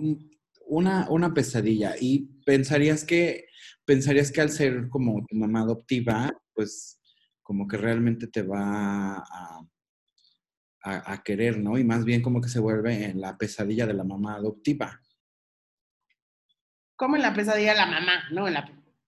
una, 0.67 1.07
una 1.09 1.33
pesadilla. 1.33 1.95
Y 1.99 2.27
pensarías 2.45 3.03
que, 3.03 3.47
pensarías 3.85 4.31
que 4.31 4.41
al 4.41 4.49
ser 4.49 4.89
como 4.89 5.25
tu 5.25 5.35
mamá 5.35 5.61
adoptiva, 5.61 6.31
pues 6.53 6.99
como 7.43 7.67
que 7.67 7.77
realmente 7.77 8.27
te 8.27 8.41
va 8.41 9.17
a, 9.17 9.61
a, 10.85 11.23
querer, 11.23 11.59
¿no? 11.59 11.77
Y 11.77 11.83
más 11.83 12.05
bien 12.05 12.21
como 12.21 12.41
que 12.41 12.49
se 12.49 12.59
vuelve 12.59 13.05
en 13.05 13.19
la 13.19 13.37
pesadilla 13.37 13.85
de 13.85 13.93
la 13.93 14.03
mamá 14.03 14.35
adoptiva. 14.35 15.01
Como 16.95 17.15
en 17.15 17.23
la 17.23 17.33
pesadilla 17.33 17.71
de 17.71 17.77
la 17.77 17.85
mamá, 17.85 18.29
¿no? 18.31 18.45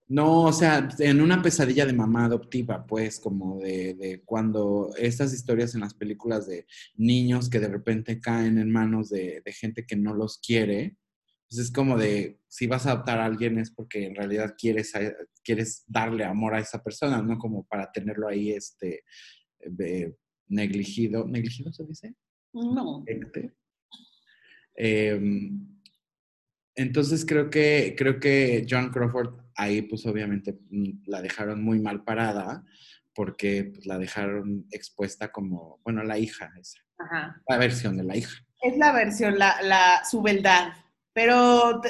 No, 0.10 0.44
o 0.44 0.54
sea, 0.54 0.88
en 1.00 1.22
una 1.22 1.42
pesadilla 1.42 1.86
de 1.86 1.94
mamá 1.94 2.26
adoptiva, 2.26 2.86
pues, 2.86 3.20
como 3.20 3.60
de, 3.60 3.94
de, 3.94 4.22
cuando 4.24 4.92
estas 4.98 5.34
historias 5.34 5.76
en 5.76 5.82
las 5.82 5.94
películas 5.94 6.48
de 6.48 6.66
niños 6.96 7.50
que 7.50 7.60
de 7.60 7.68
repente 7.68 8.22
caen 8.22 8.58
en 8.58 8.72
manos 8.72 9.10
de, 9.10 9.42
de 9.44 9.54
gente 9.54 9.86
que 9.86 9.98
no 9.98 10.14
los 10.14 10.38
quiere, 10.38 10.96
pues 11.50 11.62
es 11.62 11.72
como 11.72 11.98
de, 11.98 12.40
si 12.48 12.68
vas 12.68 12.86
a 12.86 12.92
adoptar 12.92 13.20
a 13.20 13.26
alguien 13.26 13.58
es 13.58 13.72
porque 13.72 14.06
en 14.06 14.16
realidad 14.16 14.56
quieres, 14.58 14.92
quieres 15.44 15.84
darle 15.88 16.26
amor 16.26 16.56
a 16.56 16.60
esa 16.60 16.84
persona, 16.84 17.22
no 17.22 17.38
como 17.38 17.66
para 17.66 17.90
tenerlo 17.92 18.28
ahí 18.28 18.52
este, 18.52 19.06
negligido. 20.48 21.26
¿Negligido 21.26 21.72
se 21.72 21.86
dice? 21.86 22.16
No. 22.54 23.06
Em, 24.76 25.80
entonces 26.76 27.26
creo 27.26 27.50
que, 27.50 27.96
creo 27.98 28.20
que 28.20 28.66
John 28.70 28.90
Crawford 28.90 29.40
ahí 29.56 29.82
pues 29.82 30.06
obviamente 30.06 30.60
mm, 30.70 31.04
la 31.08 31.22
dejaron 31.22 31.64
muy 31.64 31.80
mal 31.80 32.04
parada 32.04 32.64
porque 33.16 33.72
pues, 33.74 33.86
la 33.86 33.98
dejaron 33.98 34.68
expuesta 34.72 35.32
como, 35.32 35.80
bueno, 35.84 36.04
la 36.04 36.20
hija 36.20 36.52
esa. 36.60 36.80
Ajá. 37.00 37.42
La 37.48 37.58
versión 37.58 37.96
de 37.98 38.04
la 38.04 38.18
hija. 38.18 38.36
Es 38.62 38.78
la 38.78 38.92
versión, 38.92 39.40
la, 39.40 39.62
la, 39.62 40.04
su 40.04 40.22
beldad 40.22 40.74
pero 41.18 41.82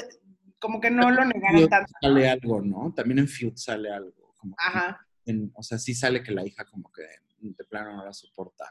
como 0.58 0.80
que 0.80 0.90
no 0.90 1.10
lo 1.10 1.22
negaron 1.22 1.68
tanto. 1.68 1.92
Sale 2.00 2.30
algo, 2.30 2.62
¿no? 2.62 2.94
También 2.96 3.18
en 3.18 3.28
Feud 3.28 3.52
sale 3.56 3.90
algo. 3.92 4.34
Ajá. 4.56 5.06
o 5.52 5.62
sea, 5.62 5.76
sí 5.78 5.94
sale 5.94 6.22
que 6.22 6.32
la 6.32 6.46
hija 6.46 6.64
como 6.64 6.90
que 6.90 7.02
de 7.38 7.64
plano 7.64 7.94
no 7.94 8.06
la 8.06 8.14
soporta. 8.14 8.64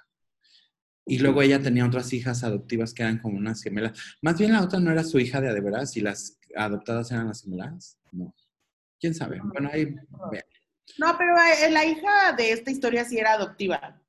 Y 1.06 1.20
luego 1.20 1.44
ella 1.44 1.62
tenía 1.62 1.86
otras 1.86 2.12
hijas 2.12 2.44
adoptivas 2.44 2.96
que 2.96 3.04
eran 3.04 3.20
como 3.20 3.38
unas 3.38 3.62
gemelas. 3.62 4.02
Más 4.24 4.40
bien 4.40 4.52
la 4.52 4.64
otra 4.64 4.80
no 4.80 4.90
era 4.90 5.04
su 5.04 5.20
hija 5.20 5.42
de 5.42 5.50
a 5.50 5.84
y 5.94 6.02
las 6.02 6.40
adoptadas 6.56 7.12
eran 7.12 7.28
las 7.28 7.44
gemelas. 7.44 8.00
No. 8.12 8.34
¿Quién 9.00 9.14
sabe? 9.14 9.40
Bueno, 9.44 9.70
ahí 9.72 9.86
vean. 10.32 10.44
No, 10.98 11.16
pero 11.20 11.36
eh, 11.38 11.70
la 11.70 11.86
hija 11.86 12.34
de 12.36 12.52
esta 12.52 12.72
historia 12.72 13.06
sí 13.06 13.20
era 13.20 13.34
adoptiva. 13.34 14.02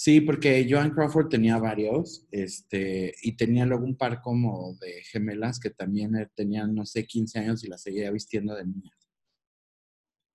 Sí, 0.00 0.20
porque 0.20 0.64
Joan 0.70 0.90
Crawford 0.90 1.28
tenía 1.28 1.58
varios, 1.58 2.24
este, 2.30 3.16
y 3.20 3.36
tenía 3.36 3.66
luego 3.66 3.84
un 3.84 3.96
par 3.96 4.22
como 4.22 4.74
de 4.74 5.02
gemelas 5.02 5.58
que 5.58 5.70
también 5.70 6.14
eh, 6.14 6.28
tenían, 6.36 6.72
no 6.72 6.86
sé, 6.86 7.04
15 7.04 7.40
años 7.40 7.64
y 7.64 7.66
las 7.66 7.82
seguía 7.82 8.08
vistiendo 8.12 8.54
de 8.54 8.64
niñas. 8.64 8.96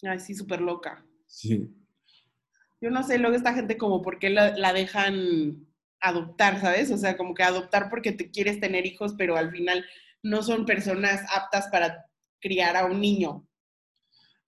Ay, 0.02 0.20
sí, 0.20 0.36
súper 0.36 0.60
loca. 0.60 1.06
Sí. 1.28 1.74
Yo 2.82 2.92
no 2.92 3.04
sé, 3.04 3.18
luego 3.18 3.38
esta 3.38 3.54
gente 3.54 3.78
como 3.78 4.02
por 4.02 4.20
qué 4.20 4.32
la, 4.32 4.54
la 4.58 4.74
dejan 4.74 5.66
adoptar, 6.02 6.60
¿sabes? 6.60 6.92
O 6.92 6.98
sea, 6.98 7.16
como 7.16 7.34
que 7.34 7.44
adoptar 7.44 7.90
porque 7.90 8.12
te 8.12 8.32
quieres 8.32 8.60
tener 8.60 8.86
hijos, 8.86 9.16
pero 9.18 9.38
al 9.38 9.50
final 9.50 9.86
no 10.22 10.44
son 10.44 10.66
personas 10.66 11.22
aptas 11.34 11.70
para 11.70 12.06
criar 12.42 12.76
a 12.76 12.86
un 12.86 13.00
niño. 13.00 13.48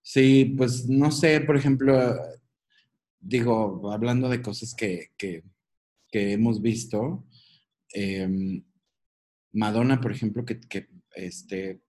Sí, 0.02 0.56
pues 0.58 0.90
no 0.90 1.10
sé, 1.10 1.40
por 1.40 1.56
ejemplo, 1.56 2.18
digo, 3.26 3.92
hablando 3.92 4.30
de 4.30 4.42
cosas 4.42 4.76
que, 4.76 5.12
que, 5.18 5.44
hemos 6.12 6.62
visto, 6.62 7.28
em, 7.92 8.64
Madonna, 9.52 10.00
por 10.00 10.14
ejemplo, 10.14 10.46
que, 10.46 10.62
que, 10.62 10.88
este, 11.16 11.82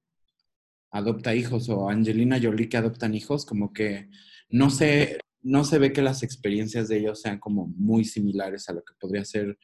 adopta 0.90 1.34
hijos, 1.34 1.68
o 1.68 1.88
Angelina 1.88 2.40
Jolie 2.42 2.68
que 2.68 2.76
adoptan 2.78 3.14
hijos, 3.14 3.44
como 3.46 3.72
que 3.72 4.08
no 4.48 4.70
se, 4.70 5.20
no 5.42 5.62
se 5.64 5.78
ve 5.78 5.92
que 5.92 6.02
las 6.02 6.22
experiencias 6.24 6.88
de 6.88 6.98
ellos 6.98 7.20
sean 7.20 7.38
como 7.38 7.68
muy 7.68 8.04
similares 8.04 8.68
a 8.68 8.72
lo 8.72 8.82
que 8.82 8.94
podría 8.98 9.24
ser 9.24 9.56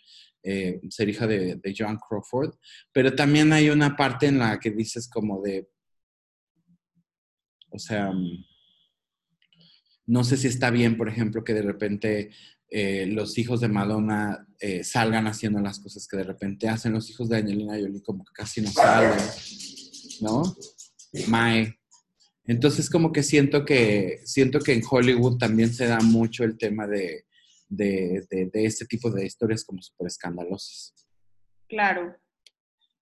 eh, 0.44 0.80
ser 0.90 1.08
hija 1.08 1.26
de, 1.28 1.56
de 1.56 1.74
Joan 1.76 1.98
Crawford, 1.98 2.54
pero 2.92 3.14
también 3.14 3.52
hay 3.52 3.70
una 3.70 3.96
parte 3.96 4.26
en 4.26 4.38
la 4.40 4.58
que 4.58 4.72
dices 4.72 5.08
como 5.08 5.40
de, 5.40 5.68
o 7.70 7.78
sea, 7.78 8.12
no 10.12 10.24
sé 10.24 10.36
si 10.36 10.46
está 10.46 10.70
bien, 10.70 10.98
por 10.98 11.08
ejemplo, 11.08 11.42
que 11.42 11.54
de 11.54 11.62
repente 11.62 12.30
eh, 12.68 13.06
los 13.06 13.38
hijos 13.38 13.62
de 13.62 13.68
Madonna 13.68 14.46
eh, 14.60 14.84
salgan 14.84 15.26
haciendo 15.26 15.58
las 15.60 15.80
cosas 15.80 16.06
que 16.06 16.18
de 16.18 16.24
repente 16.24 16.68
hacen 16.68 16.92
los 16.92 17.08
hijos 17.08 17.30
de 17.30 17.38
Angelina 17.38 17.78
Jolie, 17.80 18.02
como 18.02 18.22
que 18.22 18.32
casi 18.34 18.60
no 18.60 18.70
salen, 18.70 19.18
¿no? 20.20 20.42
Mae. 21.28 21.78
Entonces 22.44 22.90
como 22.90 23.10
que 23.10 23.22
siento 23.22 23.64
que 23.64 24.20
siento 24.26 24.58
que 24.58 24.74
en 24.74 24.82
Hollywood 24.88 25.38
también 25.38 25.72
se 25.72 25.86
da 25.86 26.00
mucho 26.00 26.44
el 26.44 26.58
tema 26.58 26.86
de, 26.86 27.24
de, 27.70 28.26
de, 28.28 28.50
de 28.52 28.64
este 28.66 28.84
tipo 28.84 29.10
de 29.10 29.24
historias 29.24 29.64
como 29.64 29.80
súper 29.80 30.08
escandalosas. 30.08 30.92
Claro. 31.70 32.14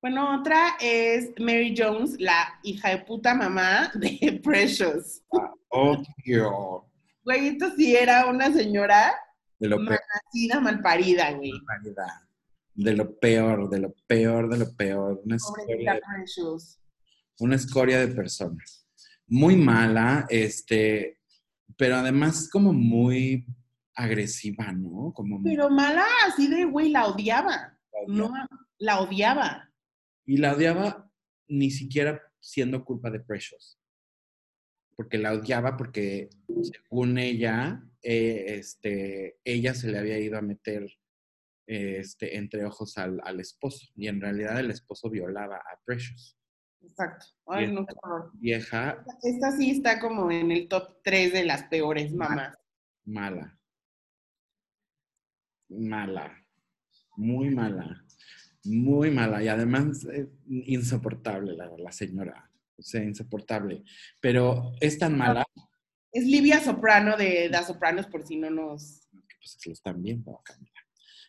Bueno, 0.01 0.39
otra 0.39 0.77
es 0.81 1.31
Mary 1.41 1.75
Jones, 1.77 2.21
la 2.21 2.61
hija 2.63 2.91
de 2.91 2.99
puta 2.99 3.35
mamá 3.35 3.91
de 3.95 4.41
Precious. 4.45 5.23
Oh, 5.71 6.01
Dios. 6.25 6.90
Güey, 7.25 7.49
esto 7.49 7.71
sí 7.77 7.95
era 7.95 8.27
una 8.27 8.53
señora 8.53 9.13
De 9.59 9.69
lo 9.69 9.79
malparida, 10.61 11.33
güey. 11.33 11.53
De 12.75 12.95
lo 12.95 13.19
peor, 13.19 13.69
de 13.69 13.79
lo 13.81 13.95
peor, 14.07 14.49
de 14.49 14.59
lo 14.59 14.75
peor. 14.75 15.21
Una 15.25 15.37
escoria, 15.37 16.01
Precious. 16.17 16.81
una 17.39 17.57
escoria 17.57 17.99
de 18.01 18.09
personas. 18.09 18.87
Muy 19.27 19.57
mala, 19.57 20.27
este, 20.29 21.21
pero 21.77 21.97
además 21.97 22.49
como 22.51 22.73
muy 22.73 23.45
agresiva, 23.95 24.73
¿no? 24.73 25.13
Como 25.13 25.39
muy- 25.39 25.51
Pero 25.51 25.69
mala 25.69 26.05
así 26.27 26.49
de, 26.49 26.65
güey, 26.65 26.89
la 26.91 27.07
odiaba. 27.07 27.79
La 27.93 28.15
No, 28.15 28.33
la 28.79 29.01
odiaba. 29.01 29.71
Y 30.25 30.39
la 30.39 30.55
odiaba 30.55 31.11
ni 31.49 31.71
siquiera 31.71 32.21
siendo 32.39 32.85
culpa 32.85 33.11
de 33.11 33.21
Precious. 33.21 33.79
Porque 35.01 35.17
la 35.17 35.33
odiaba 35.33 35.79
porque, 35.79 36.29
según 36.63 37.17
ella, 37.17 37.83
eh, 38.03 38.45
este, 38.59 39.39
ella 39.45 39.73
se 39.73 39.91
le 39.91 39.99
había 39.99 40.19
ido 40.19 40.37
a 40.37 40.43
meter 40.43 40.83
eh, 41.67 41.97
este, 42.01 42.37
entre 42.37 42.67
ojos 42.67 42.99
al, 42.99 43.19
al 43.25 43.41
esposo. 43.41 43.87
Y 43.97 44.09
en 44.09 44.21
realidad 44.21 44.61
el 44.61 44.71
esposo 44.71 45.09
violaba 45.09 45.57
a 45.57 45.81
Precious. 45.87 46.37
Exacto. 46.83 47.25
Ay, 47.47 47.73
no. 47.73 47.87
Vieja, 48.35 49.03
Esta 49.23 49.53
sí 49.53 49.71
está 49.71 49.99
como 50.01 50.31
en 50.31 50.51
el 50.51 50.69
top 50.69 50.99
3 51.03 51.33
de 51.33 51.45
las 51.47 51.63
peores 51.65 52.13
mamás. 52.13 52.59
mala. 53.07 53.59
Mala. 55.71 56.45
Muy 57.17 57.49
mala. 57.49 58.05
Muy 58.65 59.11
mala. 59.11 59.43
Y 59.43 59.49
además 59.49 60.05
eh, 60.13 60.29
insoportable 60.47 61.57
la, 61.57 61.71
la 61.79 61.91
señora. 61.91 62.50
Sea, 62.81 63.03
insoportable. 63.05 63.83
Pero 64.21 64.73
es 64.81 64.99
tan 64.99 65.17
mala 65.17 65.45
Es 66.13 66.25
Livia 66.25 66.61
Soprano 66.61 67.17
de 67.17 67.49
Da 67.51 67.63
Sopranos, 67.63 68.07
por 68.07 68.27
si 68.27 68.37
no 68.37 68.51
nos... 68.51 69.09
pues 69.39 69.59
lo 69.67 69.73
están 69.73 70.03
viendo, 70.03 70.41
Camila. 70.45 70.71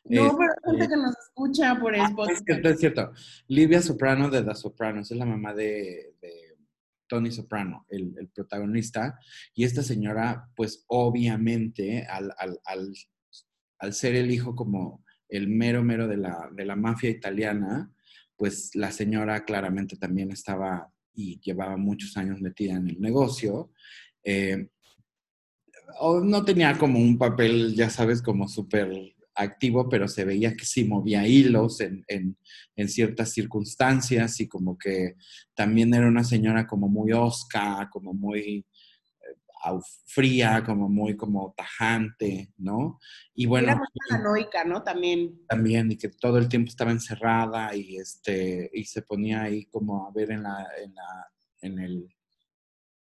No, 0.04 0.26
Este, 0.26 0.38
pero 0.38 0.54
hay 0.66 0.72
gente 0.80 0.88
que 0.88 0.98
nos 1.02 1.16
escucha 1.18 1.80
por 1.80 1.96
ah, 1.96 2.06
Spotify. 2.08 2.34
es 2.34 2.44
cierto, 2.46 2.70
es 2.70 2.80
cierto. 2.80 3.12
Livia 3.48 3.82
Soprano 3.82 4.30
de 4.30 4.44
The 4.44 4.56
Sopranos 4.56 5.12
es 5.12 5.18
la 5.18 5.26
mamá 5.26 5.54
de, 5.54 6.16
de 6.22 6.58
Tony 7.08 7.32
Soprano, 7.32 7.86
el, 7.90 8.16
el 8.18 8.30
protagonista. 8.30 9.20
Y 9.54 9.64
esta 9.64 9.84
señora, 9.84 10.50
pues 10.56 10.86
obviamente, 10.88 12.06
al, 12.08 12.34
al, 12.38 12.60
al, 12.66 12.94
al 13.80 13.94
ser 13.94 14.16
el 14.16 14.32
hijo 14.32 14.56
como 14.56 15.04
el 15.30 15.48
mero 15.48 15.84
mero 15.84 16.08
de 16.08 16.18
la, 16.18 16.50
de 16.52 16.66
la 16.66 16.76
mafia 16.76 17.10
italiana, 17.10 17.92
pues 18.36 18.76
la 18.76 18.92
señora 18.92 19.46
claramente 19.46 19.98
también 19.98 20.32
estaba 20.32 20.91
y 21.14 21.40
llevaba 21.40 21.78
muchos 21.78 22.16
años 22.18 22.42
metida 22.42 22.74
en 22.74 22.90
el 22.90 23.00
negocio. 23.00 23.72
Eh, 24.24 24.70
no 26.24 26.46
tenía 26.46 26.78
como 26.78 27.00
un 27.00 27.18
papel, 27.18 27.76
ya 27.76 27.90
sabes, 27.90 28.22
como 28.22 28.48
súper 28.48 29.16
activo, 29.36 29.90
pero 29.90 30.08
se 30.08 30.26
veía 30.26 30.56
que 30.56 30.66
sí 30.66 30.84
movía 30.84 31.28
hilos 31.28 31.82
en, 31.82 32.04
en, 32.08 32.38
en, 32.76 32.90
ciertas 32.90 33.32
circunstancias 33.32 34.40
y 34.40 34.48
como 34.48 34.78
que 34.78 35.16
también 35.54 35.94
era 35.94 36.08
una 36.08 36.24
señora 36.24 36.68
como 36.68 36.88
muy 36.88 37.12
osca, 37.14 37.90
como 37.92 38.14
muy 38.14 38.66
fría, 40.06 40.64
como 40.64 40.90
muy 40.90 41.16
como 41.16 41.54
tajante, 41.56 42.54
¿no? 42.58 43.00
Y 43.34 43.46
bueno... 43.46 43.70
Era 43.70 43.78
muy 43.78 43.88
paranoica, 44.10 44.64
¿no? 44.64 44.84
También. 44.84 45.46
También, 45.48 45.92
y 45.92 45.98
que 45.98 46.10
todo 46.10 46.38
el 46.38 46.50
tiempo 46.50 46.70
estaba 46.70 46.92
encerrada 46.92 47.76
y, 47.76 47.98
este, 47.98 48.70
y 48.74 48.84
se 48.86 49.02
ponía 49.02 49.44
ahí 49.44 49.66
como 49.66 50.08
a 50.08 50.12
ver 50.12 50.32
en 50.32 50.44
la, 50.44 50.68
en 50.84 50.96
la, 50.96 51.28
en 51.62 51.80
el, 51.80 52.16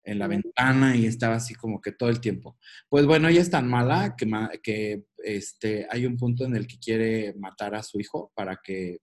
en 0.05 0.19
la 0.19 0.27
ventana 0.27 0.97
y 0.97 1.07
estaba 1.07 1.37
así 1.37 1.55
como 1.55 1.81
que 1.81 1.93
todo 1.93 2.09
el 2.09 2.21
tiempo. 2.21 2.59
Pues 2.89 3.07
bueno, 3.07 3.29
ella 3.29 3.41
es 3.41 3.51
tan 3.51 3.69
mala 3.69 4.15
que, 4.17 4.27
que 4.63 5.07
este, 5.19 5.87
hay 5.91 6.07
un 6.07 6.17
punto 6.17 6.45
en 6.45 6.57
el 6.57 6.67
que 6.67 6.79
quiere 6.79 7.35
matar 7.39 7.75
a 7.75 7.83
su 7.83 8.01
hijo 8.01 8.33
para 8.35 8.61
que, 8.63 8.99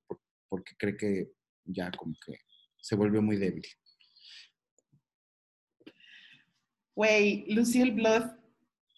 porque 0.50 0.76
cree 0.78 0.98
que 0.98 1.32
ya 1.66 1.92
como 1.92 2.16
que 2.26 2.40
se 2.80 2.96
volvió 2.96 3.22
muy 3.22 3.38
débil. 3.38 3.66
Güey, 6.98 7.46
Lucille 7.50 7.92
Bluth, 7.92 8.26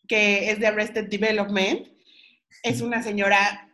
que 0.08 0.50
es 0.50 0.58
de 0.58 0.68
Arrested 0.68 1.10
Development, 1.10 1.86
es 2.64 2.80
una 2.80 3.04
señora, 3.04 3.70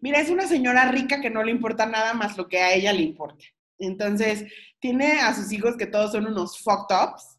mira, 0.00 0.20
es 0.20 0.30
una 0.30 0.46
señora 0.48 0.90
rica 0.90 1.20
que 1.20 1.28
no 1.28 1.44
le 1.44 1.50
importa 1.50 1.84
nada 1.84 2.14
más 2.14 2.38
lo 2.38 2.48
que 2.48 2.60
a 2.60 2.72
ella 2.72 2.94
le 2.94 3.02
importa. 3.02 3.44
Entonces, 3.78 4.46
tiene 4.80 5.20
a 5.20 5.34
sus 5.34 5.52
hijos 5.52 5.76
que 5.76 5.84
todos 5.84 6.12
son 6.12 6.28
unos 6.28 6.62
fucked 6.62 6.96
ups 6.96 7.38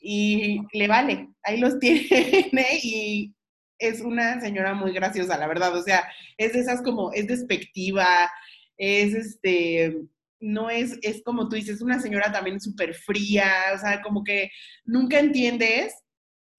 y 0.00 0.62
le 0.72 0.88
vale, 0.88 1.28
ahí 1.42 1.60
los 1.60 1.78
tiene 1.80 2.66
y 2.82 3.34
es 3.78 4.00
una 4.00 4.40
señora 4.40 4.72
muy 4.72 4.94
graciosa, 4.94 5.36
la 5.36 5.48
verdad, 5.48 5.76
o 5.76 5.82
sea, 5.82 6.08
es 6.38 6.54
de 6.54 6.60
esas 6.60 6.80
como, 6.80 7.12
es 7.12 7.26
despectiva, 7.26 8.32
es 8.78 9.12
este, 9.12 9.98
no 10.40 10.70
es, 10.70 10.98
es 11.02 11.22
como 11.22 11.48
tú 11.48 11.56
dices, 11.56 11.80
una 11.80 12.00
señora 12.00 12.32
también 12.32 12.60
súper 12.60 12.94
fría, 12.94 13.50
o 13.74 13.78
sea, 13.78 14.02
como 14.02 14.24
que 14.24 14.50
nunca 14.84 15.18
entiendes 15.18 15.94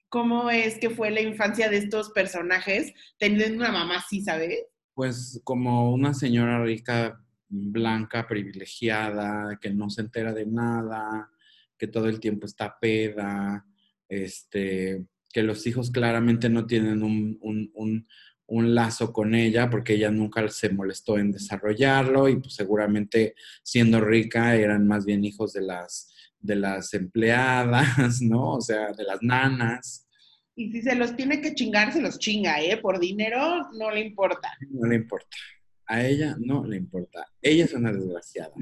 cómo 0.10 0.50
es 0.50 0.80
que 0.80 0.90
fue 0.90 1.12
la 1.12 1.22
infancia 1.22 1.70
de 1.70 1.78
estos 1.78 2.12
personajes 2.12 2.94
teniendo 3.18 3.58
una 3.58 3.72
mamá 3.72 3.98
así, 3.98 4.22
¿sabes? 4.22 4.64
Pues 4.94 5.42
como 5.44 5.92
una 5.92 6.14
señora 6.14 6.64
rica, 6.64 7.22
blanca, 7.50 8.28
privilegiada, 8.28 9.58
que 9.62 9.70
no 9.70 9.90
se 9.90 10.02
entera 10.02 10.34
de 10.34 10.46
nada, 10.46 11.30
que 11.78 11.88
todo 11.88 12.08
el 12.08 12.20
tiempo 12.20 12.46
está 12.46 12.78
peda, 12.80 13.66
este, 14.10 15.06
que 15.32 15.44
los 15.44 15.68
hijos 15.68 15.92
claramente 15.92 16.50
no 16.50 16.66
tienen 16.66 17.04
un, 17.04 17.38
un, 17.42 17.72
un, 17.76 18.08
un, 18.48 18.76
lazo 18.76 19.14
con 19.14 19.36
ella 19.36 19.70
porque 19.70 19.94
ella 19.94 20.12
nunca 20.12 20.48
se 20.50 20.70
molestó 20.70 21.18
en 21.18 21.32
desarrollarlo 21.32 22.28
y 22.30 22.38
pues 22.38 22.54
seguramente 22.56 23.36
siendo 23.64 24.02
rica 24.02 24.56
eran 24.56 24.88
más 24.88 25.06
bien 25.06 25.24
hijos 25.26 25.54
de 25.54 25.62
las, 25.62 26.14
de 26.40 26.56
las 26.56 26.94
empleadas, 26.94 28.22
¿no? 28.22 28.56
O 28.56 28.62
sea, 28.62 28.92
de 28.94 29.04
las 29.04 29.22
nanas. 29.22 30.08
Y 30.56 30.72
si 30.72 30.82
se 30.82 30.96
los 30.96 31.16
tiene 31.16 31.42
que 31.42 31.54
chingar, 31.54 31.94
se 31.94 32.02
los 32.02 32.18
chinga, 32.18 32.62
¿eh? 32.62 32.78
Por 32.78 33.00
dinero 33.00 33.70
no 33.74 33.92
le 33.92 34.02
importa. 34.02 34.50
No 34.72 34.88
le 34.88 34.96
importa. 34.96 35.38
A 35.86 36.06
ella 36.06 36.36
no 36.40 36.66
le 36.66 36.78
importa. 36.78 37.28
Ella 37.42 37.66
es 37.66 37.74
una 37.74 37.92
desgraciada. 37.92 38.54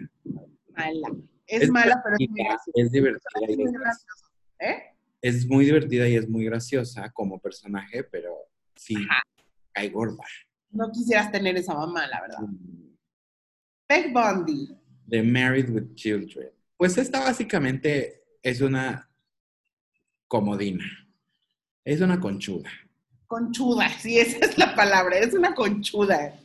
Mala. 0.76 1.10
Es, 1.48 1.64
es 1.64 1.70
mala, 1.70 2.02
pero 2.04 2.16
es 2.20 2.30
muy 2.30 2.44
graciosa. 2.44 2.72
Es 2.76 2.92
divertida. 2.92 3.30
Es, 3.48 3.58
muy 3.58 3.72
graciosa. 3.72 4.26
¿Eh? 4.60 4.96
es 5.26 5.48
muy 5.48 5.66
divertida 5.66 6.08
y 6.08 6.18
es 6.18 6.30
muy 6.30 6.46
graciosa 6.46 7.10
como 7.12 7.40
personaje, 7.40 8.04
pero 8.04 8.32
sí, 8.76 8.96
cae 9.76 9.90
gorda. 9.90 10.24
No 10.72 10.92
quisieras 10.92 11.32
tener 11.32 11.58
esa 11.58 11.74
mamá, 11.74 12.08
la 12.08 12.22
verdad. 12.22 12.40
Mm. 12.40 12.96
Peg 13.88 14.14
Bundy. 14.14 14.70
The 15.08 15.22
Married 15.22 15.70
with 15.70 15.94
Children. 15.96 16.50
Pues 16.78 16.98
esta 16.98 17.20
básicamente 17.20 18.24
es 18.42 18.62
una 18.62 19.10
comodina. 20.28 20.86
Es 21.84 22.02
una 22.02 22.20
conchuda. 22.20 22.72
Conchuda, 23.28 23.90
sí, 23.90 24.18
esa 24.18 24.46
es 24.46 24.58
la 24.58 24.74
palabra, 24.76 25.18
es 25.20 25.34
una 25.34 25.54
conchuda. 25.54 26.40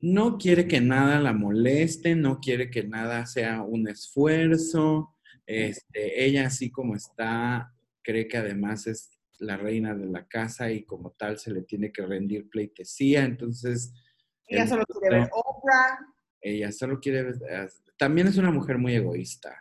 No 0.00 0.38
quiere 0.38 0.66
que 0.66 0.80
nada 0.80 1.20
la 1.20 1.34
moleste, 1.34 2.14
no 2.14 2.40
quiere 2.40 2.70
que 2.70 2.84
nada 2.84 3.26
sea 3.26 3.62
un 3.62 3.88
esfuerzo. 3.88 5.14
Este, 5.46 6.24
ella 6.24 6.46
así 6.46 6.70
como 6.70 6.94
está, 6.96 7.74
cree 8.02 8.26
que 8.26 8.38
además 8.38 8.86
es 8.86 9.19
la 9.40 9.56
reina 9.56 9.94
de 9.94 10.06
la 10.06 10.26
casa 10.26 10.70
y 10.70 10.84
como 10.84 11.12
tal 11.12 11.38
se 11.38 11.50
le 11.52 11.62
tiene 11.62 11.92
que 11.92 12.06
rendir 12.06 12.48
pleitesía, 12.48 13.24
entonces... 13.24 13.92
Ella 14.46 14.66
solo 14.66 14.84
quiere 14.84 15.20
ver 15.20 15.30
obra. 15.32 15.98
Ella 16.40 16.72
solo 16.72 17.00
quiere 17.00 17.24
ver... 17.24 17.38
También 17.96 18.28
es 18.28 18.36
una 18.36 18.50
mujer 18.50 18.78
muy 18.78 18.94
egoísta. 18.94 19.56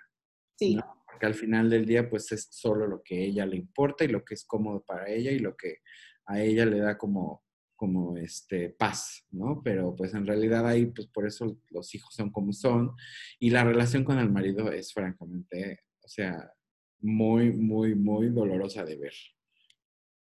Sí. 0.58 0.78
Porque 1.06 1.26
al 1.26 1.36
final 1.36 1.70
del 1.70 1.86
día 1.86 2.10
pues 2.10 2.32
es 2.32 2.48
solo 2.52 2.88
lo 2.88 3.02
que 3.04 3.18
a 3.18 3.22
ella 3.22 3.46
le 3.46 3.58
importa 3.58 4.04
y 4.04 4.10
lo 4.10 4.24
que 4.24 4.36
es 4.36 4.46
cómodo 4.46 4.84
para 4.84 5.10
ella 5.10 5.32
y 5.32 5.40
lo 5.40 5.56
que 5.56 5.80
a 6.26 6.42
ella 6.42 6.66
le 6.66 6.80
da 6.80 6.98
como 6.98 7.44
como 7.80 8.18
este 8.18 8.72
paz, 8.72 9.26
¿no? 9.32 9.62
Pero 9.64 9.96
pues 9.96 10.14
en 10.14 10.28
realidad 10.28 10.68
ahí 10.68 10.88
pues 10.88 11.08
por 11.08 11.26
eso 11.26 11.62
los 11.70 11.96
hijos 11.96 12.14
son 12.14 12.30
como 12.30 12.52
son 12.52 12.92
y 13.40 13.52
la 13.52 13.64
relación 13.64 14.04
con 14.04 14.20
el 14.20 14.30
marido 14.30 14.70
es 14.70 14.94
francamente, 14.94 15.80
o 16.04 16.08
sea, 16.10 16.52
muy 17.00 17.54
muy 17.54 17.96
muy 17.96 18.32
dolorosa 18.32 18.84
de 18.84 18.98
ver. 18.98 19.14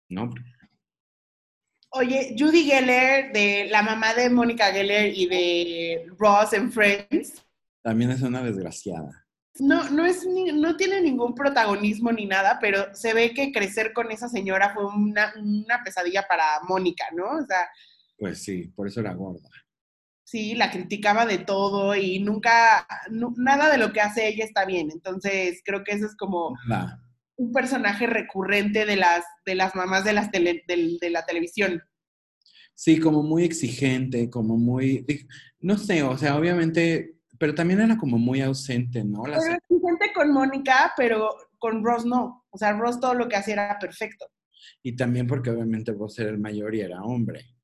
¿No? 0.09 0.33
Oye, 1.91 2.35
Judy 2.39 2.65
Geller, 2.65 3.33
de 3.33 3.69
la 3.71 3.83
mamá 3.83 4.15
de 4.15 4.29
Mónica 4.29 4.73
Geller 4.73 5.13
y 5.15 5.27
de 5.27 6.07
Ross 6.19 6.53
en 6.53 6.71
Friends. 6.71 7.45
También 7.83 8.11
es 8.11 8.23
una 8.23 8.43
desgraciada 8.43 9.27
no, 9.61 9.89
no, 9.91 10.05
es 10.05 10.27
no 10.27 10.77
tiene 10.77 11.01
ningún 11.01 11.35
protagonismo 11.35 12.13
ni 12.13 12.27
nada, 12.27 12.59
pero 12.61 12.95
se 12.95 13.15
ve 13.15 13.33
que 13.33 13.53
crecer 13.53 13.93
con 13.93 14.11
esa 14.11 14.29
señora 14.29 14.75
fue 14.75 14.87
una, 14.87 15.33
pesadilla 15.85 16.27
para 16.29 16.45
Mónica, 16.69 17.05
¿no? 17.15 17.25
O 17.25 17.47
sea. 17.47 17.69
Pues 18.19 18.43
sí, 18.43 18.69
por 18.75 18.87
eso 18.87 19.01
era 19.01 19.15
gorda. 19.15 19.49
Sí, 20.25 20.55
la 20.55 20.71
criticaba 20.71 21.25
de 21.25 21.39
todo 21.39 21.95
y 21.95 22.19
nunca, 22.19 22.87
nada 23.11 23.71
de 23.71 23.79
lo 23.79 23.93
que 23.93 24.01
hace 24.01 24.27
ella 24.27 24.45
está 24.45 24.65
bien. 24.65 24.91
Entonces, 24.91 25.63
creo 25.65 25.85
que 25.85 25.93
eso 25.93 26.07
es 26.07 26.17
como 26.17 26.57
un 27.37 27.53
personaje 27.53 28.07
recurrente 28.07 28.87
de 28.87 28.97
las, 28.97 29.25
de 29.45 29.55
las 29.55 29.75
mamás 29.75 30.05
de, 30.05 30.13
las 30.13 30.31
de 30.31 31.11
la 31.11 31.25
televisión. 31.27 31.83
Sí, 32.75 32.99
como 32.99 33.23
muy 33.23 33.45
exigente, 33.45 34.29
como 34.29 34.57
muy, 34.57 35.07
no 35.61 35.79
sé, 35.79 36.03
o 36.03 36.17
sea, 36.19 36.37
obviamente 36.37 37.17
pero 37.39 37.55
también 37.55 37.81
era 37.81 37.97
como 37.97 38.19
muy 38.19 38.41
ausente, 38.41 39.05
¿no? 39.05 39.27
Era 39.27 39.37
exigente 39.37 40.13
con 40.15 40.33
Mónica, 40.33 40.93
pero 40.97 41.35
con 41.59 41.85
Ross 41.85 42.05
no. 42.05 42.45
O 42.51 42.59
sea, 42.59 42.73
Ross 42.73 43.01
todo 43.01 43.15
lo 43.15 43.29
que 43.29 43.37
hacía 43.37 43.55
era 43.55 43.79
perfecto. 43.79 44.27
Y 44.83 44.97
también 44.97 45.27
porque 45.27 45.51
obviamente 45.51 45.93
Ross 45.93 46.19
era 46.19 46.31
el 46.31 46.39
mayor 46.39 46.75
y 46.75 46.81
era 46.81 47.03
hombre, 47.03 47.56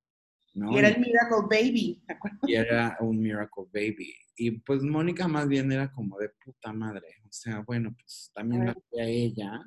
¿no? 0.55 0.73
Y 0.73 0.79
era 0.79 0.89
el 0.89 1.01
Miracle 1.01 1.47
Baby, 1.51 2.03
¿te 2.07 2.13
acuerdas? 2.13 2.41
Y 2.47 2.55
era 2.55 2.97
un 3.01 3.21
Miracle 3.21 3.65
Baby. 3.73 4.15
Y 4.37 4.51
pues 4.53 4.83
Mónica 4.83 5.29
más 5.29 5.49
bien 5.49 5.71
era 5.73 5.91
como 5.93 6.19
de 6.19 6.31
puta 6.45 6.73
madre. 6.73 7.07
O 7.25 7.33
sea, 7.33 7.61
bueno, 7.61 7.95
pues 7.99 8.31
también 8.35 8.67
la 8.67 8.73
a 8.73 9.05
ella. 9.05 9.61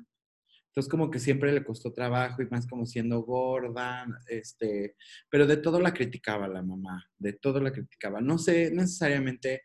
Entonces 0.68 0.90
como 0.90 1.10
que 1.10 1.18
siempre 1.18 1.52
le 1.52 1.64
costó 1.64 1.92
trabajo 1.92 2.42
y 2.42 2.48
más 2.50 2.66
como 2.66 2.84
siendo 2.84 3.22
gorda, 3.22 4.06
este, 4.28 4.94
pero 5.30 5.46
de 5.46 5.56
todo 5.56 5.80
la 5.80 5.94
criticaba 5.94 6.46
la 6.48 6.62
mamá, 6.62 7.02
de 7.16 7.32
todo 7.32 7.60
la 7.60 7.72
criticaba. 7.72 8.20
No 8.20 8.36
sé 8.36 8.70
necesariamente 8.70 9.62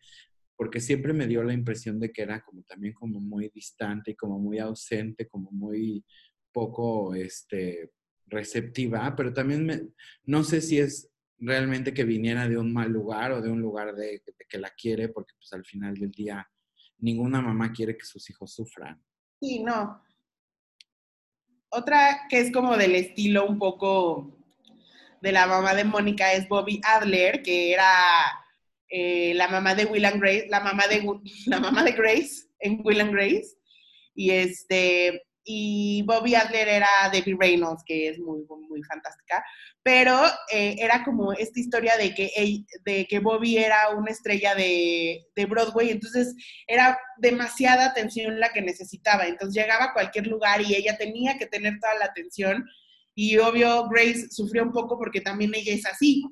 porque 0.55 0.79
siempre 0.79 1.11
me 1.11 1.27
dio 1.27 1.43
la 1.43 1.53
impresión 1.53 1.99
de 1.99 2.11
que 2.11 2.21
era 2.21 2.41
como 2.43 2.63
también 2.63 2.93
como 2.93 3.19
muy 3.19 3.49
distante 3.53 4.11
y 4.11 4.15
como 4.15 4.39
muy 4.39 4.59
ausente, 4.59 5.27
como 5.27 5.51
muy 5.51 6.05
poco 6.53 7.13
este, 7.13 7.91
receptiva, 8.27 9.13
pero 9.15 9.33
también 9.33 9.65
me, 9.65 9.81
no 10.23 10.43
sé 10.43 10.61
si 10.61 10.79
es 10.79 11.10
realmente 11.41 11.93
que 11.93 12.03
viniera 12.03 12.47
de 12.47 12.57
un 12.57 12.71
mal 12.71 12.89
lugar 12.89 13.31
o 13.31 13.41
de 13.41 13.49
un 13.49 13.59
lugar 13.59 13.95
de, 13.95 14.21
que 14.47 14.59
la 14.59 14.69
quiere, 14.69 15.09
porque 15.09 15.33
pues 15.35 15.51
al 15.53 15.65
final 15.65 15.95
del 15.95 16.11
día 16.11 16.47
ninguna 16.99 17.41
mamá 17.41 17.73
quiere 17.73 17.97
que 17.97 18.05
sus 18.05 18.29
hijos 18.29 18.53
sufran. 18.53 19.03
Sí, 19.41 19.63
no. 19.63 20.01
Otra 21.69 22.27
que 22.29 22.39
es 22.39 22.51
como 22.51 22.77
del 22.77 22.95
estilo 22.95 23.47
un 23.47 23.57
poco 23.57 24.37
de 25.21 25.31
la 25.31 25.47
mamá 25.47 25.73
de 25.73 25.83
Mónica 25.83 26.33
es 26.33 26.47
Bobby 26.47 26.79
Adler, 26.83 27.41
que 27.41 27.73
era 27.73 27.89
eh, 28.89 29.33
la 29.33 29.47
mamá 29.47 29.73
de 29.73 29.85
Will 29.85 30.05
and 30.05 30.21
Grace, 30.21 30.47
la 30.49 30.59
mamá 30.59 30.87
de, 30.87 31.01
la 31.47 31.59
mamá 31.59 31.83
de 31.83 31.93
Grace 31.93 32.47
en 32.59 32.81
Will 32.83 33.01
and 33.01 33.13
Grace. 33.13 33.57
Y 34.13 34.31
este, 34.31 35.23
y 35.43 36.03
Bobby 36.03 36.35
Adler 36.35 36.67
era 36.67 36.87
Debbie 37.11 37.37
Reynolds, 37.39 37.83
que 37.85 38.09
es 38.09 38.19
muy, 38.19 38.45
muy 38.69 38.83
fantástica, 38.83 39.43
pero 39.83 40.19
eh, 40.51 40.75
era 40.79 41.03
como 41.03 41.33
esta 41.33 41.59
historia 41.59 41.97
de 41.97 42.13
que, 42.13 42.31
de 42.85 43.05
que 43.05 43.19
Bobby 43.19 43.57
era 43.57 43.89
una 43.89 44.11
estrella 44.11 44.53
de, 44.55 45.25
de, 45.35 45.45
Broadway, 45.45 45.89
entonces 45.89 46.35
era 46.67 46.99
demasiada 47.17 47.87
atención 47.87 48.39
la 48.39 48.51
que 48.53 48.61
necesitaba, 48.61 49.27
entonces 49.27 49.61
llegaba 49.61 49.85
a 49.85 49.93
cualquier 49.93 50.27
lugar 50.27 50.61
y 50.61 50.75
ella 50.75 50.97
tenía 50.97 51.37
que 51.37 51.47
tener 51.47 51.79
toda 51.79 51.97
la 51.97 52.05
atención, 52.05 52.65
y 53.15 53.37
obvio 53.37 53.89
Grace 53.89 54.29
sufrió 54.29 54.63
un 54.63 54.71
poco 54.71 54.97
porque 54.97 55.21
también 55.21 55.51
ella 55.55 55.73
es 55.73 55.85
así, 55.85 56.23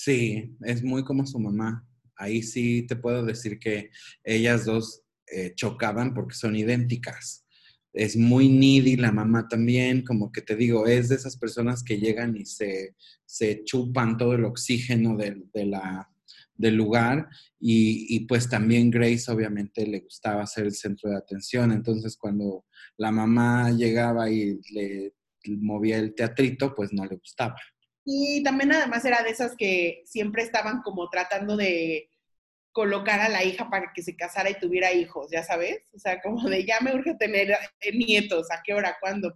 Sí, 0.00 0.56
es 0.64 0.84
muy 0.84 1.02
como 1.02 1.26
su 1.26 1.40
mamá. 1.40 1.84
Ahí 2.14 2.40
sí 2.44 2.86
te 2.86 2.94
puedo 2.94 3.24
decir 3.24 3.58
que 3.58 3.90
ellas 4.22 4.64
dos 4.64 5.02
eh, 5.26 5.54
chocaban 5.56 6.14
porque 6.14 6.36
son 6.36 6.54
idénticas. 6.54 7.44
Es 7.92 8.16
muy 8.16 8.48
needy 8.48 8.96
la 8.96 9.12
mamá 9.12 9.48
también, 9.48 10.02
como 10.04 10.30
que 10.30 10.42
te 10.42 10.56
digo, 10.56 10.86
es 10.86 11.08
de 11.08 11.16
esas 11.16 11.36
personas 11.36 11.82
que 11.82 11.98
llegan 11.98 12.36
y 12.36 12.44
se, 12.44 12.94
chupan 13.64 14.16
todo 14.16 14.34
el 14.34 14.44
oxígeno 14.44 15.16
de, 15.16 15.66
la, 15.66 16.08
del 16.54 16.74
lugar 16.76 17.28
y, 17.58 18.14
y, 18.14 18.20
pues 18.26 18.48
también 18.48 18.90
Grace 18.90 19.30
obviamente 19.30 19.86
le 19.86 20.00
gustaba 20.00 20.46
ser 20.46 20.66
el 20.66 20.74
centro 20.74 21.10
de 21.10 21.16
atención, 21.16 21.72
entonces 21.72 22.16
cuando 22.16 22.66
la 22.96 23.10
mamá 23.10 23.70
llegaba 23.70 24.30
y 24.30 24.60
le 24.72 25.14
movía 25.46 25.98
el 25.98 26.14
teatrito, 26.14 26.74
pues 26.74 26.92
no 26.92 27.04
le 27.06 27.16
gustaba. 27.16 27.56
Y 28.04 28.42
también 28.42 28.72
además 28.72 29.04
era 29.04 29.22
de 29.22 29.30
esas 29.30 29.54
que 29.56 30.02
siempre 30.06 30.42
estaban 30.42 30.80
como 30.82 31.10
tratando 31.10 31.56
de 31.56 32.10
colocar 32.78 33.18
a 33.18 33.28
la 33.28 33.42
hija 33.42 33.68
para 33.68 33.92
que 33.92 34.04
se 34.04 34.14
casara 34.14 34.50
y 34.50 34.54
tuviera 34.54 34.92
hijos, 34.92 35.26
ya 35.32 35.42
sabes? 35.42 35.80
O 35.92 35.98
sea, 35.98 36.22
como 36.22 36.48
de 36.48 36.64
ya 36.64 36.78
me 36.80 36.94
urge 36.94 37.16
tener 37.16 37.50
eh, 37.50 37.92
nietos, 37.92 38.46
¿a 38.52 38.62
qué 38.64 38.72
hora, 38.72 38.96
cuándo? 39.00 39.34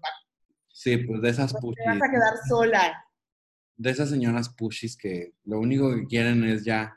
Sí, 0.72 0.96
pues 0.98 1.20
de 1.22 1.30
esas 1.30 1.52
pushis. 1.52 1.84
vas 1.84 1.96
a 1.96 2.08
quedar 2.08 2.34
sola. 2.48 3.04
De 3.76 3.90
esas 3.90 4.10
señoras 4.10 4.48
pushis 4.48 4.96
que 4.96 5.32
lo 5.42 5.58
único 5.58 5.92
que 5.92 6.06
quieren 6.06 6.44
es 6.44 6.64
ya. 6.64 6.94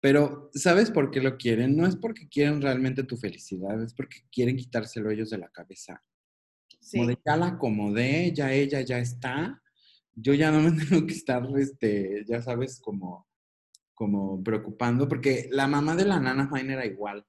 Pero, 0.00 0.50
¿sabes 0.52 0.90
por 0.90 1.12
qué 1.12 1.20
lo 1.20 1.36
quieren? 1.36 1.76
No 1.76 1.86
es 1.86 1.94
porque 1.94 2.26
quieren 2.28 2.60
realmente 2.60 3.04
tu 3.04 3.16
felicidad, 3.16 3.80
es 3.84 3.94
porque 3.94 4.22
quieren 4.32 4.56
quitárselo 4.56 5.12
ellos 5.12 5.30
de 5.30 5.38
la 5.38 5.48
cabeza. 5.50 6.02
Sí. 6.80 6.98
Como 6.98 7.08
de 7.08 7.18
ya 7.24 7.36
la 7.36 7.46
acomodé, 7.46 8.32
ya 8.34 8.52
ella 8.52 8.80
ya 8.80 8.98
está, 8.98 9.62
yo 10.12 10.34
ya 10.34 10.50
no 10.50 10.60
me 10.60 10.72
tengo 10.84 11.06
que 11.06 11.14
estar, 11.14 11.46
este, 11.56 12.24
ya 12.26 12.42
sabes, 12.42 12.80
como, 12.80 13.28
como 13.96 14.44
preocupando, 14.44 15.08
porque 15.08 15.48
la 15.50 15.66
mamá 15.66 15.96
de 15.96 16.04
la 16.04 16.20
nana 16.20 16.48
Fine 16.52 16.74
era 16.74 16.86
igual. 16.86 17.26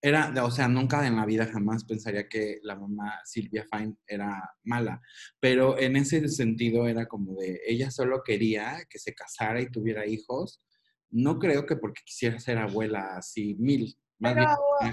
Era, 0.00 0.32
o 0.44 0.50
sea, 0.50 0.66
nunca 0.66 1.06
en 1.06 1.14
la 1.14 1.26
vida 1.26 1.46
jamás 1.46 1.84
pensaría 1.84 2.28
que 2.28 2.58
la 2.62 2.74
mamá 2.74 3.20
Silvia 3.24 3.64
Fine 3.70 3.94
era 4.04 4.50
mala, 4.64 5.00
pero 5.38 5.78
en 5.78 5.94
ese 5.94 6.26
sentido 6.28 6.88
era 6.88 7.06
como 7.06 7.36
de, 7.36 7.60
ella 7.64 7.92
solo 7.92 8.22
quería 8.24 8.84
que 8.90 8.98
se 8.98 9.14
casara 9.14 9.60
y 9.60 9.70
tuviera 9.70 10.04
hijos, 10.06 10.60
no 11.10 11.38
creo 11.38 11.66
que 11.66 11.76
porque 11.76 12.00
quisiera 12.04 12.40
ser 12.40 12.58
abuela 12.58 13.16
así 13.16 13.54
mil, 13.60 13.96
pero 14.18 14.42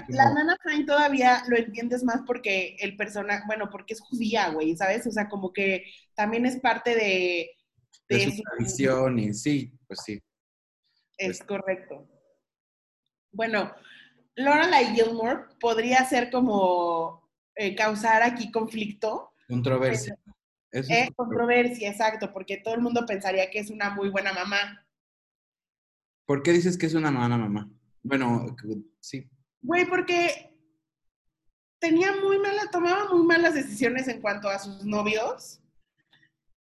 la 0.08 0.34
nana 0.34 0.56
Fine 0.62 0.84
todavía 0.84 1.42
lo 1.48 1.56
entiendes 1.56 2.04
más 2.04 2.22
porque 2.26 2.76
el 2.80 2.96
personaje, 2.96 3.44
bueno, 3.46 3.70
porque 3.70 3.94
es 3.94 4.00
judía, 4.00 4.50
güey, 4.50 4.76
¿sabes? 4.76 5.06
O 5.06 5.10
sea, 5.10 5.28
como 5.28 5.52
que 5.52 5.84
también 6.14 6.46
es 6.46 6.60
parte 6.60 6.94
de... 6.94 7.50
De, 8.08 8.24
su, 8.24 8.42
tradición 8.42 9.20
y 9.20 9.32
sí, 9.32 9.72
pues 9.86 10.00
sí. 10.04 10.20
Es 11.20 11.38
pues 11.38 11.48
correcto. 11.48 12.08
Bueno, 13.32 13.74
Lorelai 14.36 14.94
Gilmore 14.94 15.44
podría 15.60 16.02
ser 16.06 16.30
como 16.30 17.30
eh, 17.54 17.74
causar 17.74 18.22
aquí 18.22 18.50
conflicto. 18.50 19.34
Controversia. 19.46 20.16
Eh, 20.72 21.10
controversia, 21.14 21.90
exacto, 21.90 22.32
porque 22.32 22.56
todo 22.56 22.74
el 22.74 22.80
mundo 22.80 23.04
pensaría 23.04 23.50
que 23.50 23.58
es 23.58 23.70
una 23.70 23.90
muy 23.90 24.08
buena 24.08 24.32
mamá. 24.32 24.86
¿Por 26.24 26.42
qué 26.42 26.52
dices 26.52 26.78
que 26.78 26.86
es 26.86 26.94
una 26.94 27.10
buena 27.10 27.36
mamá? 27.36 27.70
Bueno, 28.02 28.56
sí. 29.00 29.28
Güey, 29.60 29.84
porque 29.86 30.56
tenía 31.80 32.16
muy 32.16 32.38
malas, 32.38 32.70
tomaba 32.70 33.12
muy 33.12 33.26
malas 33.26 33.54
decisiones 33.54 34.08
en 34.08 34.22
cuanto 34.22 34.48
a 34.48 34.58
sus 34.58 34.86
novios. 34.86 35.60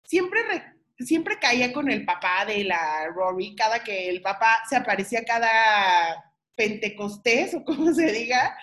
Siempre, 0.04 0.71
siempre 1.04 1.38
caía 1.38 1.72
con 1.72 1.90
el 1.90 2.04
papá 2.04 2.44
de 2.46 2.64
la 2.64 3.08
Rory, 3.14 3.54
cada 3.54 3.82
que 3.82 4.08
el 4.08 4.22
papá 4.22 4.62
se 4.68 4.76
aparecía 4.76 5.24
cada 5.24 6.32
pentecostés 6.56 7.54
o 7.54 7.64
como 7.64 7.92
se 7.92 8.10
diga, 8.12 8.56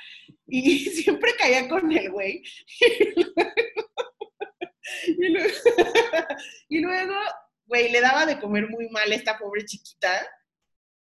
y 0.47 0.79
siempre 1.03 1.33
caía 1.37 1.67
con 1.67 1.91
el 1.91 2.11
güey. 2.11 2.43
y 6.69 6.79
luego, 6.79 7.13
güey, 7.65 7.91
le 7.91 8.01
daba 8.01 8.25
de 8.25 8.39
comer 8.39 8.69
muy 8.69 8.89
mal 8.89 9.11
a 9.11 9.15
esta 9.15 9.37
pobre 9.37 9.65
chiquita. 9.65 10.27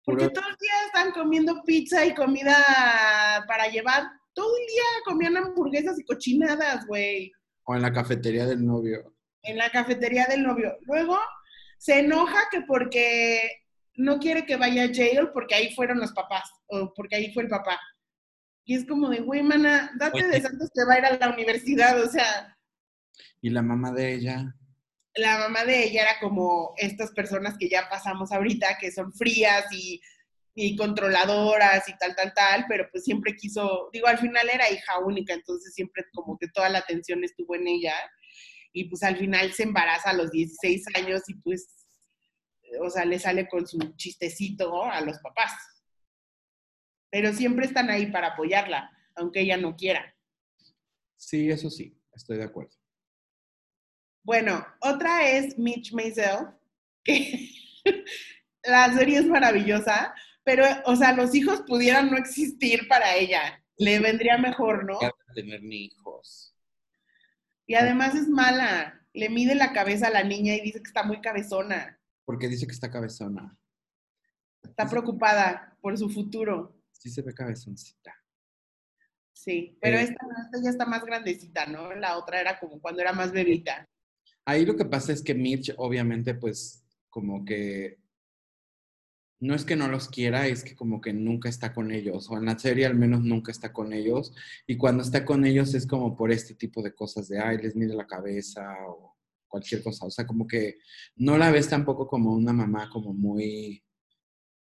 Porque 0.03 0.29
todo 0.29 0.45
el 0.49 0.55
día 0.55 0.73
están 0.87 1.11
comiendo 1.11 1.61
pizza 1.63 2.03
y 2.05 2.15
comida 2.15 3.45
para 3.47 3.67
llevar. 3.67 4.09
Todo 4.33 4.57
el 4.57 4.65
día 4.65 4.83
comían 5.05 5.37
hamburguesas 5.37 5.99
y 5.99 6.03
cochinadas, 6.03 6.87
güey. 6.87 7.31
O 7.65 7.75
en 7.75 7.83
la 7.83 7.93
cafetería 7.93 8.47
del 8.47 8.65
novio. 8.65 9.13
En 9.43 9.57
la 9.57 9.69
cafetería 9.69 10.25
del 10.27 10.43
novio. 10.43 10.77
Luego 10.81 11.17
se 11.77 11.99
enoja 11.99 12.47
que 12.51 12.61
porque 12.61 13.61
no 13.95 14.19
quiere 14.19 14.45
que 14.45 14.55
vaya 14.55 14.83
a 14.83 14.93
jail 14.93 15.29
porque 15.33 15.55
ahí 15.55 15.73
fueron 15.73 15.99
los 15.99 16.11
papás, 16.11 16.49
o 16.67 16.93
porque 16.93 17.15
ahí 17.15 17.33
fue 17.33 17.43
el 17.43 17.49
papá. 17.49 17.79
Y 18.65 18.75
es 18.75 18.85
como 18.85 19.09
de, 19.09 19.19
güey, 19.19 19.41
mana, 19.41 19.91
date 19.97 20.27
de 20.27 20.41
santos 20.41 20.69
que 20.73 20.85
va 20.85 20.93
a 20.93 20.99
ir 20.99 21.05
a 21.05 21.17
la 21.17 21.33
universidad, 21.33 21.99
o 22.01 22.07
sea. 22.09 22.57
¿Y 23.41 23.49
la 23.49 23.61
mamá 23.61 23.91
de 23.91 24.13
ella? 24.13 24.55
La 25.15 25.39
mamá 25.39 25.65
de 25.65 25.83
ella 25.83 26.03
era 26.03 26.19
como 26.19 26.73
estas 26.77 27.11
personas 27.11 27.57
que 27.57 27.67
ya 27.67 27.89
pasamos 27.89 28.31
ahorita, 28.31 28.77
que 28.79 28.91
son 28.91 29.11
frías 29.11 29.65
y, 29.71 29.99
y 30.55 30.75
controladoras 30.75 31.87
y 31.89 31.97
tal, 31.97 32.15
tal, 32.15 32.33
tal, 32.33 32.65
pero 32.69 32.87
pues 32.91 33.03
siempre 33.03 33.35
quiso, 33.35 33.89
digo, 33.91 34.07
al 34.07 34.19
final 34.19 34.49
era 34.49 34.69
hija 34.69 34.99
única, 34.99 35.33
entonces 35.33 35.73
siempre 35.73 36.05
como 36.13 36.37
que 36.37 36.47
toda 36.47 36.69
la 36.69 36.79
atención 36.79 37.23
estuvo 37.23 37.55
en 37.55 37.67
ella. 37.67 37.93
Y 38.73 38.85
pues 38.85 39.03
al 39.03 39.17
final 39.17 39.51
se 39.53 39.63
embaraza 39.63 40.11
a 40.11 40.13
los 40.13 40.31
16 40.31 40.85
años 40.95 41.21
y 41.27 41.35
pues 41.35 41.81
o 42.79 42.89
sea, 42.89 43.05
le 43.05 43.19
sale 43.19 43.47
con 43.47 43.67
su 43.67 43.77
chistecito 43.95 44.83
a 44.83 45.01
los 45.01 45.17
papás. 45.19 45.53
Pero 47.09 47.33
siempre 47.33 47.65
están 47.65 47.89
ahí 47.89 48.07
para 48.11 48.27
apoyarla, 48.27 48.89
aunque 49.15 49.41
ella 49.41 49.57
no 49.57 49.75
quiera. 49.75 50.15
Sí, 51.17 51.49
eso 51.49 51.69
sí, 51.69 51.99
estoy 52.13 52.37
de 52.37 52.45
acuerdo. 52.45 52.71
Bueno, 54.23 54.65
otra 54.81 55.29
es 55.29 55.57
Mitch 55.57 55.93
Maisel, 55.93 56.47
que 57.03 57.49
la 58.63 58.93
serie 58.93 59.19
es 59.19 59.25
maravillosa, 59.25 60.13
pero, 60.43 60.63
o 60.85 60.95
sea, 60.95 61.13
los 61.13 61.35
hijos 61.35 61.61
pudieran 61.67 62.09
no 62.09 62.17
existir 62.17 62.87
para 62.87 63.15
ella. 63.15 63.63
Le 63.77 63.99
vendría 63.99 64.37
mejor, 64.37 64.85
¿no? 64.85 64.99
tener 65.33 65.63
ni 65.63 65.85
hijos. 65.85 66.50
Y 67.71 67.75
además 67.75 68.15
es 68.15 68.27
mala. 68.27 69.01
Le 69.13 69.29
mide 69.29 69.55
la 69.55 69.71
cabeza 69.71 70.07
a 70.07 70.11
la 70.11 70.23
niña 70.23 70.53
y 70.55 70.61
dice 70.61 70.79
que 70.79 70.87
está 70.87 71.03
muy 71.03 71.21
cabezona 71.21 71.97
porque 72.25 72.47
dice 72.47 72.65
que 72.65 72.73
está 72.73 72.89
cabezona. 72.89 73.57
Está 74.63 74.89
preocupada 74.89 75.77
por 75.81 75.97
su 75.97 76.09
futuro. 76.09 76.81
Sí 76.91 77.09
se 77.09 77.21
ve 77.21 77.33
cabezoncita. 77.33 78.13
Sí, 79.33 79.77
pero 79.81 79.97
eh, 79.97 80.03
esta, 80.03 80.17
ya 80.63 80.69
está 80.69 80.85
más 80.85 81.03
grandecita, 81.03 81.65
¿no? 81.65 81.93
La 81.95 82.17
otra 82.17 82.39
era 82.39 82.59
como 82.59 82.79
cuando 82.79 83.01
era 83.01 83.11
más 83.11 83.31
bebita. 83.31 83.85
Ahí 84.45 84.65
lo 84.65 84.75
que 84.75 84.85
pasa 84.85 85.11
es 85.11 85.21
que 85.21 85.33
Mitch, 85.33 85.73
obviamente, 85.77 86.35
pues, 86.35 86.85
como 87.09 87.43
que 87.43 87.99
no 89.41 89.55
es 89.55 89.65
que 89.65 89.75
no 89.75 89.87
los 89.87 90.07
quiera, 90.07 90.47
es 90.47 90.63
que 90.63 90.75
como 90.75 91.01
que 91.01 91.13
nunca 91.13 91.49
está 91.49 91.73
con 91.73 91.91
ellos, 91.91 92.29
o 92.29 92.37
en 92.37 92.45
la 92.45 92.57
serie 92.57 92.85
al 92.85 92.95
menos 92.95 93.21
nunca 93.21 93.51
está 93.51 93.73
con 93.73 93.91
ellos, 93.91 94.33
y 94.67 94.77
cuando 94.77 95.03
está 95.03 95.25
con 95.25 95.45
ellos 95.45 95.73
es 95.73 95.85
como 95.85 96.15
por 96.15 96.31
este 96.31 96.55
tipo 96.55 96.81
de 96.81 96.93
cosas 96.95 97.27
de, 97.27 97.39
ay, 97.39 97.57
les 97.57 97.75
mide 97.75 97.93
la 97.95 98.07
cabeza, 98.07 98.61
o 98.87 99.17
cualquier 99.51 99.83
cosa. 99.83 100.05
O 100.05 100.09
sea, 100.09 100.25
como 100.25 100.47
que 100.47 100.77
no 101.17 101.37
la 101.37 101.51
ves 101.51 101.69
tampoco 101.69 102.07
como 102.07 102.33
una 102.33 102.53
mamá 102.53 102.89
como 102.89 103.13
muy 103.13 103.83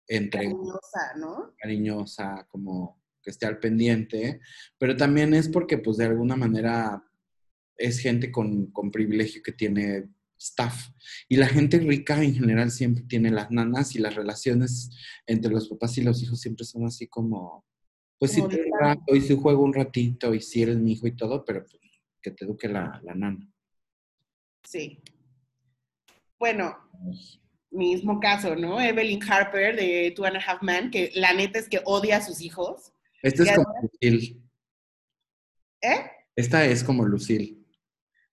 entre 0.08 0.46
cariñosa, 0.46 1.14
¿no? 1.18 1.54
Cariñosa, 1.58 2.48
como 2.50 3.00
que 3.22 3.30
esté 3.30 3.46
al 3.46 3.60
pendiente, 3.60 4.42
pero 4.78 4.98
también 4.98 5.34
es 5.34 5.48
porque 5.48 5.78
pues 5.78 5.98
de 5.98 6.06
alguna 6.06 6.36
manera 6.36 7.04
es 7.78 8.00
gente 8.00 8.32
con, 8.32 8.72
con 8.72 8.92
privilegio 8.92 9.42
que 9.44 9.52
tiene 9.52 10.10
staff. 10.40 10.90
Y 11.28 11.36
la 11.36 11.48
gente 11.48 11.80
rica 11.80 12.24
en 12.24 12.34
general 12.34 12.72
siempre 12.72 13.04
tiene 13.04 13.30
las 13.30 13.52
nanas 13.52 13.96
y 13.96 14.00
las 14.00 14.16
relaciones 14.16 14.90
entre 15.28 15.52
los 15.52 15.68
papás 15.68 15.98
y 15.98 16.02
los 16.02 16.24
hijos 16.24 16.40
siempre 16.40 16.66
son 16.66 16.86
así 16.86 17.08
como, 17.08 17.66
pues 18.18 18.32
sí, 18.32 18.42
te 18.50 18.64
rato 18.80 19.16
y 19.16 19.22
si 19.22 19.36
juego 19.36 19.64
un 19.64 19.74
ratito 19.74 20.34
y 20.34 20.42
si 20.42 20.62
eres 20.62 20.78
mi 20.78 20.94
hijo 20.94 21.08
y 21.08 21.16
todo, 21.16 21.44
pero 21.46 21.66
pues, 21.66 21.80
que 22.22 22.32
te 22.32 22.46
eduque 22.46 22.68
la, 22.68 23.00
la 23.04 23.14
nana. 23.14 23.48
Sí. 24.64 25.02
Bueno, 26.38 26.78
mismo 27.72 28.20
caso, 28.20 28.56
¿no? 28.56 28.80
Evelyn 28.80 29.22
Harper 29.24 29.76
de 29.76 30.14
Two 30.16 30.26
and 30.26 30.38
a 30.38 30.40
Half 30.40 30.62
Men, 30.62 30.90
que 30.92 31.12
la 31.16 31.34
neta 31.34 31.60
es 31.60 31.68
que 31.68 31.82
odia 31.86 32.18
a 32.18 32.22
sus 32.22 32.42
hijos. 32.42 32.94
Esta 33.22 33.44
es 33.44 33.56
como 33.56 33.74
Lucille. 33.82 34.42
¿Eh? 35.82 36.12
Esta 36.36 36.66
es 36.66 36.84
como 36.84 37.06
Lucille. 37.06 37.58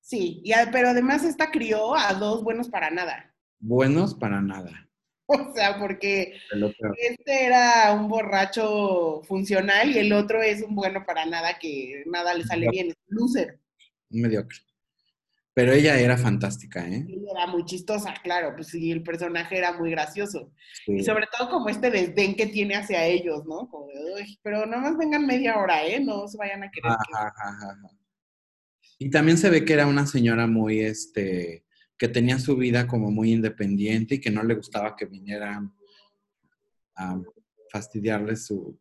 Sí, 0.06 0.40
y, 0.44 0.52
pero 0.70 0.90
además 0.90 1.24
esta 1.24 1.50
crió 1.50 1.96
a 1.96 2.14
dos 2.14 2.44
buenos 2.44 2.68
para 2.68 2.90
nada. 2.90 3.34
Buenos 3.58 4.14
para 4.14 4.40
nada. 4.40 4.70
O 5.28 5.52
sea, 5.56 5.76
porque 5.80 6.38
este 6.98 7.46
era 7.46 7.92
un 7.92 8.06
borracho 8.06 9.22
funcional 9.24 9.90
y 9.90 9.98
el 9.98 10.12
otro 10.12 10.40
es 10.40 10.62
un 10.62 10.76
bueno 10.76 11.04
para 11.04 11.26
nada 11.26 11.58
que 11.58 12.04
nada 12.06 12.32
le 12.32 12.44
sale 12.44 12.68
bien, 12.70 12.90
es 12.90 12.96
un 13.08 13.16
loser. 13.16 13.58
Un 14.10 14.20
mediocre. 14.20 14.58
Pero 15.52 15.72
ella 15.72 15.98
era 15.98 16.16
fantástica, 16.16 16.86
¿eh? 16.86 17.04
Ella 17.08 17.32
era 17.32 17.46
muy 17.48 17.64
chistosa, 17.64 18.14
claro, 18.22 18.52
pues 18.54 18.68
sí, 18.68 18.92
el 18.92 19.02
personaje 19.02 19.58
era 19.58 19.72
muy 19.72 19.90
gracioso. 19.90 20.52
Y 20.86 21.02
sobre 21.02 21.26
todo 21.36 21.50
como 21.50 21.70
este 21.70 21.90
desdén 21.90 22.36
que 22.36 22.46
tiene 22.46 22.76
hacia 22.76 23.04
ellos, 23.04 23.44
¿no? 23.46 23.68
Como 23.68 23.88
de, 23.88 24.22
Uy, 24.22 24.38
pero 24.44 24.64
más 24.68 24.96
vengan 24.96 25.26
media 25.26 25.58
hora, 25.58 25.84
¿eh? 25.84 25.98
No 25.98 26.28
se 26.28 26.38
vayan 26.38 26.62
a 26.62 26.70
querer. 26.70 26.92
Y 28.98 29.10
también 29.10 29.38
se 29.38 29.50
ve 29.50 29.64
que 29.64 29.74
era 29.74 29.86
una 29.86 30.06
señora 30.06 30.46
muy, 30.46 30.80
este, 30.80 31.64
que 31.98 32.08
tenía 32.08 32.38
su 32.38 32.56
vida 32.56 32.86
como 32.86 33.10
muy 33.10 33.32
independiente 33.32 34.16
y 34.16 34.20
que 34.20 34.30
no 34.30 34.42
le 34.42 34.54
gustaba 34.54 34.96
que 34.96 35.06
vinieran 35.06 35.74
a 36.96 37.20
fastidiarle 37.70 38.36
su, 38.36 38.78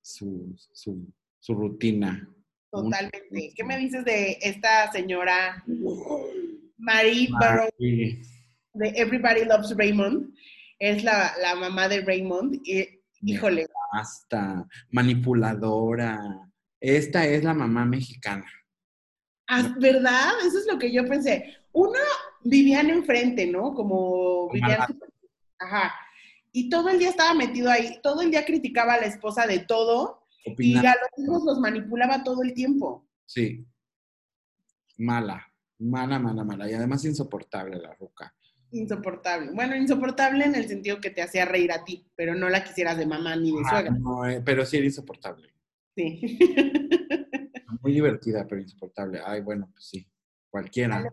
su, 0.00 0.54
su, 0.72 1.12
su 1.38 1.54
rutina. 1.54 2.28
Totalmente. 2.70 3.52
¿Qué 3.54 3.64
me 3.64 3.78
dices 3.78 4.04
de 4.04 4.38
esta 4.40 4.90
señora 4.92 5.64
Marie 6.76 7.28
Barrow 7.40 7.68
de 7.78 8.88
Everybody 8.88 9.44
Loves 9.44 9.74
Raymond? 9.76 10.34
Es 10.78 11.02
la, 11.02 11.32
mamá 11.58 11.88
de 11.88 12.02
Raymond. 12.02 12.60
Y, 12.64 13.00
híjole. 13.22 13.66
Hasta 13.92 14.66
manipuladora. 14.90 16.18
Esta 16.80 17.26
es 17.26 17.42
la 17.42 17.54
mamá 17.54 17.84
mexicana. 17.86 18.46
Ah, 19.48 19.74
¿Verdad? 19.78 20.32
Eso 20.46 20.58
es 20.58 20.66
lo 20.70 20.78
que 20.78 20.92
yo 20.92 21.06
pensé. 21.06 21.56
Una 21.72 22.00
vivían 22.42 22.90
enfrente, 22.90 23.46
¿no? 23.46 23.74
Como 23.74 24.50
vivían. 24.50 24.80
Ajá. 25.58 25.92
Y 26.52 26.68
todo 26.68 26.88
el 26.88 26.98
día 26.98 27.10
estaba 27.10 27.34
metido 27.34 27.70
ahí, 27.70 28.00
todo 28.02 28.22
el 28.22 28.30
día 28.30 28.44
criticaba 28.44 28.94
a 28.94 29.00
la 29.00 29.06
esposa 29.06 29.46
de 29.46 29.58
todo 29.60 30.26
y 30.58 30.76
a 30.76 30.94
los 30.94 31.24
hijos 31.24 31.44
los 31.44 31.58
manipulaba 31.58 32.24
todo 32.24 32.42
el 32.42 32.54
tiempo. 32.54 33.06
Sí. 33.26 33.66
Mala, 34.96 35.46
mala, 35.78 36.18
mala, 36.18 36.44
mala. 36.44 36.70
Y 36.70 36.74
además 36.74 37.04
insoportable 37.04 37.76
la 37.76 37.94
ruca. 37.94 38.34
Insoportable. 38.70 39.52
Bueno, 39.52 39.76
insoportable 39.76 40.44
en 40.44 40.54
el 40.54 40.66
sentido 40.66 41.00
que 41.00 41.10
te 41.10 41.22
hacía 41.22 41.44
reír 41.44 41.72
a 41.72 41.84
ti, 41.84 42.06
pero 42.16 42.34
no 42.34 42.48
la 42.48 42.64
quisieras 42.64 42.96
de 42.96 43.06
mamá 43.06 43.36
ni 43.36 43.50
de 43.52 43.64
suegra. 43.68 43.90
No, 43.90 44.26
eh, 44.26 44.40
pero 44.44 44.64
sí 44.64 44.78
era 44.78 44.86
insoportable. 44.86 45.52
Sí. 45.94 46.38
Muy 47.86 47.94
divertida, 47.94 48.44
pero 48.48 48.60
insoportable. 48.60 49.20
Ay, 49.24 49.42
bueno, 49.42 49.70
pues 49.72 49.86
sí. 49.86 50.10
Cualquiera. 50.50 51.08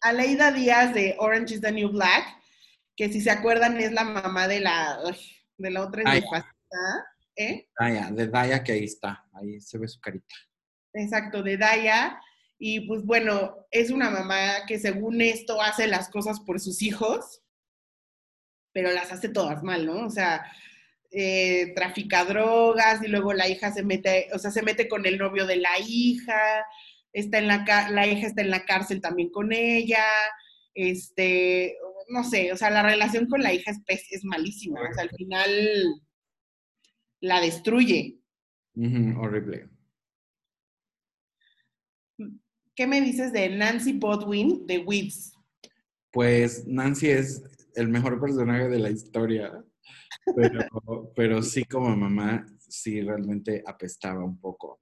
Aleida 0.00 0.50
Díaz 0.50 0.92
de 0.92 1.14
Orange 1.20 1.54
is 1.54 1.60
the 1.60 1.70
New 1.70 1.88
Black, 1.90 2.24
que 2.96 3.12
si 3.12 3.20
se 3.20 3.30
acuerdan 3.30 3.78
es 3.78 3.92
la 3.92 4.02
mamá 4.02 4.48
de 4.48 4.58
la, 4.58 4.98
de 5.56 5.70
la 5.70 5.82
otra 5.82 6.02
¿Eh? 7.36 7.68
Daya, 7.78 8.10
de 8.10 8.26
Daya 8.26 8.64
que 8.64 8.72
ahí 8.72 8.84
está, 8.84 9.24
ahí 9.34 9.60
se 9.60 9.78
ve 9.78 9.86
su 9.86 10.00
carita. 10.00 10.34
Exacto, 10.94 11.44
de 11.44 11.56
Daya. 11.56 12.20
Y 12.58 12.88
pues 12.88 13.04
bueno, 13.04 13.64
es 13.70 13.90
una 13.92 14.10
mamá 14.10 14.66
que 14.66 14.80
según 14.80 15.20
esto 15.20 15.62
hace 15.62 15.86
las 15.86 16.08
cosas 16.08 16.40
por 16.40 16.58
sus 16.58 16.82
hijos, 16.82 17.40
pero 18.72 18.90
las 18.90 19.12
hace 19.12 19.28
todas 19.28 19.62
mal, 19.62 19.86
¿no? 19.86 20.06
O 20.06 20.10
sea, 20.10 20.44
eh, 21.18 21.72
trafica 21.74 22.26
drogas 22.26 23.02
y 23.02 23.08
luego 23.08 23.32
la 23.32 23.48
hija 23.48 23.72
se 23.72 23.82
mete, 23.82 24.28
o 24.34 24.38
sea, 24.38 24.50
se 24.50 24.62
mete 24.62 24.86
con 24.86 25.06
el 25.06 25.16
novio 25.16 25.46
de 25.46 25.56
la 25.56 25.78
hija, 25.78 26.62
está 27.10 27.38
en 27.38 27.46
la, 27.46 27.64
la 27.90 28.06
hija 28.06 28.26
está 28.26 28.42
en 28.42 28.50
la 28.50 28.66
cárcel 28.66 29.00
también 29.00 29.30
con 29.30 29.50
ella, 29.50 30.04
este, 30.74 31.74
no 32.10 32.22
sé, 32.22 32.52
o 32.52 32.56
sea, 32.58 32.68
la 32.68 32.82
relación 32.82 33.28
con 33.28 33.42
la 33.42 33.54
hija 33.54 33.70
es, 33.86 34.06
es 34.10 34.24
malísima, 34.26 34.82
o 34.82 34.92
sea, 34.92 35.04
al 35.04 35.10
final 35.10 35.50
la 37.20 37.40
destruye. 37.40 38.18
horrible. 39.18 39.70
¿qué 42.74 42.86
me 42.86 43.00
dices 43.00 43.32
de 43.32 43.48
Nancy 43.48 43.94
Bodwin 43.94 44.66
de 44.66 44.80
Weeds? 44.80 45.32
Pues 46.12 46.66
Nancy 46.66 47.08
es 47.08 47.42
el 47.74 47.88
mejor 47.88 48.20
personaje 48.20 48.68
de 48.68 48.78
la 48.80 48.90
historia, 48.90 49.64
pero, 50.34 51.12
pero 51.14 51.42
sí 51.42 51.64
como 51.64 51.94
mamá, 51.96 52.46
sí 52.58 53.00
realmente 53.00 53.62
apestaba 53.66 54.24
un 54.24 54.38
poco. 54.40 54.80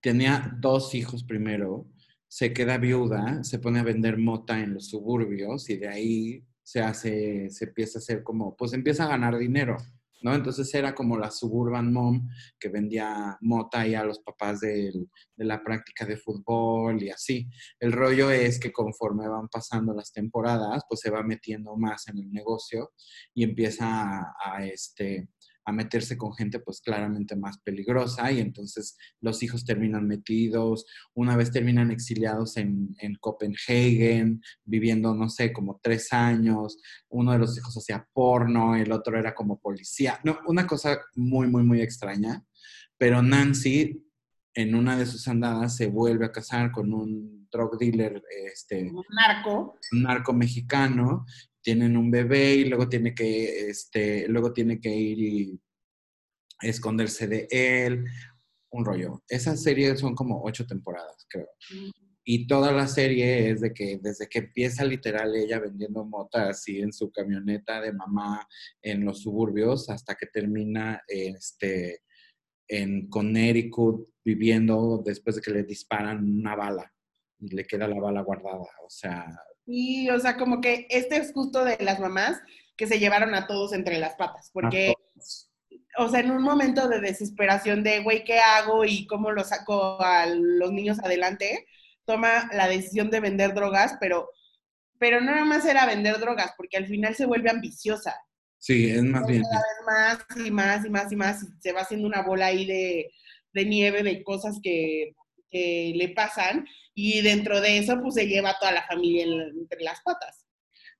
Tenía 0.00 0.56
dos 0.58 0.94
hijos 0.94 1.24
primero, 1.24 1.86
se 2.28 2.52
queda 2.52 2.78
viuda, 2.78 3.42
se 3.44 3.58
pone 3.58 3.80
a 3.80 3.84
vender 3.84 4.18
mota 4.18 4.60
en 4.60 4.74
los 4.74 4.88
suburbios 4.88 5.68
y 5.70 5.76
de 5.76 5.88
ahí 5.88 6.44
se 6.62 6.80
hace, 6.80 7.50
se 7.50 7.66
empieza 7.66 7.98
a 7.98 8.00
hacer 8.00 8.22
como, 8.22 8.56
pues 8.56 8.72
empieza 8.72 9.04
a 9.04 9.08
ganar 9.08 9.38
dinero. 9.38 9.76
¿No? 10.22 10.34
Entonces 10.34 10.72
era 10.74 10.94
como 10.94 11.18
la 11.18 11.30
suburban 11.30 11.92
mom 11.92 12.28
que 12.58 12.68
vendía 12.68 13.36
mota 13.40 13.86
y 13.86 13.94
a 13.94 14.04
los 14.04 14.20
papás 14.20 14.60
de 14.60 14.92
la 15.36 15.62
práctica 15.62 16.04
de 16.04 16.16
fútbol 16.16 17.02
y 17.02 17.10
así. 17.10 17.48
El 17.78 17.92
rollo 17.92 18.30
es 18.30 18.58
que 18.58 18.72
conforme 18.72 19.28
van 19.28 19.48
pasando 19.48 19.94
las 19.94 20.12
temporadas, 20.12 20.82
pues 20.88 21.00
se 21.00 21.10
va 21.10 21.22
metiendo 21.22 21.76
más 21.76 22.08
en 22.08 22.18
el 22.18 22.30
negocio 22.30 22.92
y 23.34 23.44
empieza 23.44 24.34
a 24.44 24.64
este, 24.64 25.28
a 25.66 25.72
meterse 25.72 26.16
con 26.16 26.32
gente 26.32 26.60
pues 26.60 26.80
claramente 26.80 27.34
más 27.36 27.58
peligrosa 27.58 28.30
y 28.30 28.40
entonces 28.40 28.96
los 29.20 29.42
hijos 29.42 29.64
terminan 29.64 30.06
metidos, 30.06 30.86
una 31.12 31.36
vez 31.36 31.50
terminan 31.50 31.90
exiliados 31.90 32.56
en, 32.56 32.94
en 33.00 33.16
Copenhagen, 33.16 34.40
viviendo, 34.64 35.12
no 35.14 35.28
sé, 35.28 35.52
como 35.52 35.80
tres 35.82 36.12
años, 36.12 36.78
uno 37.08 37.32
de 37.32 37.38
los 37.38 37.58
hijos 37.58 37.76
hacía 37.76 38.06
porno, 38.12 38.76
el 38.76 38.92
otro 38.92 39.18
era 39.18 39.34
como 39.34 39.60
policía, 39.60 40.20
no, 40.22 40.38
una 40.46 40.66
cosa 40.66 41.00
muy, 41.16 41.48
muy, 41.48 41.64
muy 41.64 41.80
extraña, 41.80 42.44
pero 42.96 43.20
Nancy 43.20 44.02
en 44.54 44.74
una 44.74 44.96
de 44.96 45.04
sus 45.04 45.28
andadas 45.28 45.76
se 45.76 45.86
vuelve 45.88 46.24
a 46.24 46.32
casar 46.32 46.72
con 46.72 46.92
un 46.92 47.46
drug 47.50 47.76
dealer, 47.78 48.22
este, 48.52 48.90
un 48.90 49.04
narco, 49.10 49.78
un 49.92 50.02
narco 50.02 50.32
mexicano, 50.32 51.26
tienen 51.66 51.96
un 51.96 52.12
bebé 52.12 52.54
y 52.54 52.64
luego 52.66 52.88
tiene 52.88 53.12
que, 53.12 53.68
este, 53.68 54.28
luego 54.28 54.52
tiene 54.52 54.80
que 54.80 54.94
ir 54.94 55.18
y 55.18 55.60
esconderse 56.60 57.26
de 57.26 57.48
él, 57.50 58.04
un 58.70 58.84
rollo. 58.84 59.24
Esa 59.28 59.56
serie 59.56 59.96
son 59.96 60.14
como 60.14 60.44
ocho 60.44 60.64
temporadas, 60.64 61.26
creo. 61.28 61.48
Y 62.22 62.46
toda 62.46 62.70
la 62.70 62.86
serie 62.86 63.50
es 63.50 63.62
de 63.62 63.74
que 63.74 63.98
desde 64.00 64.28
que 64.28 64.38
empieza 64.38 64.84
literal 64.84 65.34
ella 65.34 65.58
vendiendo 65.58 66.04
motas 66.04 66.50
así 66.50 66.78
en 66.78 66.92
su 66.92 67.10
camioneta 67.10 67.80
de 67.80 67.92
mamá 67.92 68.46
en 68.80 69.04
los 69.04 69.22
suburbios 69.22 69.90
hasta 69.90 70.14
que 70.14 70.26
termina 70.26 71.02
este, 71.08 72.02
en 72.68 73.08
Connecticut 73.08 74.08
viviendo 74.24 75.02
después 75.04 75.34
de 75.34 75.42
que 75.42 75.50
le 75.50 75.64
disparan 75.64 76.22
una 76.22 76.54
bala 76.54 76.94
y 77.40 77.56
le 77.56 77.64
queda 77.64 77.88
la 77.88 77.98
bala 77.98 78.22
guardada. 78.22 78.70
O 78.84 78.88
sea, 78.88 79.26
y, 79.66 80.08
o 80.10 80.18
sea, 80.20 80.36
como 80.36 80.60
que 80.60 80.86
este 80.90 81.16
es 81.16 81.32
justo 81.32 81.64
de 81.64 81.76
las 81.80 81.98
mamás 81.98 82.40
que 82.76 82.86
se 82.86 82.98
llevaron 82.98 83.34
a 83.34 83.46
todos 83.46 83.72
entre 83.72 83.98
las 83.98 84.14
patas, 84.14 84.50
porque, 84.52 84.94
o 85.98 86.08
sea, 86.08 86.20
en 86.20 86.30
un 86.30 86.42
momento 86.42 86.88
de 86.88 87.00
desesperación 87.00 87.82
de, 87.82 88.00
güey, 88.00 88.24
¿qué 88.24 88.38
hago 88.38 88.84
y 88.84 89.06
cómo 89.06 89.32
lo 89.32 89.42
saco 89.44 90.00
a 90.00 90.26
los 90.26 90.72
niños 90.72 90.98
adelante? 91.00 91.66
Toma 92.04 92.48
la 92.52 92.68
decisión 92.68 93.10
de 93.10 93.20
vender 93.20 93.54
drogas, 93.54 93.96
pero, 93.98 94.30
pero 94.98 95.20
no 95.20 95.32
nada 95.32 95.44
más 95.44 95.64
era 95.64 95.86
vender 95.86 96.18
drogas, 96.20 96.52
porque 96.56 96.76
al 96.76 96.86
final 96.86 97.14
se 97.16 97.26
vuelve 97.26 97.50
ambiciosa. 97.50 98.14
Sí, 98.58 98.90
es 98.90 99.02
más 99.02 99.26
bien. 99.26 99.42
Cada 99.42 99.62
vez 99.62 100.26
más 100.36 100.46
y 100.46 100.50
más 100.50 100.84
y 100.84 100.90
más 100.90 101.12
y 101.12 101.16
más, 101.16 101.42
y 101.42 101.46
se 101.60 101.72
va 101.72 101.80
haciendo 101.80 102.06
una 102.06 102.22
bola 102.22 102.46
ahí 102.46 102.66
de, 102.66 103.10
de 103.52 103.64
nieve, 103.64 104.02
de 104.02 104.22
cosas 104.22 104.58
que, 104.62 105.14
que 105.50 105.92
le 105.96 106.10
pasan 106.10 106.66
y 106.98 107.20
dentro 107.20 107.60
de 107.60 107.78
eso 107.78 108.00
pues 108.00 108.14
se 108.14 108.26
lleva 108.26 108.50
a 108.50 108.58
toda 108.58 108.72
la 108.72 108.86
familia 108.86 109.24
entre 109.24 109.82
las 109.82 110.00
patas. 110.00 110.46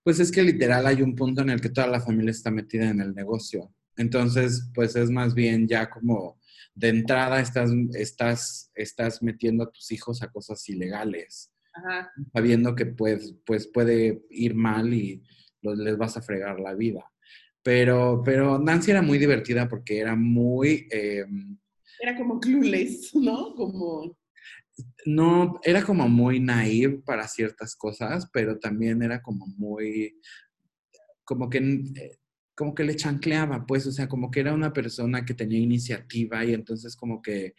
Pues 0.05 0.21
es 0.21 0.31
que 0.31 0.43
literal 0.43 0.87
hay 0.87 1.01
un 1.01 1.17
punto 1.17 1.41
en 1.41 1.51
el 1.51 1.61
que 1.61 1.71
toda 1.71 1.87
la 1.87 2.01
familia 2.01 2.31
está 2.31 2.51
metida 2.51 2.91
en 2.91 3.01
el 3.01 3.15
negocio. 3.15 3.73
Entonces, 3.97 4.71
pues 4.75 4.95
es 4.95 5.11
más 5.11 5.35
bien 5.35 5.67
ya 5.67 5.89
como 5.89 6.39
de 6.75 6.91
entrada 6.91 7.41
estás, 7.41 7.71
estás, 7.95 8.71
estás 8.75 9.23
metiendo 9.23 9.65
a 9.65 9.73
tus 9.73 9.91
hijos 9.91 10.23
a 10.23 10.31
cosas 10.31 10.69
ilegales, 10.69 11.51
Ajá. 11.73 12.13
sabiendo 12.31 12.75
que 12.75 12.85
pues, 12.85 13.35
pues 13.47 13.67
puede 13.67 14.23
ir 14.29 14.55
mal 14.55 14.93
y 14.93 15.23
les 15.63 15.97
vas 15.97 16.19
a 16.19 16.23
fregar 16.23 16.61
la 16.61 16.75
vida. 16.75 17.11
Pero, 17.63 18.23
pero 18.23 18.59
Nancy 18.59 18.91
era 18.91 19.01
muy 19.01 19.17
divertida 19.19 19.67
porque 19.67 19.99
era 19.99 20.15
muy... 20.15 20.87
Em, 20.91 21.57
era 21.99 22.15
como 22.15 22.39
clueless, 22.39 23.15
¿no? 23.15 23.55
Como 23.55 24.15
no, 25.07 25.61
era 25.63 25.83
como 25.83 26.09
muy 26.09 26.41
naive 26.41 27.03
para 27.05 27.29
ciertas 27.29 27.77
cosas, 27.77 28.29
pero 28.33 28.59
también 28.59 29.03
era 29.03 29.23
como 29.23 29.47
muy, 29.47 30.21
como 31.25 31.49
que, 31.49 31.59
eh, 31.59 32.19
como 32.55 32.75
que 32.75 32.85
le 32.85 32.97
chancleaba, 32.97 33.67
pues, 33.67 33.87
o 33.87 33.93
sea, 33.93 34.09
como 34.09 34.31
que 34.31 34.41
era 34.41 34.55
una 34.55 34.73
persona 34.73 35.25
que 35.25 35.35
tenía 35.35 35.59
iniciativa 35.59 36.45
y 36.45 36.55
entonces 36.55 36.97
como 36.97 37.21
que 37.23 37.55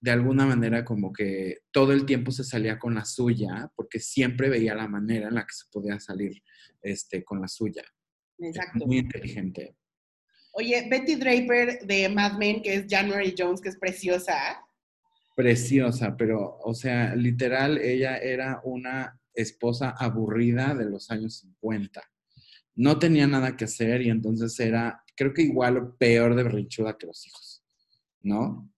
de 0.00 0.10
alguna 0.10 0.44
manera 0.44 0.84
como 0.84 1.12
que 1.12 1.60
todo 1.70 1.92
el 1.92 2.04
tiempo 2.04 2.32
se 2.32 2.42
salía 2.42 2.76
con 2.78 2.94
la 2.94 3.04
suya, 3.04 3.70
porque 3.76 4.00
siempre 4.00 4.48
veía 4.48 4.74
la 4.74 4.88
manera 4.88 5.28
en 5.28 5.34
la 5.34 5.46
que 5.46 5.54
se 5.54 5.66
podía 5.70 6.00
salir 6.00 6.42
este, 6.82 7.22
con 7.22 7.40
la 7.40 7.46
suya. 7.46 7.84
Exacto. 8.38 8.84
Muy 8.84 8.98
inteligente. 8.98 9.76
Oye, 10.54 10.88
Betty 10.90 11.14
Draper 11.14 11.86
de 11.86 12.08
Mad 12.08 12.36
Men, 12.36 12.62
que 12.62 12.74
es 12.74 12.86
January 12.88 13.32
Jones, 13.38 13.60
que 13.60 13.68
es 13.68 13.78
preciosa, 13.78 14.60
preciosa, 15.34 16.16
pero, 16.16 16.58
o 16.62 16.74
sea, 16.74 17.14
literal, 17.14 17.78
ella 17.78 18.16
era 18.18 18.60
una 18.64 19.18
esposa 19.34 19.94
aburrida 19.98 20.74
de 20.74 20.86
los 20.86 21.10
años 21.10 21.38
50. 21.38 22.02
No 22.74 22.98
tenía 22.98 23.26
nada 23.26 23.56
que 23.56 23.64
hacer 23.64 24.02
y 24.02 24.10
entonces 24.10 24.58
era, 24.60 25.02
creo 25.16 25.32
que 25.32 25.42
igual 25.42 25.76
o 25.76 25.96
peor 25.96 26.34
de 26.34 26.42
berrinchuda 26.42 26.96
que 26.96 27.06
los 27.06 27.26
hijos, 27.26 27.62
¿no? 28.22 28.70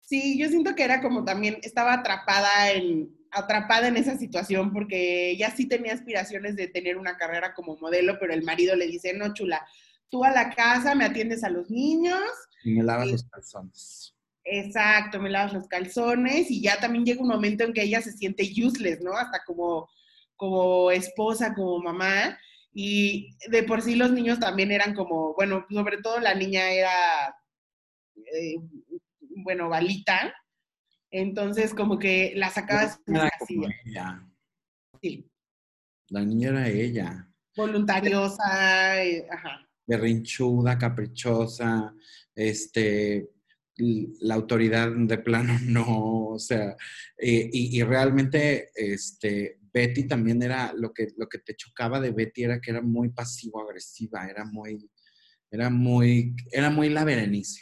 Sí, 0.00 0.38
yo 0.38 0.48
siento 0.48 0.74
que 0.74 0.84
era 0.84 1.00
como 1.00 1.24
también, 1.24 1.58
estaba 1.62 1.94
atrapada 1.94 2.70
en, 2.72 3.16
atrapada 3.30 3.88
en 3.88 3.96
esa 3.96 4.16
situación 4.16 4.72
porque 4.72 5.30
ella 5.30 5.50
sí 5.50 5.66
tenía 5.66 5.94
aspiraciones 5.94 6.56
de 6.56 6.68
tener 6.68 6.96
una 6.96 7.16
carrera 7.16 7.54
como 7.54 7.76
modelo, 7.76 8.18
pero 8.18 8.32
el 8.32 8.44
marido 8.44 8.76
le 8.76 8.86
dice, 8.86 9.14
no, 9.14 9.34
chula, 9.34 9.66
tú 10.08 10.24
a 10.24 10.30
la 10.30 10.50
casa 10.50 10.94
me 10.94 11.04
atiendes 11.04 11.44
a 11.44 11.50
los 11.50 11.70
niños. 11.70 12.20
Y 12.64 12.72
me 12.72 12.82
lavas 12.82 13.08
los 13.08 13.24
calzones. 13.24 14.15
Exacto, 14.48 15.20
me 15.20 15.28
lavas 15.28 15.52
los 15.52 15.66
calzones 15.66 16.52
y 16.52 16.62
ya 16.62 16.78
también 16.78 17.04
llega 17.04 17.20
un 17.20 17.28
momento 17.28 17.64
en 17.64 17.72
que 17.72 17.82
ella 17.82 18.00
se 18.00 18.12
siente 18.12 18.48
useless, 18.64 19.00
¿no? 19.02 19.12
Hasta 19.12 19.42
como, 19.44 19.88
como 20.36 20.92
esposa, 20.92 21.52
como 21.52 21.80
mamá. 21.80 22.38
Y 22.72 23.36
de 23.48 23.64
por 23.64 23.82
sí 23.82 23.96
los 23.96 24.12
niños 24.12 24.38
también 24.38 24.70
eran 24.70 24.94
como, 24.94 25.34
bueno, 25.34 25.66
sobre 25.68 25.98
todo 25.98 26.20
la 26.20 26.34
niña 26.34 26.70
era, 26.70 27.36
eh, 28.14 28.54
bueno, 29.44 29.68
balita. 29.68 30.32
Entonces 31.10 31.74
como 31.74 31.98
que 31.98 32.32
la 32.36 32.50
sacabas 32.50 33.00
la. 33.06 33.28
Sí. 35.02 35.28
La 36.08 36.20
niña 36.20 36.50
era 36.50 36.68
ella. 36.68 37.28
Voluntariosa, 37.56 39.02
eh, 39.02 39.26
ajá. 39.28 39.68
Berrinchuda, 39.86 40.78
caprichosa, 40.78 41.92
este, 42.34 43.28
la 43.78 44.34
autoridad 44.34 44.90
de 44.90 45.18
plano 45.18 45.58
no, 45.64 46.28
o 46.28 46.38
sea, 46.38 46.76
eh, 47.18 47.48
y, 47.52 47.82
realmente 47.82 48.70
este, 48.74 49.58
Betty 49.72 50.06
también 50.06 50.42
era, 50.42 50.72
lo 50.72 50.92
que, 50.92 51.08
lo 51.16 51.28
que 51.28 51.38
te 51.38 51.56
chocaba 51.56 52.00
de 52.00 52.10
Betty 52.10 52.44
era 52.44 52.60
que 52.60 52.70
era 52.70 52.82
muy 52.82 53.10
pasivo-agresiva, 53.10 54.26
era 54.26 54.44
muy, 54.44 54.90
era 55.50 55.70
muy, 55.70 56.34
era 56.50 56.70
muy 56.70 56.88
la 56.88 57.04
Berenice. 57.04 57.60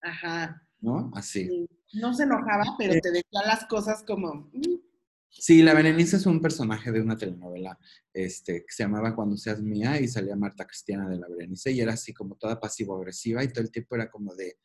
Ajá. 0.00 0.60
¿No? 0.80 1.10
Así. 1.14 1.66
No 1.94 2.12
se 2.12 2.24
enojaba, 2.24 2.64
pero 2.78 2.94
te 3.00 3.10
decía 3.10 3.42
las 3.46 3.64
cosas 3.66 4.02
como... 4.06 4.50
Mm". 4.52 4.84
Sí, 5.36 5.62
la 5.62 5.74
Berenice 5.74 6.16
es 6.16 6.26
un 6.26 6.40
personaje 6.40 6.92
de 6.92 7.00
una 7.00 7.16
telenovela 7.16 7.76
este, 8.12 8.60
que 8.60 8.72
se 8.72 8.84
llamaba 8.84 9.16
Cuando 9.16 9.36
seas 9.36 9.60
mía 9.60 10.00
y 10.00 10.06
salía 10.06 10.36
Marta 10.36 10.64
Cristiana 10.64 11.08
de 11.08 11.18
la 11.18 11.26
Berenice 11.28 11.72
y 11.72 11.80
era 11.80 11.94
así 11.94 12.14
como 12.14 12.36
toda 12.36 12.60
pasivo-agresiva 12.60 13.42
y 13.42 13.48
todo 13.48 13.64
el 13.64 13.72
tiempo 13.72 13.96
era 13.96 14.10
como 14.10 14.34
de, 14.36 14.58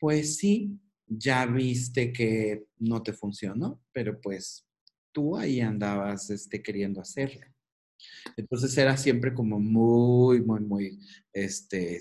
pues 0.00 0.38
sí, 0.38 0.80
ya 1.06 1.44
viste 1.46 2.12
que 2.12 2.64
no 2.78 3.02
te 3.02 3.12
funcionó, 3.12 3.82
pero 3.92 4.20
pues 4.20 4.66
tú 5.12 5.36
ahí 5.36 5.60
andabas 5.60 6.30
este, 6.30 6.62
queriendo 6.62 7.00
hacerlo. 7.00 7.46
Entonces 8.36 8.76
era 8.78 8.96
siempre 8.96 9.34
como 9.34 9.60
muy, 9.60 10.40
muy, 10.40 10.60
muy, 10.60 10.98
este, 11.32 12.00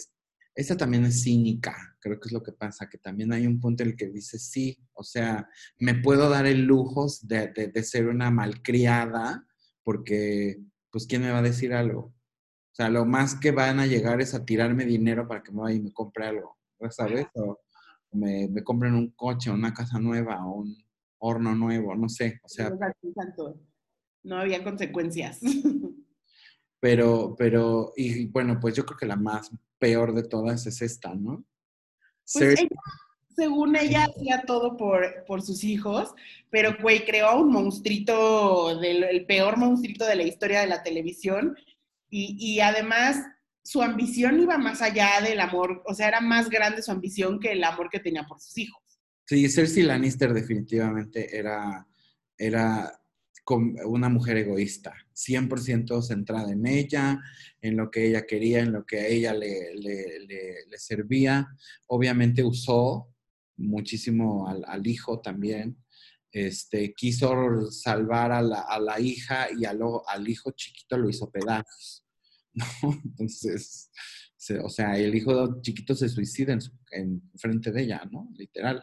esta 0.56 0.78
también 0.78 1.06
es 1.06 1.24
cínica, 1.24 1.76
creo 2.00 2.20
que 2.20 2.28
es 2.28 2.32
lo 2.32 2.42
que 2.42 2.54
pasa, 2.54 2.90
que 2.90 2.98
también 2.98 3.34
hay 3.34 3.46
un 3.46 3.60
punto 3.60 3.84
en 3.84 3.90
el 3.90 3.96
que 3.98 4.08
dice, 4.08 4.40
sí, 4.40 4.78
o 4.94 5.04
sea, 5.04 5.48
me 5.78 5.96
puedo 5.96 6.30
dar 6.30 6.46
el 6.46 6.62
lujo 6.62 7.08
de, 7.24 7.48
de, 7.74 7.84
ser 7.84 8.08
una 8.08 8.32
malcriada, 8.32 9.46
porque, 9.84 10.62
pues, 10.90 11.06
¿quién 11.06 11.24
me 11.24 11.32
va 11.32 11.40
a 11.40 11.44
decir 11.44 11.74
algo? 11.74 12.02
O 12.02 12.76
sea, 12.76 12.90
lo 12.90 13.06
más 13.06 13.36
que 13.36 13.52
van 13.52 13.80
a 13.80 13.88
llegar 13.88 14.22
es 14.22 14.34
a 14.34 14.46
tirarme 14.46 14.86
dinero 14.86 15.28
para 15.28 15.44
que 15.44 15.52
me 15.52 15.62
vaya 15.62 15.76
y 15.78 15.82
me 15.82 15.92
compre 15.92 16.28
algo, 16.28 16.58
¿sabes? 16.92 17.28
O, 17.34 17.60
me, 18.12 18.48
me 18.48 18.64
compren 18.64 18.94
un 18.94 19.12
coche, 19.12 19.52
una 19.52 19.74
casa 19.74 20.00
nueva, 20.00 20.46
o 20.46 20.62
un, 20.62 20.76
horno 21.20 21.54
nuevo, 21.54 21.96
no 21.96 22.10
sé, 22.10 22.40
o 22.44 22.50
sea. 22.50 22.72
Exacto. 23.04 23.60
No 24.24 24.38
había 24.38 24.64
consecuencias. 24.64 25.40
Pero, 26.82 27.36
pero, 27.38 27.92
y 27.98 28.28
bueno, 28.28 28.58
pues 28.58 28.74
yo 28.74 28.86
creo 28.86 28.98
que 28.98 29.06
la 29.06 29.18
más 29.18 29.52
peor 29.80 30.14
de 30.14 30.24
todas 30.24 30.66
es 30.66 30.82
esta, 30.82 31.14
¿no? 31.14 31.44
Pues 32.32 32.58
según 33.36 33.76
ella, 33.76 34.06
hacía 34.06 34.44
todo 34.48 34.78
por, 34.78 35.26
por 35.28 35.42
sus 35.42 35.66
hijos, 35.66 36.14
pero 36.50 36.78
güey, 36.82 37.04
creó 37.04 37.42
un 37.42 37.52
monstruito, 37.52 38.80
del, 38.80 39.04
el 39.04 39.26
peor 39.26 39.58
monstruito 39.58 40.06
de 40.06 40.16
la 40.16 40.24
historia 40.24 40.62
de 40.62 40.68
la 40.68 40.82
televisión, 40.82 41.58
y, 42.10 42.38
y 42.40 42.62
además 42.62 43.26
su 43.70 43.84
ambición 43.84 44.40
iba 44.40 44.58
más 44.58 44.82
allá 44.82 45.22
del 45.24 45.40
amor, 45.40 45.84
o 45.86 45.94
sea, 45.94 46.08
era 46.08 46.22
más 46.22 46.50
grande 46.50 46.82
su 46.82 46.90
ambición 46.90 47.40
que 47.40 47.52
el 47.52 47.64
amor 47.64 47.88
que 47.92 48.00
tenía 48.00 48.26
por 48.26 48.40
sus 48.40 48.58
hijos. 48.58 48.82
Sí, 49.28 49.48
Cersei 49.48 49.84
Lannister 49.84 50.34
definitivamente 50.34 51.38
era, 51.38 51.88
era 52.36 52.92
una 53.86 54.10
mujer 54.10 54.38
egoísta, 54.38 54.96
100% 55.14 56.02
centrada 56.02 56.52
en 56.52 56.66
ella, 56.66 57.22
en 57.62 57.78
lo 57.78 57.92
que 57.92 58.08
ella 58.08 58.26
quería, 58.26 58.62
en 58.62 58.74
lo 58.74 58.88
que 58.88 59.02
a 59.02 59.06
ella 59.06 59.36
le, 59.36 59.76
le, 59.76 60.78
servía. 60.80 61.48
Obviamente 61.86 62.44
usó 62.44 63.14
muchísimo 63.58 64.48
al, 64.48 64.88
hijo 64.88 65.22
también. 65.22 65.78
Este, 66.32 66.96
quiso 66.96 67.70
salvar 67.70 68.32
a 68.32 68.42
la, 68.42 68.62
a 68.62 68.80
la 68.80 69.00
hija 69.00 69.48
y 69.56 69.66
al, 69.66 69.80
al 70.08 70.28
hijo 70.28 70.50
chiquito 70.56 70.98
lo 70.98 71.08
hizo 71.08 71.30
pedazos. 71.30 72.09
¿No? 72.60 73.02
Entonces, 73.06 73.90
o 74.64 74.70
sea, 74.70 74.98
el 74.98 75.14
hijo 75.16 75.62
chiquito 75.62 75.96
se 75.96 76.10
suicida 76.10 76.58
en, 76.92 77.32
frente 77.36 77.72
de 77.72 77.84
ella, 77.84 78.02
¿no? 78.12 78.30
Literal. 78.36 78.82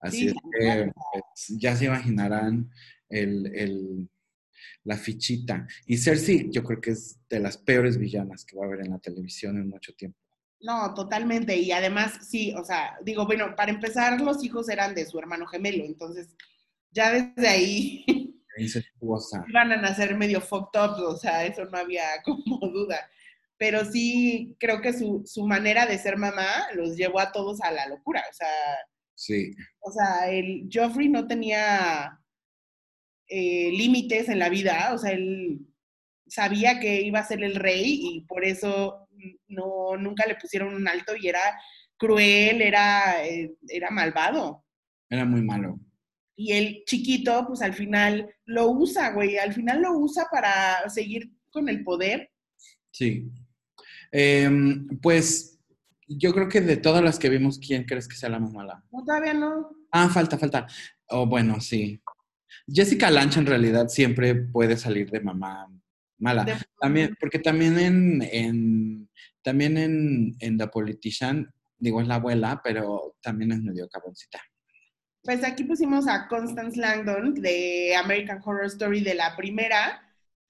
Así 0.00 0.28
es 0.28 0.34
que 0.34 0.92
pues, 0.94 1.58
ya 1.58 1.74
se 1.74 1.86
imaginarán 1.86 2.70
el, 3.08 4.08
la 4.84 4.96
fichita. 4.96 5.66
Y 5.86 5.96
Cersei, 5.96 6.48
yo 6.50 6.62
creo 6.62 6.80
que 6.80 6.90
es 6.90 7.18
de 7.28 7.40
las 7.40 7.56
peores 7.58 7.98
villanas 7.98 8.44
que 8.44 8.56
va 8.56 8.64
a 8.64 8.66
haber 8.66 8.80
en 8.80 8.92
la 8.92 8.98
televisión 8.98 9.56
en 9.56 9.68
mucho 9.68 9.92
tiempo. 9.94 10.18
No, 10.60 10.94
totalmente. 10.94 11.56
Y 11.56 11.70
además, 11.72 12.26
sí, 12.28 12.52
o 12.54 12.64
sea, 12.64 12.96
digo, 13.04 13.26
bueno, 13.26 13.54
para 13.56 13.72
empezar, 13.72 14.20
los 14.20 14.42
hijos 14.44 14.68
eran 14.68 14.94
de 14.94 15.06
su 15.06 15.18
hermano 15.18 15.46
gemelo, 15.46 15.84
entonces 15.84 16.28
ya 16.90 17.12
desde 17.12 17.48
ahí 17.48 18.04
iban 18.58 19.72
a 19.72 19.76
nacer 19.76 20.16
medio 20.16 20.40
fucked 20.40 20.80
up, 20.80 20.98
o 21.02 21.16
sea, 21.16 21.44
eso 21.44 21.64
no 21.66 21.78
había 21.78 22.04
como 22.24 22.58
duda. 22.68 23.08
Pero 23.58 23.84
sí, 23.84 24.54
creo 24.58 24.80
que 24.80 24.92
su, 24.92 25.22
su 25.24 25.46
manera 25.46 25.86
de 25.86 25.98
ser 25.98 26.16
mamá 26.16 26.66
los 26.74 26.96
llevó 26.96 27.20
a 27.20 27.32
todos 27.32 27.60
a 27.62 27.70
la 27.70 27.88
locura, 27.88 28.22
o 28.30 28.34
sea. 28.34 28.48
Sí. 29.14 29.54
O 29.80 29.90
sea, 29.90 30.30
el 30.30 30.68
Joffrey 30.70 31.08
no 31.08 31.26
tenía 31.26 32.20
eh, 33.28 33.70
límites 33.72 34.28
en 34.28 34.38
la 34.38 34.50
vida, 34.50 34.92
o 34.92 34.98
sea, 34.98 35.12
él 35.12 35.66
sabía 36.26 36.80
que 36.80 37.00
iba 37.00 37.20
a 37.20 37.26
ser 37.26 37.42
el 37.42 37.54
rey 37.54 38.00
y 38.02 38.20
por 38.22 38.44
eso 38.44 39.08
no, 39.48 39.96
nunca 39.96 40.26
le 40.26 40.36
pusieron 40.36 40.74
un 40.74 40.86
alto 40.86 41.14
y 41.16 41.28
era 41.28 41.40
cruel, 41.96 42.60
era, 42.60 43.26
eh, 43.26 43.54
era 43.68 43.90
malvado. 43.90 44.64
Era 45.08 45.24
muy 45.24 45.42
malo. 45.42 45.78
Y 46.36 46.52
el 46.52 46.84
chiquito, 46.84 47.46
pues 47.46 47.62
al 47.62 47.72
final 47.72 48.28
lo 48.44 48.70
usa, 48.70 49.12
güey, 49.12 49.38
al 49.38 49.54
final 49.54 49.80
lo 49.80 49.98
usa 49.98 50.26
para 50.30 50.88
seguir 50.90 51.32
con 51.50 51.68
el 51.68 51.82
poder. 51.82 52.30
Sí. 52.90 53.30
Em, 54.12 54.86
pues 55.00 55.58
yo 56.06 56.32
creo 56.32 56.48
que 56.48 56.60
de 56.60 56.76
todas 56.76 57.02
las 57.02 57.18
que 57.18 57.30
vimos, 57.30 57.58
¿quién 57.58 57.84
crees 57.84 58.06
que 58.06 58.16
sea 58.16 58.28
la 58.28 58.38
más 58.38 58.52
mala? 58.52 58.84
No, 58.92 59.04
todavía 59.04 59.34
no. 59.34 59.70
Ah, 59.90 60.08
falta, 60.08 60.38
falta. 60.38 60.66
Oh, 61.08 61.26
bueno, 61.26 61.60
sí. 61.60 62.00
Jessica 62.66 63.10
Lange 63.10 63.40
en 63.40 63.46
realidad 63.46 63.88
siempre 63.88 64.34
puede 64.34 64.76
salir 64.76 65.10
de 65.10 65.20
mamá 65.20 65.68
mala. 66.18 66.46
También, 66.80 67.16
porque 67.20 67.38
también 67.38 67.78
en, 67.78 68.22
en 68.22 69.08
también 69.42 69.76
en, 69.76 70.36
en, 70.40 70.58
The 70.58 70.68
Politician, 70.68 71.52
digo, 71.78 72.00
es 72.00 72.08
la 72.08 72.16
abuela, 72.16 72.60
pero 72.62 73.16
también 73.20 73.52
es 73.52 73.62
medio 73.62 73.88
caboncita. 73.88 74.40
Pues 75.26 75.44
aquí 75.44 75.64
pusimos 75.64 76.06
a 76.06 76.28
Constance 76.28 76.78
Langdon 76.78 77.34
de 77.34 77.96
American 77.96 78.40
Horror 78.44 78.66
Story 78.66 79.00
de 79.02 79.14
la 79.14 79.36
primera, 79.36 80.00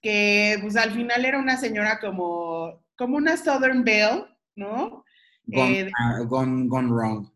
que 0.03 0.59
pues 0.61 0.77
al 0.77 0.93
final 0.93 1.25
era 1.25 1.39
una 1.39 1.57
señora 1.57 1.99
como, 1.99 2.85
como 2.97 3.17
una 3.17 3.39
Southern 3.39 3.83
Belle, 3.85 4.27
¿no? 4.55 5.03
Gone, 5.47 5.81
eh, 5.81 5.91
ah, 5.99 6.21
gone, 6.27 6.69
gone 6.69 6.91
wrong. 6.91 7.29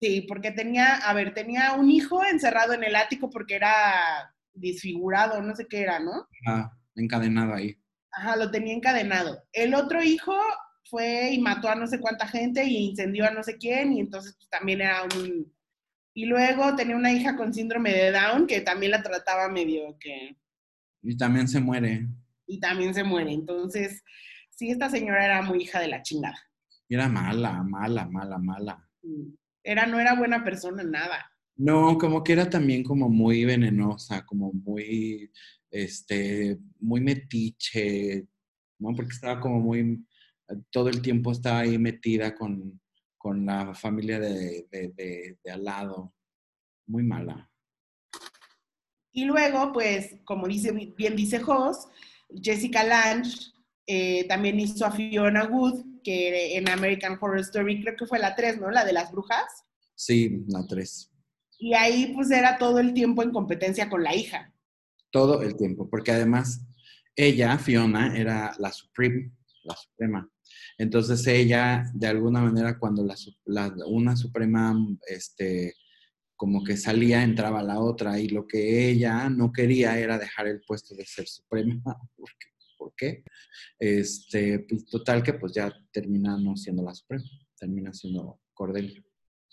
Sí, 0.00 0.22
porque 0.28 0.52
tenía, 0.52 0.96
a 0.96 1.12
ver, 1.14 1.34
tenía 1.34 1.72
un 1.74 1.90
hijo 1.90 2.24
encerrado 2.24 2.74
en 2.74 2.84
el 2.84 2.94
ático 2.94 3.28
porque 3.28 3.56
era 3.56 4.32
disfigurado, 4.52 5.42
no 5.42 5.56
sé 5.56 5.66
qué 5.66 5.80
era, 5.80 5.98
¿no? 5.98 6.28
Ah, 6.46 6.70
encadenado 6.94 7.54
ahí. 7.54 7.76
Ajá, 8.12 8.36
lo 8.36 8.50
tenía 8.50 8.74
encadenado. 8.74 9.42
El 9.52 9.74
otro 9.74 10.02
hijo 10.02 10.34
fue 10.84 11.30
y 11.32 11.40
mató 11.40 11.68
a 11.68 11.74
no 11.74 11.86
sé 11.86 11.98
cuánta 11.98 12.28
gente 12.28 12.64
y 12.64 12.90
incendió 12.90 13.26
a 13.26 13.30
no 13.30 13.42
sé 13.42 13.56
quién 13.56 13.94
y 13.94 14.00
entonces 14.00 14.36
pues, 14.36 14.48
también 14.48 14.80
era 14.80 15.02
un... 15.02 15.52
Y 16.14 16.26
luego 16.26 16.76
tenía 16.76 16.96
una 16.96 17.12
hija 17.12 17.36
con 17.36 17.52
síndrome 17.52 17.92
de 17.92 18.12
Down 18.12 18.46
que 18.46 18.60
también 18.60 18.92
la 18.92 19.02
trataba 19.02 19.48
medio 19.48 19.98
que... 19.98 20.36
Y 21.02 21.16
también 21.16 21.48
se 21.48 21.60
muere. 21.60 22.06
Y 22.46 22.60
también 22.60 22.94
se 22.94 23.02
muere. 23.02 23.32
Entonces, 23.32 24.02
sí, 24.50 24.70
esta 24.70 24.88
señora 24.88 25.24
era 25.24 25.42
muy 25.42 25.62
hija 25.62 25.80
de 25.80 25.88
la 25.88 26.02
chingada. 26.02 26.38
Era 26.88 27.08
mala, 27.08 27.64
mala, 27.64 28.06
mala, 28.06 28.38
mala. 28.38 28.88
Era, 29.64 29.86
no 29.86 29.98
era 29.98 30.14
buena 30.14 30.44
persona, 30.44 30.84
nada. 30.84 31.30
No, 31.56 31.98
como 31.98 32.22
que 32.22 32.32
era 32.32 32.48
también 32.48 32.84
como 32.84 33.08
muy 33.08 33.44
venenosa, 33.44 34.24
como 34.24 34.52
muy, 34.52 35.30
este, 35.70 36.58
muy 36.78 37.00
metiche, 37.00 38.26
¿no? 38.78 38.94
Porque 38.94 39.12
estaba 39.12 39.40
como 39.40 39.60
muy, 39.60 40.04
todo 40.70 40.88
el 40.88 41.02
tiempo 41.02 41.32
estaba 41.32 41.60
ahí 41.60 41.78
metida 41.78 42.34
con, 42.34 42.80
con 43.24 43.46
la 43.46 43.74
familia 43.74 44.20
de, 44.20 44.66
de, 44.70 45.38
de, 45.42 45.50
al 45.50 45.64
lado. 45.64 46.12
Muy 46.86 47.02
mala. 47.04 47.50
Y 49.12 49.24
luego, 49.24 49.72
pues, 49.72 50.16
como 50.26 50.46
dice, 50.46 50.72
bien 50.72 51.16
dice 51.16 51.40
Joss, 51.40 51.88
Jessica 52.28 52.84
Lange 52.84 53.30
eh, 53.86 54.28
también 54.28 54.60
hizo 54.60 54.84
a 54.84 54.90
Fiona 54.90 55.44
Wood, 55.44 56.02
que 56.02 56.58
en 56.58 56.68
American 56.68 57.16
Horror 57.18 57.38
Story 57.38 57.80
creo 57.80 57.96
que 57.96 58.04
fue 58.04 58.18
la 58.18 58.34
3, 58.34 58.60
¿no? 58.60 58.70
La 58.70 58.84
de 58.84 58.92
las 58.92 59.10
brujas. 59.10 59.64
Sí, 59.94 60.44
la 60.48 60.66
3. 60.66 61.10
Y 61.60 61.72
ahí 61.72 62.12
pues 62.14 62.30
era 62.30 62.58
todo 62.58 62.78
el 62.78 62.92
tiempo 62.92 63.22
en 63.22 63.32
competencia 63.32 63.88
con 63.88 64.02
la 64.02 64.14
hija. 64.14 64.52
Todo 65.10 65.40
el 65.40 65.56
tiempo, 65.56 65.88
porque 65.88 66.12
además 66.12 66.60
ella, 67.16 67.56
Fiona, 67.56 68.14
era 68.18 68.54
la 68.58 68.70
supreme, 68.70 69.32
la 69.62 69.74
suprema. 69.76 70.30
Entonces 70.78 71.26
ella, 71.26 71.84
de 71.94 72.06
alguna 72.06 72.40
manera, 72.40 72.78
cuando 72.78 73.06
la, 73.46 73.74
una 73.86 74.16
suprema, 74.16 74.76
este, 75.06 75.74
como 76.36 76.64
que 76.64 76.76
salía, 76.76 77.22
entraba 77.22 77.62
la 77.62 77.78
otra, 77.80 78.18
y 78.18 78.28
lo 78.28 78.46
que 78.46 78.88
ella 78.90 79.28
no 79.28 79.52
quería 79.52 79.98
era 79.98 80.18
dejar 80.18 80.46
el 80.46 80.62
puesto 80.66 80.94
de 80.94 81.06
ser 81.06 81.26
suprema, 81.26 81.82
porque 82.16 82.54
por 82.84 82.94
qué. 82.94 83.24
Este, 83.78 84.60
pues, 84.60 84.86
total 84.86 85.22
que 85.22 85.34
pues 85.34 85.52
ya 85.52 85.72
termina 85.90 86.36
no 86.38 86.56
siendo 86.56 86.82
la 86.82 86.94
Suprema, 86.94 87.24
termina 87.58 87.92
siendo 87.92 88.40
Cordelia. 88.52 89.02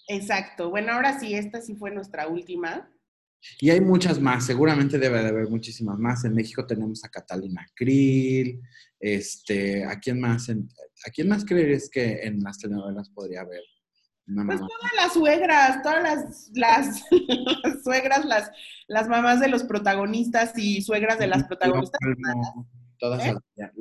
Exacto. 0.08 0.70
Bueno, 0.70 0.94
ahora 0.94 1.20
sí, 1.20 1.34
esta 1.34 1.62
sí 1.62 1.76
fue 1.76 1.92
nuestra 1.92 2.28
última. 2.28 2.92
Y 3.60 3.72
hay 3.72 3.82
muchas 3.82 4.20
más, 4.20 4.46
seguramente 4.46 5.00
debe 5.00 5.24
de 5.24 5.30
haber 5.30 5.50
muchísimas 5.50 5.98
más. 5.98 6.24
En 6.26 6.34
México 6.34 6.66
tenemos 6.68 7.04
a 7.04 7.10
Catalina 7.10 7.66
Krill, 7.74 8.62
este, 9.00 9.84
¿a 9.84 10.00
quién 10.00 10.20
más? 10.20 10.48
¿A 11.06 11.10
quién 11.10 11.28
más 11.28 11.46
crees 11.46 11.90
que 11.90 12.22
en 12.24 12.42
las 12.42 12.58
telenovelas 12.60 13.10
podría 13.10 13.42
haber? 13.42 13.62
pues 14.46 14.60
todas 14.60 14.94
las 14.96 15.14
suegras, 15.14 15.82
todas 15.82 16.04
las, 16.04 16.52
las, 16.54 17.84
suegras, 17.84 18.26
las, 18.26 18.52
las 18.88 19.08
mamás 19.08 19.40
de 19.40 19.50
los 19.50 19.64
protagonistas 19.64 20.58
y 20.58 20.82
suegras 20.82 21.20
de 21.20 21.28
las 21.28 21.44
protagonistas. 21.46 22.00
Todas 22.98 23.26
¿Eh? 23.26 23.36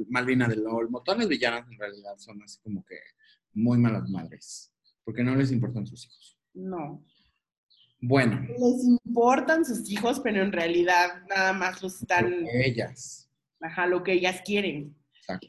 Malvina 0.09 0.49
del 0.49 0.66
Olmo, 0.66 1.03
todas 1.03 1.21
las 1.21 1.29
villanas 1.29 1.66
en 1.71 1.79
realidad 1.79 2.16
son 2.16 2.43
así 2.43 2.59
como 2.62 2.85
que 2.85 2.97
muy 3.53 3.77
malas 3.79 4.09
madres, 4.09 4.73
porque 5.05 5.23
no 5.23 5.37
les 5.37 5.53
importan 5.53 5.87
sus 5.87 6.07
hijos. 6.07 6.39
No. 6.55 7.05
Bueno. 8.01 8.41
Les 8.41 8.85
importan 8.85 9.66
sus 9.66 9.91
hijos, 9.91 10.21
pero 10.21 10.43
en 10.43 10.53
realidad 10.53 11.23
nada 11.29 11.53
más 11.53 11.83
los 11.83 12.01
están... 12.01 12.47
ellas. 12.51 13.31
Ajá, 13.61 13.87
lo 13.87 14.03
que 14.03 14.14
ellas 14.14 14.41
quieren. 14.43 14.97
Exacto. 15.21 15.49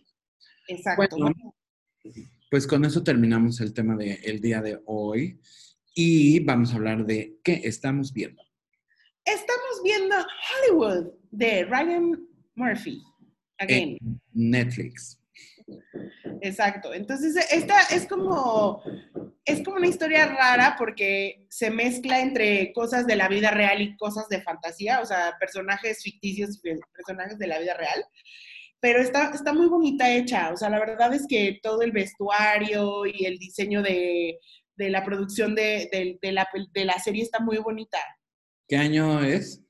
Exacto. 0.68 1.18
Pues 2.50 2.68
con 2.68 2.86
eso 2.86 3.04
terminamos 3.04 3.62
el 3.62 3.74
tema 3.74 3.96
del 3.96 4.42
día 4.42 4.62
de 4.62 4.80
hoy 4.86 5.40
y 5.94 6.40
vamos 6.44 6.72
a 6.72 6.76
hablar 6.76 7.06
de 7.06 7.38
qué 7.44 7.62
estamos 7.64 8.14
viendo. 8.14 8.42
Estamos 9.26 9.82
viendo 9.84 10.16
Hollywood 10.18 11.14
de 11.32 11.66
Ryan 11.66 12.28
Murphy. 12.56 13.02
Netflix. 14.34 15.20
Exacto. 16.42 16.94
Entonces, 16.94 17.36
esta 17.52 17.80
es 17.92 18.08
como, 18.08 18.82
es 19.46 19.64
como 19.64 19.78
una 19.78 19.88
historia 19.88 20.26
rara 20.26 20.76
porque 20.78 21.46
se 21.50 21.70
mezcla 21.70 22.20
entre 22.20 22.74
cosas 22.74 23.06
de 23.06 23.16
la 23.16 23.28
vida 23.28 23.52
real 23.52 23.82
y 23.82 23.96
cosas 23.98 24.28
de 24.30 24.42
fantasía, 24.42 25.02
o 25.02 25.06
sea, 25.06 25.36
personajes 25.40 26.04
ficticios 26.04 26.58
y 26.58 26.76
personajes 26.94 27.38
de 27.38 27.48
la 27.48 27.60
vida 27.60 27.76
real. 27.76 28.04
Pero 28.82 29.00
está, 29.00 29.30
está 29.30 29.54
muy 29.54 29.68
bonita 29.68 30.12
hecha, 30.12 30.52
o 30.52 30.58
sea, 30.58 30.70
la 30.70 30.80
verdad 30.80 31.14
es 31.14 31.26
que 31.28 31.60
todo 31.62 31.84
el 31.84 31.92
vestuario 31.92 33.06
y 33.06 33.26
el 33.26 33.38
diseño 33.38 33.82
de, 33.82 34.40
la 34.76 35.06
producción 35.06 35.54
de, 35.54 36.18
la, 36.24 36.48
de 36.74 36.86
la 36.86 36.98
serie 37.00 37.22
está 37.24 37.40
muy 37.40 37.60
bonita. 37.60 38.00
¿Qué 38.68 38.76
año 38.78 39.24
es? 39.24 39.62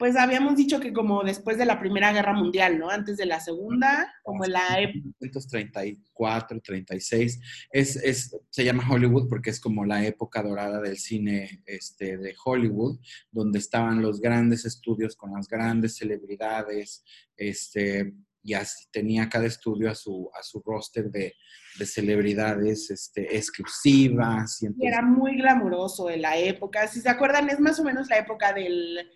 Pues 0.00 0.16
habíamos 0.16 0.56
dicho 0.56 0.80
que 0.80 0.94
como 0.94 1.22
después 1.22 1.58
de 1.58 1.66
la 1.66 1.78
Primera 1.78 2.10
Guerra 2.10 2.32
Mundial, 2.32 2.78
¿no? 2.78 2.88
Antes 2.88 3.18
de 3.18 3.26
la 3.26 3.38
Segunda, 3.38 4.10
como 4.22 4.46
en 4.46 4.52
la 4.52 4.80
época... 4.80 4.98
1934, 5.20 6.58
36, 6.62 7.38
es, 7.70 7.96
es, 7.96 8.34
se 8.48 8.64
llama 8.64 8.88
Hollywood 8.90 9.28
porque 9.28 9.50
es 9.50 9.60
como 9.60 9.84
la 9.84 10.02
época 10.06 10.42
dorada 10.42 10.80
del 10.80 10.96
cine 10.96 11.62
este, 11.66 12.16
de 12.16 12.34
Hollywood, 12.42 12.98
donde 13.30 13.58
estaban 13.58 14.00
los 14.00 14.22
grandes 14.22 14.64
estudios 14.64 15.16
con 15.16 15.34
las 15.34 15.46
grandes 15.48 15.96
celebridades, 15.96 17.04
este, 17.36 18.14
y 18.42 18.54
así 18.54 18.86
tenía 18.90 19.28
cada 19.28 19.44
estudio 19.44 19.90
a 19.90 19.94
su, 19.94 20.30
a 20.32 20.42
su 20.42 20.62
roster 20.64 21.10
de, 21.10 21.34
de 21.78 21.84
celebridades 21.84 22.90
este, 22.90 23.36
exclusivas. 23.36 24.62
Y, 24.62 24.68
Era 24.80 25.02
muy 25.02 25.36
glamuroso 25.36 26.08
en 26.08 26.22
la 26.22 26.38
época, 26.38 26.88
si 26.88 27.02
se 27.02 27.10
acuerdan, 27.10 27.50
es 27.50 27.60
más 27.60 27.78
o 27.78 27.84
menos 27.84 28.08
la 28.08 28.16
época 28.16 28.54
del 28.54 29.10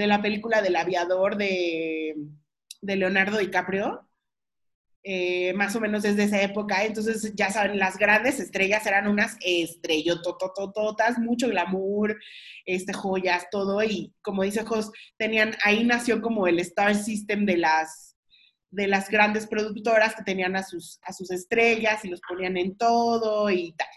de 0.00 0.06
la 0.06 0.22
película 0.22 0.62
del 0.62 0.76
aviador 0.76 1.36
de, 1.36 2.16
Leonardo 2.80 3.36
DiCaprio. 3.36 4.06
Eh, 5.02 5.52
más 5.54 5.74
o 5.76 5.80
menos 5.80 6.02
desde 6.02 6.24
esa 6.24 6.42
época, 6.42 6.84
entonces 6.84 7.32
ya 7.34 7.50
saben, 7.50 7.78
las 7.78 7.96
grandes 7.96 8.38
estrellas 8.38 8.84
eran 8.86 9.08
unas 9.08 9.36
estrellototototas, 9.40 11.18
mucho 11.18 11.48
glamour, 11.48 12.18
este, 12.66 12.92
joyas, 12.92 13.48
todo, 13.50 13.82
y 13.82 14.12
como 14.20 14.42
dice 14.42 14.62
Jos, 14.62 14.92
tenían, 15.16 15.54
ahí 15.64 15.84
nació 15.84 16.20
como 16.20 16.46
el 16.46 16.58
star 16.60 16.94
system 16.94 17.46
de 17.46 17.56
las, 17.56 18.14
de 18.70 18.88
las 18.88 19.08
grandes 19.08 19.46
productoras 19.46 20.14
que 20.14 20.22
tenían 20.22 20.54
a 20.54 20.62
sus, 20.62 20.98
a 21.02 21.14
sus 21.14 21.30
estrellas 21.30 22.04
y 22.04 22.08
los 22.08 22.20
ponían 22.20 22.58
en 22.58 22.76
todo 22.76 23.50
y 23.50 23.72
tal. 23.72 23.88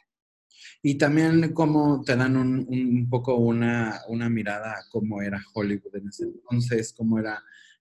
Y 0.86 0.96
también 0.96 1.54
como 1.54 2.04
te 2.04 2.18
dan 2.18 2.36
un, 2.36 2.66
un 2.68 3.10
poco 3.10 3.36
una, 3.36 4.02
una, 4.10 4.30
mirada 4.30 4.74
a 4.74 4.90
cómo 4.90 5.22
era 5.22 5.42
Hollywood 5.54 5.96
en 5.96 6.10
ese 6.10 6.26
entonces, 6.26 6.92
cómo 6.92 7.18
eran 7.18 7.38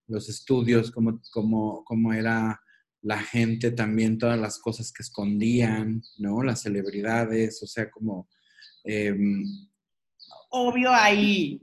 los 0.07 0.29
estudios, 0.29 0.89
cómo, 0.89 1.21
cómo, 1.33 1.83
cómo 1.83 2.13
era 2.13 2.61
la 3.01 3.19
gente 3.19 3.71
también, 3.71 4.17
todas 4.17 4.39
las 4.39 4.57
cosas 4.57 4.93
que 4.93 5.03
escondían, 5.03 6.01
¿no? 6.17 6.41
Las 6.43 6.61
celebridades, 6.61 7.61
o 7.61 7.67
sea, 7.67 7.91
como... 7.91 8.29
Em, 8.85 9.43
Obvio 10.49 10.89
hay 10.91 11.61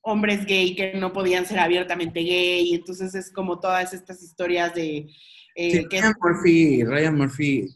hombres 0.00 0.44
gay 0.44 0.74
que 0.74 0.94
no 0.94 1.12
podían 1.12 1.46
ser 1.46 1.60
abiertamente 1.60 2.20
gay, 2.20 2.74
entonces 2.74 3.14
es 3.14 3.30
como 3.30 3.60
todas 3.60 3.92
estas 3.92 4.24
historias 4.24 4.74
de... 4.74 5.08
Eh, 5.54 5.86
Ryan 5.88 6.14
Murphy, 6.20 6.84
Ryan 6.84 7.16
Murphy 7.16 7.68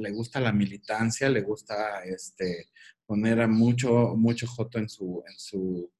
le 0.00 0.10
gusta 0.10 0.40
la 0.40 0.52
militancia, 0.52 1.28
le 1.28 1.42
gusta 1.42 2.02
este, 2.04 2.70
poner 3.06 3.40
a 3.40 3.48
mucho, 3.48 4.14
mucho 4.16 4.46
joto 4.46 4.78
en, 4.78 4.88
su, 4.88 5.22
en, 5.26 5.38
su, 5.38 5.92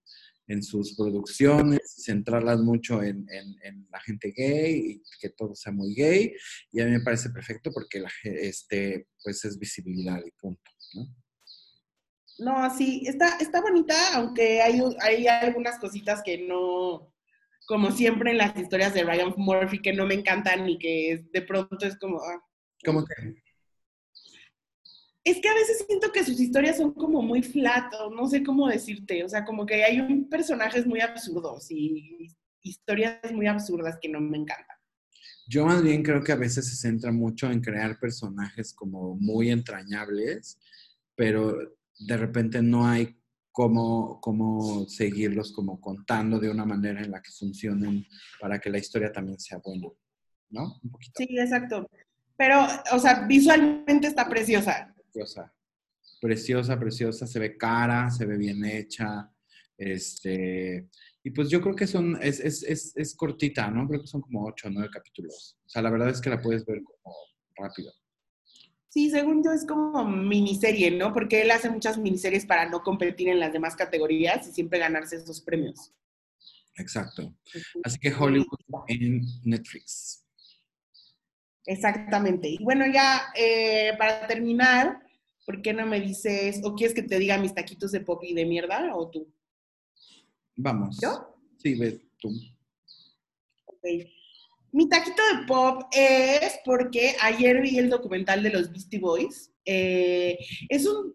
en 0.47 0.63
sus 0.63 0.97
producciones, 0.97 1.81
centrarlas 2.05 2.61
mucho 2.61 3.03
en, 3.03 3.27
la 3.91 4.01
gente 4.01 4.33
gay 4.37 4.93
y 4.93 5.03
que 5.21 5.31
todo 5.31 5.55
sea 5.55 5.73
muy 5.73 5.95
gay. 5.95 6.33
Y 6.73 6.81
a 6.81 6.87
mí 6.87 6.93
me 6.93 7.01
parece 7.01 7.31
perfecto 7.31 7.71
porque 7.73 8.01
la, 8.01 8.11
este, 8.25 9.07
pues 9.23 9.45
es 9.45 9.59
visibilidad 9.59 10.21
y 10.25 10.31
punto, 10.33 10.71
¿no? 10.95 11.15
No, 12.39 12.75
sí, 12.75 13.03
está, 13.07 13.37
está 13.39 13.61
bonita, 13.61 13.95
aunque 14.15 14.63
hay, 14.63 14.81
hay 15.03 15.27
algunas 15.27 15.79
cositas 15.79 16.23
que 16.25 16.39
no, 16.39 17.13
como 17.67 17.93
siempre 17.93 18.31
en 18.31 18.39
las 18.39 18.57
historias 18.57 18.95
de 18.95 19.05
Ryan 19.05 19.35
Murphy, 19.37 19.83
que 19.83 19.93
no 19.93 20.07
me 20.07 20.15
encantan 20.15 20.69
y 20.69 20.79
que 20.79 21.25
de 21.33 21.43
pronto 21.43 21.87
es 21.87 21.99
como... 21.99 22.17
Ah, 22.17 22.43
¿Cómo 22.85 23.05
que? 23.05 23.15
Es 25.25 25.39
que 25.41 25.49
a 25.49 25.55
veces 25.55 25.85
siento 25.87 26.11
que 26.13 26.25
sus 26.25 26.41
historias 26.41 26.79
son 26.79 26.93
como 26.93 27.23
muy 27.23 27.43
flat, 27.43 27.93
no 28.15 28.27
sé 28.27 28.43
cómo 28.43 28.69
decirte, 28.69 29.23
o 29.23 29.29
sea, 29.29 29.45
como 29.45 29.67
que 29.67 29.85
hay 29.85 30.01
un 30.01 30.29
personajes 30.29 30.87
muy 30.87 31.01
absurdos 31.01 31.71
y 31.71 32.29
historias 32.63 33.21
muy 33.33 33.47
absurdas 33.47 33.99
que 34.01 34.09
no 34.09 34.21
me 34.21 34.39
encantan. 34.39 34.77
Yo 35.47 35.67
más 35.67 35.83
bien 35.83 36.03
creo 36.03 36.23
que 36.23 36.33
a 36.33 36.37
veces 36.37 36.69
se 36.69 36.77
centra 36.77 37.13
mucho 37.13 37.51
en 37.51 37.61
crear 37.61 37.99
personajes 37.99 38.73
como 38.73 39.17
muy 39.17 39.51
entrañables, 39.51 40.59
pero 41.17 41.59
de 41.99 42.17
repente 42.17 42.63
no 42.63 42.87
hay 42.87 43.19
cómo, 43.51 44.21
cómo 44.21 44.87
seguirlos 44.89 45.53
como 45.53 45.81
contando 45.81 46.39
de 46.39 46.51
una 46.51 46.65
manera 46.65 47.03
en 47.03 47.11
la 47.11 47.21
que 47.21 47.33
funcionen 47.33 48.07
para 48.41 48.59
que 48.59 48.71
la 48.71 48.79
historia 48.79 49.13
también 49.13 49.39
sea 49.39 49.59
buena, 49.59 49.89
¿no? 50.51 50.81
Un 50.83 50.91
poquito. 50.91 51.13
Sí, 51.17 51.27
exacto. 51.39 51.91
Pero, 52.37 52.67
o 52.93 52.99
sea, 52.99 53.27
visualmente 53.27 54.07
está 54.07 54.29
preciosa 54.29 54.95
preciosa. 55.13 55.55
Preciosa, 56.21 56.79
preciosa, 56.79 57.27
se 57.27 57.39
ve 57.39 57.57
cara, 57.57 58.11
se 58.11 58.27
ve 58.27 58.37
bien 58.37 58.65
hecha. 58.65 59.31
Este, 59.77 60.89
y 61.23 61.31
pues 61.31 61.49
yo 61.49 61.61
creo 61.61 61.75
que 61.75 61.87
son, 61.87 62.19
es, 62.23 62.41
es, 62.41 62.95
es, 62.95 63.15
cortita, 63.15 63.71
¿no? 63.71 63.89
Creo 63.89 64.01
que 64.01 64.07
son 64.07 64.21
como 64.21 64.47
ocho 64.47 64.69
o 64.69 64.71
nueve 64.71 64.91
capítulos. 64.93 65.59
O 65.65 65.69
sea, 65.69 65.83
la 65.83 65.91
verdad 65.91 66.11
es 66.11 66.21
que 66.21 66.31
la 66.31 66.41
puedes 66.41 66.65
ver 66.67 66.83
como 66.83 67.15
rápido. 67.57 67.93
Sí, 68.89 69.09
según 69.11 69.43
yo 69.45 69.53
es 69.53 69.65
como 69.65 70.05
miniserie, 70.05 70.91
¿no? 70.91 71.13
Porque 71.13 71.43
él 71.43 71.51
hace 71.51 71.71
muchas 71.71 71.97
miniseries 71.97 72.45
para 72.45 72.69
no 72.69 72.83
competir 72.83 73.29
en 73.29 73.39
las 73.39 73.53
demás 73.53 73.77
categorías 73.77 74.49
y 74.49 74.53
siempre 74.53 74.79
ganarse 74.79 75.17
esos 75.17 75.41
premios. 75.41 75.95
Exacto. 76.77 77.35
Así 77.85 77.99
que 77.99 78.13
Hollywood 78.13 78.59
en 78.89 79.23
Netflix. 79.45 80.25
Exactamente. 81.67 82.49
Y 82.49 82.63
bueno, 82.63 82.85
ya 82.93 83.33
eh, 83.35 83.93
para 83.99 84.27
terminar, 84.27 85.01
¿por 85.45 85.63
qué 85.63 85.73
no 85.73 85.87
me 85.87 86.01
dices, 86.01 86.61
o 86.65 86.75
quieres 86.75 86.95
que 86.95 87.03
te 87.03 87.19
diga 87.19 87.39
mis 87.39 87.55
taquitos 87.55 87.93
de 87.93 88.01
pop 88.01 88.23
y 88.25 88.35
de 88.35 88.47
mierda, 88.47 88.95
o 88.95 89.11
tú? 89.11 89.33
Vamos. 90.57 90.99
¿Yo? 91.01 91.37
Sí, 91.59 91.75
ve 91.75 92.01
tú. 92.19 92.31
Ok. 93.67 93.85
Mi 94.73 94.89
taquito 94.89 95.23
de 95.35 95.47
pop 95.47 95.83
es 95.93 96.61
porque 96.65 97.17
ayer 97.21 97.61
vi 97.61 97.79
el 97.79 97.91
documental 97.91 98.43
de 98.43 98.51
los 98.51 98.71
Beastie 98.71 99.01
Boys. 99.01 99.53
Eh, 99.65 100.39
es, 100.69 100.87
un, 100.87 101.15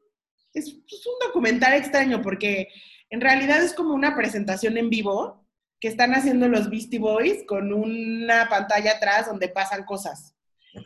es 0.53 0.67
un 0.67 1.27
documental 1.27 1.73
extraño 1.73 2.21
porque 2.21 2.67
en 3.09 3.21
realidad 3.21 3.63
es 3.63 3.73
como 3.73 3.93
una 3.93 4.15
presentación 4.15 4.77
en 4.77 4.89
vivo 4.89 5.47
que 5.79 5.87
están 5.87 6.13
haciendo 6.13 6.47
los 6.47 6.69
Beastie 6.69 6.99
Boys 6.99 7.43
con 7.47 7.71
una 7.71 8.47
pantalla 8.49 8.93
atrás 8.93 9.27
donde 9.27 9.49
pasan 9.49 9.85
cosas. 9.85 10.34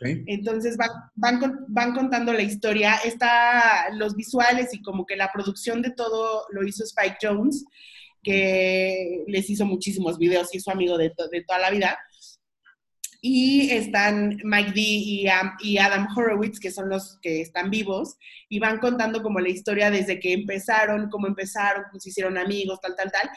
Entonces 0.00 0.76
van, 0.76 0.90
van, 1.14 1.64
van, 1.68 1.94
contando 1.94 2.32
la 2.32 2.42
historia, 2.42 2.96
está 3.04 3.90
los 3.94 4.14
visuales 4.16 4.72
y 4.72 4.82
como 4.82 5.06
que 5.06 5.16
la 5.16 5.30
producción 5.32 5.82
de 5.82 5.90
todo 5.90 6.44
lo 6.50 6.66
hizo 6.66 6.84
Spike 6.84 7.18
Jones, 7.20 7.64
que 8.22 9.24
les 9.26 9.48
hizo 9.50 9.64
muchísimos 9.66 10.18
videos 10.18 10.52
y 10.52 10.58
es 10.58 10.64
su 10.64 10.70
amigo 10.70 10.96
de, 10.98 11.12
de 11.30 11.44
toda 11.44 11.58
la 11.58 11.70
vida. 11.70 11.98
Y 13.22 13.70
están 13.70 14.38
Mike 14.44 14.72
D 14.72 14.80
y, 14.80 15.26
y, 15.60 15.78
Adam 15.78 16.08
Horowitz, 16.16 16.58
que 16.58 16.70
son 16.70 16.88
los 16.88 17.18
que 17.20 17.42
están 17.42 17.70
vivos, 17.70 18.16
y 18.48 18.58
van 18.60 18.78
contando 18.78 19.22
como 19.22 19.40
la 19.40 19.50
historia 19.50 19.90
desde 19.90 20.18
que 20.18 20.32
empezaron, 20.32 21.10
cómo 21.10 21.26
empezaron, 21.26 21.84
cómo 21.90 22.00
se 22.00 22.08
hicieron 22.08 22.38
amigos, 22.38 22.80
tal, 22.80 22.96
tal, 22.96 23.12
tal. 23.12 23.28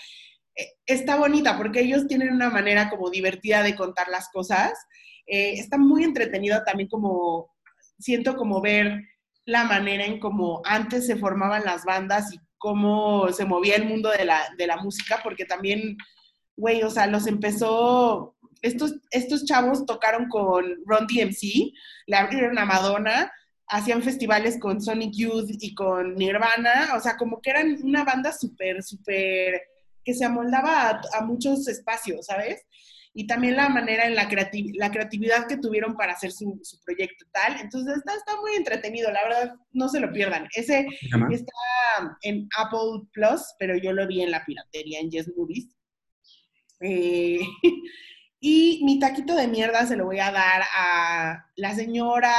Eh, 0.55 0.67
está 0.85 1.17
bonita 1.17 1.57
porque 1.57 1.81
ellos 1.81 2.07
tienen 2.07 2.31
una 2.31 2.49
manera 2.49 2.89
como 2.89 3.09
divertida 3.09 3.61
de 3.63 3.75
contar 3.75 4.07
las 4.07 4.29
cosas 4.29 4.71
eh, 5.25 5.53
está 5.53 5.77
muy 5.77 6.03
entretenido 6.03 6.61
también 6.65 6.89
como, 6.89 7.53
siento 7.99 8.35
como 8.35 8.61
ver 8.61 9.01
la 9.45 9.63
manera 9.65 10.05
en 10.05 10.19
cómo 10.19 10.61
antes 10.65 11.05
se 11.05 11.17
formaban 11.17 11.65
las 11.65 11.83
bandas 11.83 12.33
y 12.33 12.39
cómo 12.57 13.29
se 13.31 13.45
movía 13.45 13.75
el 13.75 13.85
mundo 13.85 14.09
de 14.09 14.25
la, 14.25 14.41
de 14.57 14.67
la 14.67 14.77
música, 14.77 15.19
porque 15.21 15.45
también, 15.45 15.97
güey, 16.55 16.81
o 16.83 16.89
sea, 16.89 17.07
los 17.07 17.27
empezó, 17.27 18.37
estos, 18.61 18.95
estos 19.11 19.45
chavos 19.45 19.85
tocaron 19.85 20.29
con 20.29 20.63
Ron 20.85 21.07
DMC, 21.07 21.73
le 22.07 22.15
abrieron 22.15 22.57
a 22.57 22.65
Madonna, 22.65 23.31
hacían 23.67 24.01
festivales 24.01 24.59
con 24.59 24.81
Sonic 24.81 25.13
Youth 25.13 25.49
y 25.59 25.73
con 25.73 26.15
Nirvana, 26.15 26.93
o 26.95 27.01
sea, 27.01 27.17
como 27.17 27.41
que 27.41 27.49
eran 27.49 27.77
una 27.83 28.05
banda 28.05 28.31
súper, 28.31 28.81
súper, 28.81 29.61
que 30.05 30.13
se 30.13 30.23
amoldaba 30.23 30.89
a, 30.89 31.01
a, 31.17 31.21
muchos 31.21 31.67
espacios, 31.67 32.27
¿sabes? 32.27 32.65
Y 33.13 33.27
también 33.27 33.55
la 33.55 33.69
manera 33.69 34.05
en 34.05 34.15
la, 34.15 34.29
la 34.73 34.91
creatividad 34.91 35.47
que 35.47 35.57
tuvieron 35.57 35.95
para 35.95 36.13
hacer 36.13 36.31
su, 36.31 36.59
proyecto 36.83 37.25
tal. 37.31 37.59
Entonces 37.61 37.97
está, 37.97 38.15
está, 38.15 38.39
muy 38.41 38.53
entretenido, 38.53 39.11
la 39.11 39.23
verdad, 39.23 39.55
no 39.71 39.87
se 39.87 39.99
lo 39.99 40.11
pierdan. 40.11 40.47
Ese 40.55 40.87
está 41.31 41.53
en 42.21 42.47
Apple 42.57 43.07
Plus, 43.11 43.41
pero 43.59 43.77
yo 43.77 43.93
lo 43.93 44.07
vi 44.07 44.21
en 44.21 44.31
la 44.31 44.43
piratería, 44.43 44.99
en 44.99 45.11
Yes 45.11 45.31
Movies. 45.35 45.75
Eh, 46.81 47.39
Y 48.45 48.81
mi 48.83 48.99
taquito 48.99 49.35
de 49.35 49.47
mierda 49.47 49.87
se 49.87 49.95
lo 49.95 50.03
voy 50.03 50.19
a 50.19 50.29
dar 50.29 50.63
a 50.77 51.45
la 51.55 51.75
señora, 51.75 52.33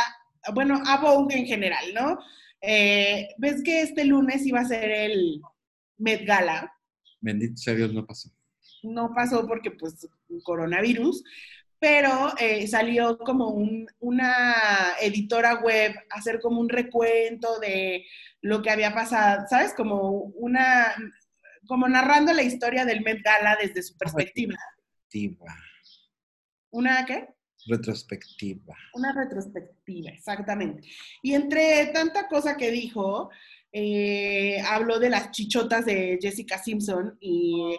bueno, 0.53 0.83
a 0.85 1.01
Vogue 1.01 1.35
en 1.35 1.47
general, 1.47 1.95
¿no? 1.95 2.19
Eh, 2.61 3.29
¿Ves 3.39 3.63
que 3.63 3.81
este 3.81 4.05
lunes 4.05 4.45
iba 4.45 4.61
a 4.61 4.67
ser 4.67 4.91
el 4.91 5.41
Met 5.97 6.27
Gala? 6.27 6.71
Bendito 7.23 7.57
sea 7.57 7.73
Dios, 7.73 7.95
no 7.95 8.05
pasó. 8.05 8.29
No 8.83 9.15
pasó 9.15 9.49
porque, 9.49 9.71
pues, 9.71 10.07
coronavirus, 10.43 11.23
pero 11.79 12.33
eh, 12.39 12.67
salió 12.67 13.19
como 13.19 13.55
una 14.01 14.55
editora 15.01 15.61
web 15.61 15.95
a 16.11 16.19
hacer 16.19 16.41
como 16.41 16.61
un 16.61 16.69
recuento 16.69 17.59
de 17.59 18.07
lo 18.41 18.63
que 18.63 18.71
había 18.71 18.95
pasado, 18.95 19.45
¿sabes? 19.49 19.75
Como 19.75 20.11
una, 20.37 20.95
como 21.67 21.89
narrando 21.89 22.33
la 22.33 22.43
historia 22.43 22.85
del 22.85 23.03
Met 23.03 23.23
Gala 23.23 23.59
desde 23.61 23.83
su 23.83 23.97
perspectiva. 23.97 24.55
¿Una 26.71 27.05
qué? 27.07 27.29
Retrospectiva. 27.67 28.75
Una 28.95 29.13
retrospectiva, 29.13 30.11
exactamente. 30.11 30.89
Y 31.23 31.35
entre 31.35 31.87
tanta 31.87 32.29
cosa 32.29 32.57
que 32.57 32.71
dijo, 32.71 33.31
eh, 33.73 34.61
habló 34.61 34.99
de 34.99 35.11
las 35.11 35.31
chichotas 35.31 35.85
de 35.85 36.19
Jessica 36.21 36.59
Simpson 36.59 37.17
y 37.21 37.77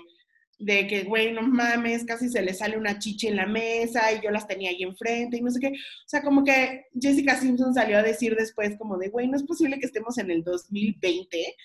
de 0.58 0.88
que, 0.88 1.04
güey, 1.04 1.34
no 1.34 1.42
mames, 1.42 2.06
casi 2.06 2.30
se 2.30 2.42
le 2.42 2.54
sale 2.54 2.78
una 2.78 2.98
chicha 2.98 3.28
en 3.28 3.36
la 3.36 3.46
mesa 3.46 4.14
y 4.14 4.22
yo 4.24 4.32
las 4.32 4.48
tenía 4.48 4.70
ahí 4.70 4.84
enfrente 4.84 5.38
y 5.38 5.42
no 5.42 5.52
sé 5.52 5.60
qué. 5.60 5.68
O 5.68 6.08
sea, 6.08 6.22
como 6.22 6.44
que 6.44 6.86
Jessica 7.00 7.40
Simpson 7.40 7.74
salió 7.74 7.98
a 7.98 8.04
decir 8.04 8.36
después 8.36 8.78
como 8.78 8.98
de, 8.98 9.10
güey, 9.10 9.28
no 9.28 9.36
es 9.36 9.44
posible 9.44 9.80
que 9.80 9.86
estemos 9.86 10.18
en 10.18 10.32
el 10.32 10.44
2020 10.44 11.56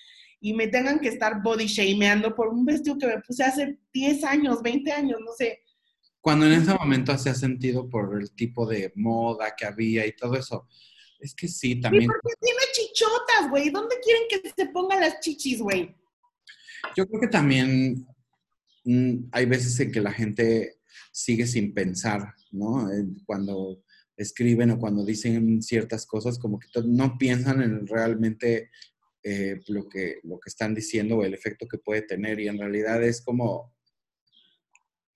y 0.41 0.53
me 0.53 0.67
tengan 0.67 0.99
que 0.99 1.07
estar 1.07 1.41
body 1.41 1.67
shameando 1.67 2.35
por 2.35 2.49
un 2.49 2.65
vestido 2.65 2.97
que 2.97 3.07
me 3.07 3.21
puse 3.21 3.43
hace 3.43 3.77
10 3.93 4.23
años, 4.23 4.61
20 4.61 4.91
años, 4.91 5.19
no 5.23 5.31
sé. 5.37 5.63
Cuando 6.19 6.45
en 6.45 6.53
ese 6.53 6.73
momento 6.73 7.11
hacía 7.11 7.33
sentido 7.33 7.89
por 7.89 8.19
el 8.19 8.31
tipo 8.31 8.67
de 8.67 8.91
moda 8.95 9.55
que 9.55 9.65
había 9.65 10.05
y 10.05 10.15
todo 10.15 10.35
eso. 10.35 10.67
Es 11.19 11.35
que 11.35 11.47
sí, 11.47 11.79
también. 11.79 12.03
¿Y 12.03 12.07
por 12.07 12.19
qué 12.21 12.33
tiene 12.41 12.59
chichotas, 12.73 13.49
güey? 13.49 13.69
¿Dónde 13.69 13.95
quieren 14.03 14.23
que 14.29 14.49
se 14.49 14.65
pongan 14.67 14.99
las 14.99 15.19
chichis, 15.19 15.61
güey? 15.61 15.95
Yo 16.95 17.07
creo 17.07 17.21
que 17.21 17.27
también 17.27 18.07
hay 19.31 19.45
veces 19.45 19.79
en 19.79 19.91
que 19.91 20.01
la 20.01 20.11
gente 20.11 20.79
sigue 21.11 21.47
sin 21.47 21.73
pensar, 21.73 22.33
¿no? 22.51 22.89
Cuando 23.25 23.83
escriben 24.17 24.71
o 24.71 24.79
cuando 24.79 25.05
dicen 25.05 25.61
ciertas 25.61 26.05
cosas, 26.05 26.37
como 26.37 26.59
que 26.59 26.67
no 26.85 27.17
piensan 27.17 27.61
en 27.61 27.87
realmente 27.87 28.69
eh, 29.23 29.59
lo, 29.67 29.87
que, 29.87 30.19
lo 30.23 30.39
que 30.39 30.49
están 30.49 30.73
diciendo 30.73 31.17
o 31.17 31.23
el 31.23 31.33
efecto 31.33 31.67
que 31.67 31.77
puede 31.77 32.01
tener. 32.01 32.39
Y 32.39 32.47
en 32.47 32.57
realidad 32.57 33.03
es 33.03 33.21
como, 33.21 33.73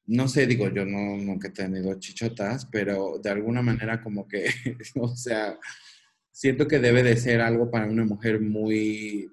no 0.05 0.27
sé, 0.27 0.45
digo, 0.45 0.69
yo 0.69 0.85
no, 0.85 1.17
nunca 1.17 1.47
he 1.47 1.51
tenido 1.51 1.99
chichotas, 1.99 2.67
pero 2.71 3.19
de 3.21 3.29
alguna 3.29 3.61
manera 3.61 4.01
como 4.01 4.27
que, 4.27 4.45
o 4.95 5.15
sea, 5.15 5.57
siento 6.31 6.67
que 6.67 6.79
debe 6.79 7.01
de 7.01 7.17
ser 7.17 7.41
algo 7.41 7.71
para 7.71 7.87
una 7.87 8.05
mujer 8.05 8.41
muy, 8.41 9.31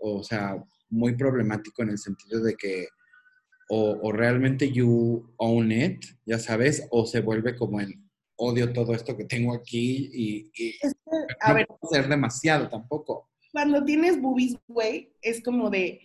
o, 0.00 0.22
sea, 0.22 0.62
muy 0.90 1.16
problemático 1.16 1.82
en 1.82 1.90
el 1.90 1.98
sentido 1.98 2.42
de 2.42 2.54
que 2.54 2.88
o, 3.68 4.12
realmente 4.12 4.70
you 4.70 5.32
own 5.36 5.72
it, 5.72 6.04
ya 6.24 6.38
sabes, 6.38 6.86
o 6.90 7.04
se 7.06 7.20
vuelve 7.20 7.56
como 7.56 7.80
el 7.80 7.94
odio 8.36 8.72
todo 8.72 8.94
esto 8.94 9.16
que 9.16 9.24
tengo 9.24 9.54
aquí 9.54 10.10
y, 10.12 10.52
a 11.40 11.52
ver, 11.52 11.66
no 11.68 11.78
puede 11.78 12.02
ser 12.02 12.10
demasiado 12.10 12.68
tampoco. 12.68 13.30
Cuando 13.52 13.84
tienes 13.84 14.20
boobies, 14.20 14.56
güey, 14.68 15.12
es 15.22 15.42
como 15.42 15.70
de, 15.70 16.00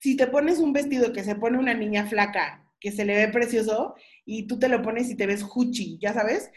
si 0.00 0.16
te 0.16 0.26
pones 0.26 0.58
un 0.58 0.72
vestido 0.72 1.12
que 1.12 1.24
se 1.24 1.36
pone 1.36 1.58
una 1.58 1.74
niña 1.74 2.06
flaca 2.06 2.66
que 2.80 2.90
se 2.90 3.04
le 3.04 3.14
ve 3.14 3.28
precioso 3.28 3.94
y 4.24 4.46
tú 4.46 4.58
te 4.58 4.68
lo 4.68 4.82
pones 4.82 5.10
y 5.10 5.14
te 5.14 5.26
ves 5.26 5.44
huchi, 5.54 5.98
ya 6.00 6.14
sabes. 6.14 6.50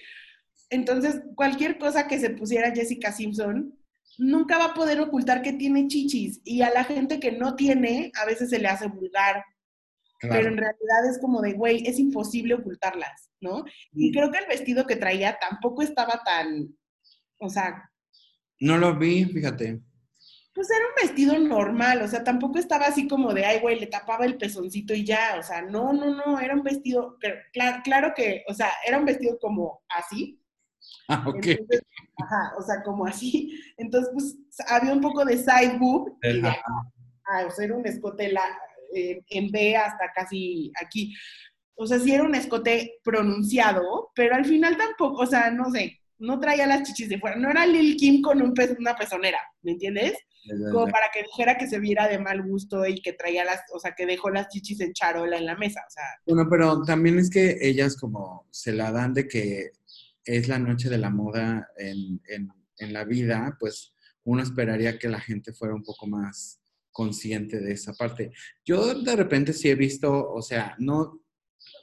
Entonces, 0.70 1.22
cualquier 1.36 1.78
cosa 1.78 2.08
que 2.08 2.20
se 2.20 2.30
pusiera 2.30 2.74
Jessica 2.74 3.12
Simpson 3.12 3.78
nunca 4.18 4.58
va 4.58 4.66
a 4.66 4.74
poder 4.74 5.00
ocultar 5.02 5.42
que 5.42 5.54
tiene 5.54 5.88
chichis 5.88 6.42
y 6.44 6.62
a 6.62 6.72
la 6.72 6.84
gente 6.84 7.20
que 7.20 7.32
no 7.32 7.56
tiene 7.56 8.12
a 8.20 8.26
veces 8.26 8.50
se 8.50 8.60
le 8.60 8.70
hace 8.70 8.88
vulgar. 8.88 9.44
Pero 10.20 10.48
en 10.48 10.58
realidad 10.58 11.10
es 11.10 11.20
como 11.20 11.42
de, 11.42 11.54
güey, 11.54 11.86
es 11.86 12.00
imposible 12.00 12.54
ocultarlas, 12.54 13.30
¿no? 13.42 13.66
Y 13.94 14.12
creo 14.12 14.32
que 14.32 14.38
el 14.38 14.48
vestido 14.48 14.86
que 14.88 14.96
traía 14.96 15.38
tampoco 15.40 15.82
estaba 15.82 16.22
tan, 16.24 16.70
o 17.40 17.50
sea... 17.50 17.90
No 18.60 18.78
lo 18.78 18.98
vi, 18.98 19.26
fíjate. 19.26 19.82
Pues 20.54 20.70
era 20.70 20.86
un 20.86 20.94
vestido 21.02 21.38
normal, 21.40 22.02
o 22.04 22.08
sea, 22.08 22.24
tampoco 22.24 22.60
estaba 22.60 22.86
así 22.86 23.08
como 23.08 23.34
de, 23.34 23.44
ay, 23.44 23.60
güey, 23.60 23.80
le 23.80 23.88
tapaba 23.88 24.26
el 24.26 24.38
pezoncito 24.38 24.94
y 24.94 25.04
ya, 25.04 25.36
o 25.40 25.44
sea, 25.44 25.64
no, 25.64 25.92
no, 25.92 26.16
no, 26.16 26.40
era 26.40 26.54
un 26.54 26.62
vestido, 26.62 27.18
claro, 27.52 27.82
claro 27.84 28.14
que, 28.16 28.44
o 28.48 28.54
sea, 28.54 28.72
era 28.88 29.00
un 29.00 29.06
vestido 29.06 29.38
como 29.40 29.82
así. 29.90 30.40
Ah, 31.08 31.26
ok. 31.28 31.48
ajá, 32.18 32.54
o 32.58 32.62
sea, 32.62 32.84
como 32.84 33.06
así. 33.06 33.60
Entonces, 33.78 34.12
pues, 34.14 34.38
había 34.70 34.94
un 34.94 35.02
poco 35.02 35.26
de 35.26 35.38
side 35.38 35.78
boob, 35.80 36.18
y 36.22 36.46
ah, 36.46 37.46
o 37.48 37.52
sea, 37.52 37.66
era 37.66 37.76
un 37.76 37.88
escote 37.88 38.32
la, 38.32 38.46
eh, 38.96 39.22
en 39.30 39.52
B 39.52 39.76
hasta 39.76 40.12
casi 40.14 40.72
aquí. 40.82 41.14
O 41.76 41.88
sea, 41.88 42.00
sí 42.00 42.14
era 42.14 42.24
un 42.24 42.36
escote 42.36 43.00
pronunciado, 43.04 44.12
pero 44.16 44.36
al 44.36 44.46
final 44.46 44.78
tampoco, 44.78 45.24
o 45.24 45.26
sea, 45.26 45.50
no 45.50 45.72
sé, 45.72 46.00
no 46.20 46.40
traía 46.40 46.68
las 46.68 46.84
chichis 46.84 47.10
de 47.10 47.20
fuera. 47.20 47.36
No 47.36 47.50
era 47.50 47.66
Lil 47.66 47.98
Kim 47.98 48.22
con 48.22 48.42
un 48.42 48.54
una 48.80 48.96
pezonera, 48.96 49.40
¿me 49.62 49.72
entiendes? 49.72 50.14
como 50.72 50.88
para 50.88 51.08
que 51.14 51.24
dijera 51.24 51.58
que 51.58 51.68
se 51.68 51.80
viera 51.80 52.08
de 52.08 52.20
mal 52.20 52.44
gusto 52.44 52.86
y 52.86 53.02
que 53.02 53.14
traía 53.14 53.46
las, 53.46 53.62
o 53.74 53.80
sea, 53.80 53.94
que 53.96 54.06
dejó 54.06 54.30
las 54.30 54.50
chichis 54.50 54.82
en 54.82 54.94
charola 54.94 55.38
en 55.38 55.46
la 55.46 55.56
mesa, 55.56 55.82
o 55.88 55.92
sea. 55.92 56.04
Bueno, 56.26 56.48
pero 56.50 56.84
también 56.84 57.18
es 57.18 57.30
que 57.30 57.58
ellas 57.62 57.96
como 57.96 58.46
se 58.52 58.74
la 58.74 58.92
dan 58.92 59.14
de 59.14 59.28
que 59.28 59.72
es 60.26 60.48
la 60.48 60.60
noche 60.60 60.90
de 60.90 60.98
la 60.98 61.10
moda 61.10 61.70
en, 61.78 62.22
en, 62.28 62.52
en 62.78 62.94
la 62.94 63.06
vida, 63.06 63.56
pues 63.60 63.94
uno 64.26 64.42
esperaría 64.44 65.00
que 65.00 65.10
la 65.10 65.20
gente 65.20 65.54
fuera 65.54 65.76
un 65.76 65.84
poco 65.84 66.08
más 66.08 66.60
consciente 66.94 67.60
de 67.60 67.74
esa 67.74 67.94
parte. 67.94 68.32
Yo 68.64 68.94
de 68.96 69.16
repente 69.16 69.52
sí 69.52 69.70
he 69.70 69.76
visto, 69.76 70.32
o 70.32 70.42
sea, 70.42 70.76
no, 70.80 71.22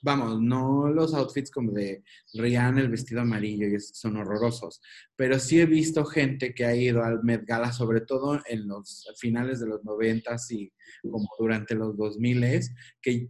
vamos, 0.02 0.40
no 0.40 0.88
los 0.88 1.12
outfits 1.12 1.50
como 1.50 1.72
de 1.72 2.02
Rihanna, 2.32 2.80
el 2.80 2.88
vestido 2.88 3.20
amarillo, 3.20 3.66
y 3.66 3.78
son 3.80 4.16
horrorosos, 4.16 4.80
pero 5.16 5.38
sí 5.38 5.61
he 5.61 5.66
visto 5.66 6.04
gente 6.06 6.54
que 6.54 6.64
ha 6.64 6.74
ido 6.74 7.04
al 7.04 7.22
Met 7.22 7.44
Gala, 7.44 7.72
sobre 7.72 8.00
todo 8.00 8.40
en 8.46 8.66
los 8.66 9.06
finales 9.18 9.61
de 9.61 9.66
los 9.66 9.84
noventas 9.84 10.50
y 10.50 10.72
como 11.02 11.28
durante 11.38 11.74
los 11.74 11.96
2000 11.96 12.61
que 13.02 13.28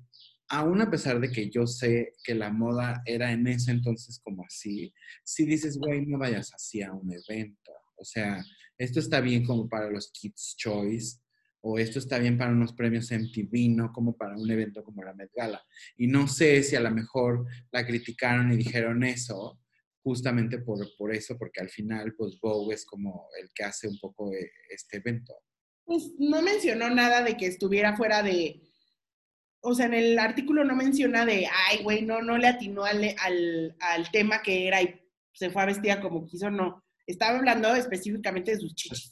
aún 0.49 0.81
a 0.81 0.91
pesar 0.91 1.21
de 1.21 1.31
que 1.31 1.49
yo 1.49 1.67
sé 1.67 2.13
que 2.25 2.35
la 2.35 2.53
moda 2.53 3.03
era 3.07 3.33
en 3.33 3.47
ese 3.47 3.71
entonces 3.71 4.21
como 4.23 4.45
así, 4.45 4.93
si 5.25 5.47
dices, 5.47 5.79
güey, 5.79 6.05
no 6.07 6.19
vayas 6.19 6.53
así 6.53 6.83
a 6.83 6.93
un 6.93 7.11
evento. 7.13 7.73
O 7.97 8.05
sea, 8.05 8.43
esto 8.77 8.99
está 8.99 9.21
bien 9.21 9.45
como 9.45 9.69
para 9.69 9.91
los 9.91 10.11
Kids 10.11 10.57
Choice, 10.57 11.19
o 11.63 11.79
esto 11.79 11.99
está 11.99 12.19
bien 12.19 12.39
para 12.39 12.53
unos 12.53 12.73
premios 12.73 13.11
MTV, 13.11 13.71
no 13.71 13.93
como 13.93 14.17
para 14.17 14.37
un 14.37 14.51
evento 14.51 14.83
como 14.83 15.03
la 15.03 15.15
Met 15.15 15.31
Gala. 15.35 15.63
Y 15.97 16.07
no 16.07 16.27
sé 16.27 16.63
si 16.63 16.77
a 16.77 16.81
lo 16.81 16.91
mejor 16.91 17.47
la 17.71 17.87
criticaron 17.87 18.53
y 18.53 18.57
dijeron 18.57 19.05
eso 19.05 19.61
justamente 20.03 20.59
por, 20.59 20.79
por 20.97 21.15
eso, 21.15 21.37
porque 21.37 21.61
al 21.61 21.69
final, 21.69 22.15
pues 22.17 22.39
Vogue 22.41 22.75
es 22.75 22.87
como 22.87 23.29
el 23.41 23.51
que 23.55 23.65
hace 23.65 23.87
un 23.89 23.99
poco 23.99 24.33
eh, 24.33 24.51
este 24.71 24.97
evento. 24.97 25.35
Pues 25.85 26.15
no 26.19 26.41
mencionó 26.41 26.89
nada 26.89 27.23
de 27.23 27.37
que 27.37 27.47
estuviera 27.47 27.97
fuera 27.97 28.23
de, 28.23 28.63
o 29.61 29.75
sea, 29.75 29.87
en 29.87 29.95
el 29.95 30.19
artículo 30.19 30.65
no 30.65 30.75
menciona 30.75 31.27
de, 31.27 31.47
ay, 31.69 31.83
güey, 31.83 32.03
no, 32.03 32.23
no 32.23 32.39
le 32.39 32.49
atinó 32.49 32.85
al, 32.85 33.15
al, 33.19 33.77
al 33.81 34.11
tema 34.11 34.41
que 34.41 34.69
era 34.69 34.81
y 34.81 34.99
se 35.35 35.51
fue 35.51 35.63
a 35.63 35.67
vestir 35.67 36.01
como 36.01 36.25
quiso, 36.25 36.51
no 36.51 36.83
estaba 37.07 37.39
hablando 37.39 37.75
específicamente 37.75 38.53
de 38.53 38.61
sus 38.61 38.75
chichis. 38.75 39.11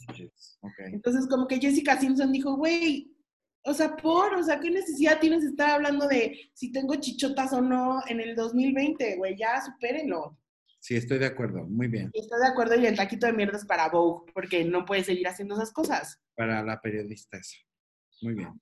Entonces, 0.93 1.27
como 1.29 1.47
que 1.47 1.59
Jessica 1.59 1.99
Simpson 1.99 2.33
dijo, 2.33 2.57
güey, 2.57 3.13
o 3.65 3.75
sea, 3.75 3.97
por, 3.97 4.35
o 4.35 4.43
sea, 4.43 4.61
¿qué 4.61 4.71
necesidad 4.71 5.21
tienes 5.21 5.43
de 5.43 5.51
estar 5.51 5.71
hablando 5.71 6.09
de 6.09 6.51
si 6.55 6.73
tengo 6.73 6.95
chichotas 6.97 7.53
o 7.53 7.61
no 7.61 8.01
en 8.09 8.21
el 8.21 8.35
2020, 8.35 9.17
güey? 9.17 9.37
Ya 9.37 9.61
supérenlo. 9.61 10.39
Sí, 10.81 10.97
estoy 10.97 11.19
de 11.19 11.27
acuerdo, 11.27 11.67
muy 11.67 11.89
bien. 11.89 12.11
Estoy 12.15 12.41
de 12.41 12.47
acuerdo 12.47 12.77
y 12.77 12.87
el 12.87 12.97
taquito 12.97 13.27
de 13.27 13.33
mierda 13.33 13.59
es 13.59 13.67
para 13.67 13.89
Vogue, 13.89 14.31
porque 14.33 14.65
no 14.65 14.85
puede 14.85 15.05
seguir 15.05 15.27
haciendo 15.27 15.57
esas 15.57 15.73
cosas. 15.73 16.21
Para 16.37 16.63
la 16.63 16.81
periodista 16.81 17.37
eso. 17.37 17.57
Muy 18.23 18.35
bien. 18.35 18.61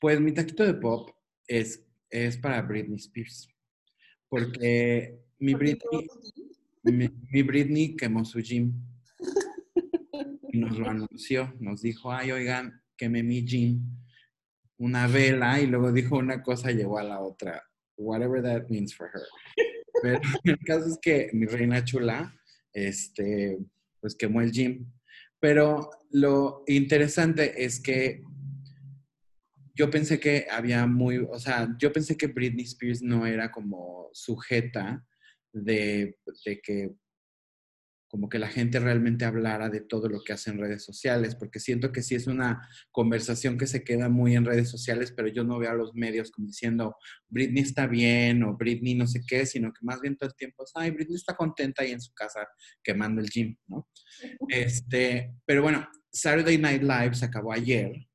Pues 0.00 0.20
mi 0.20 0.32
taquito 0.32 0.64
de 0.64 0.74
pop 0.74 1.10
es, 1.46 1.84
es 2.10 2.38
para 2.38 2.62
Britney 2.62 2.96
Spears, 2.96 3.48
porque 4.28 5.20
mi 5.38 5.54
Britney 5.54 6.08
mi, 6.92 7.42
Britney 7.42 7.96
quemó 7.96 8.24
su 8.24 8.40
gym. 8.40 8.72
Y 10.50 10.58
nos 10.58 10.78
lo 10.78 10.88
anunció. 10.88 11.54
Nos 11.60 11.82
dijo, 11.82 12.10
ay, 12.10 12.32
oigan, 12.32 12.82
quemé 12.96 13.22
mi 13.22 13.44
gym. 13.44 13.82
Una 14.78 15.06
vela 15.06 15.60
y 15.60 15.66
luego 15.66 15.92
dijo 15.92 16.16
una 16.16 16.42
cosa 16.42 16.70
y 16.72 16.76
llegó 16.76 16.98
a 16.98 17.02
la 17.02 17.20
otra. 17.20 17.62
Whatever 17.98 18.42
that 18.42 18.68
means 18.70 18.94
for 18.94 19.10
her. 19.12 19.22
Pero 20.02 20.20
el 20.44 20.58
caso 20.60 20.86
es 20.86 20.98
que 21.02 21.28
mi 21.34 21.46
reina 21.46 21.84
chula, 21.84 22.34
este, 22.72 23.58
pues 24.00 24.14
quemó 24.14 24.40
el 24.40 24.52
gym. 24.52 24.90
Pero 25.38 25.90
lo 26.10 26.64
interesante 26.66 27.62
es 27.64 27.80
que 27.80 28.22
yo 29.74 29.90
pensé 29.90 30.18
que 30.18 30.46
había 30.50 30.86
muy, 30.86 31.18
o 31.18 31.38
sea, 31.38 31.68
yo 31.78 31.92
pensé 31.92 32.16
que 32.16 32.26
Britney 32.26 32.64
Spears 32.64 33.00
no 33.00 33.26
era 33.26 33.50
como 33.52 34.10
sujeta 34.12 35.06
de, 35.52 36.16
de 36.44 36.60
que 36.60 36.90
como 38.08 38.28
que 38.28 38.38
la 38.38 38.48
gente 38.48 38.80
realmente 38.80 39.24
hablara 39.24 39.68
de 39.68 39.82
todo 39.82 40.08
lo 40.08 40.22
que 40.22 40.32
hace 40.32 40.50
en 40.50 40.58
redes 40.58 40.82
sociales, 40.82 41.34
porque 41.34 41.60
siento 41.60 41.92
que 41.92 42.02
sí 42.02 42.14
es 42.14 42.26
una 42.26 42.66
conversación 42.90 43.58
que 43.58 43.66
se 43.66 43.84
queda 43.84 44.08
muy 44.08 44.34
en 44.34 44.46
redes 44.46 44.70
sociales, 44.70 45.12
pero 45.14 45.28
yo 45.28 45.44
no 45.44 45.58
veo 45.58 45.70
a 45.70 45.74
los 45.74 45.94
medios 45.94 46.30
como 46.30 46.46
diciendo, 46.46 46.96
Britney 47.28 47.62
está 47.62 47.86
bien 47.86 48.42
o 48.42 48.56
Britney 48.56 48.94
no 48.94 49.06
sé 49.06 49.20
qué, 49.26 49.44
sino 49.44 49.72
que 49.72 49.84
más 49.84 50.00
bien 50.00 50.16
todo 50.16 50.30
el 50.30 50.36
tiempo 50.36 50.64
es, 50.64 50.72
ay, 50.74 50.90
Britney 50.90 51.16
está 51.16 51.36
contenta 51.36 51.82
ahí 51.82 51.92
en 51.92 52.00
su 52.00 52.12
casa 52.14 52.48
quemando 52.82 53.20
el 53.20 53.28
gym, 53.28 53.56
¿no? 53.66 53.88
Este, 54.48 55.34
pero 55.44 55.62
bueno, 55.62 55.86
Saturday 56.10 56.56
Night 56.56 56.82
Live 56.82 57.14
se 57.14 57.26
acabó 57.26 57.52
ayer 57.52 58.07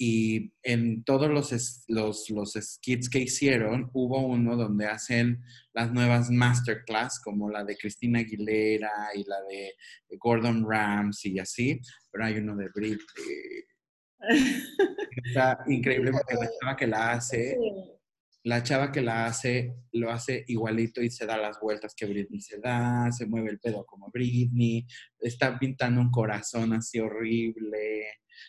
y 0.00 0.52
en 0.62 1.02
todos 1.02 1.28
los, 1.28 1.84
los, 1.88 2.30
los 2.30 2.52
skits 2.52 3.10
que 3.10 3.18
hicieron, 3.18 3.90
hubo 3.92 4.24
uno 4.24 4.56
donde 4.56 4.86
hacen 4.86 5.42
las 5.72 5.92
nuevas 5.92 6.30
masterclass, 6.30 7.20
como 7.20 7.50
la 7.50 7.64
de 7.64 7.76
Cristina 7.76 8.20
Aguilera 8.20 8.92
y 9.14 9.24
la 9.24 9.40
de 9.42 9.74
Gordon 10.16 10.64
Ramsay 10.68 11.32
y 11.32 11.38
así, 11.40 11.80
pero 12.12 12.26
hay 12.26 12.38
uno 12.38 12.54
de 12.54 12.68
Brit. 12.72 13.00
está 15.24 15.58
increíble 15.66 16.12
porque 16.12 16.34
la 16.34 16.50
chava 16.60 16.76
que 16.76 16.86
la 16.86 17.12
hace, 17.12 17.56
la 18.44 18.62
chava 18.62 18.92
que 18.92 19.02
la 19.02 19.26
hace, 19.26 19.74
lo 19.92 20.12
hace 20.12 20.44
igualito 20.46 21.02
y 21.02 21.10
se 21.10 21.26
da 21.26 21.36
las 21.36 21.58
vueltas 21.58 21.92
que 21.96 22.06
Britney 22.06 22.40
se 22.40 22.60
da, 22.60 23.10
se 23.10 23.26
mueve 23.26 23.50
el 23.50 23.58
pedo 23.58 23.84
como 23.84 24.10
Britney, 24.12 24.86
está 25.18 25.58
pintando 25.58 26.00
un 26.00 26.12
corazón 26.12 26.72
así 26.72 27.00
horrible 27.00 28.06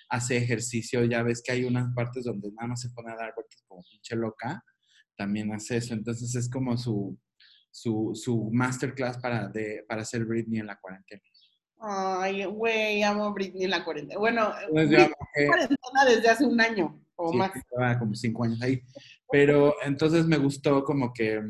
hace 0.09 0.37
ejercicio, 0.37 1.03
ya 1.05 1.23
ves 1.23 1.41
que 1.43 1.51
hay 1.51 1.63
unas 1.65 1.93
partes 1.93 2.25
donde 2.25 2.51
nada 2.51 2.69
más 2.69 2.81
se 2.81 2.89
pone 2.89 3.11
a 3.11 3.15
dar 3.15 3.33
vueltas 3.35 3.63
como 3.67 3.83
pinche 3.83 4.15
loca, 4.15 4.63
también 5.15 5.51
hace 5.53 5.77
eso. 5.77 5.93
Entonces 5.93 6.33
es 6.35 6.49
como 6.49 6.77
su, 6.77 7.17
su, 7.71 8.11
su 8.13 8.49
masterclass 8.51 9.17
para, 9.17 9.47
de, 9.47 9.85
para 9.87 10.01
hacer 10.01 10.25
Britney 10.25 10.59
en 10.59 10.67
la 10.67 10.79
cuarentena. 10.79 11.21
Ay, 11.81 12.43
güey, 12.45 13.03
amo 13.03 13.33
Britney 13.33 13.63
en 13.63 13.71
la 13.71 13.85
cuarentena. 13.85 14.19
Bueno, 14.19 14.51
pues 14.71 14.91
en 14.91 15.47
cuarentena 15.47 16.05
desde 16.07 16.29
hace 16.29 16.45
un 16.45 16.59
año 16.59 17.01
o 17.15 17.33
más. 17.33 17.51
Como 17.99 18.15
cinco 18.15 18.43
años 18.43 18.61
ahí. 18.61 18.81
Pero 19.31 19.75
entonces 19.83 20.25
me 20.25 20.37
gustó 20.37 20.83
como 20.83 21.13
que, 21.13 21.41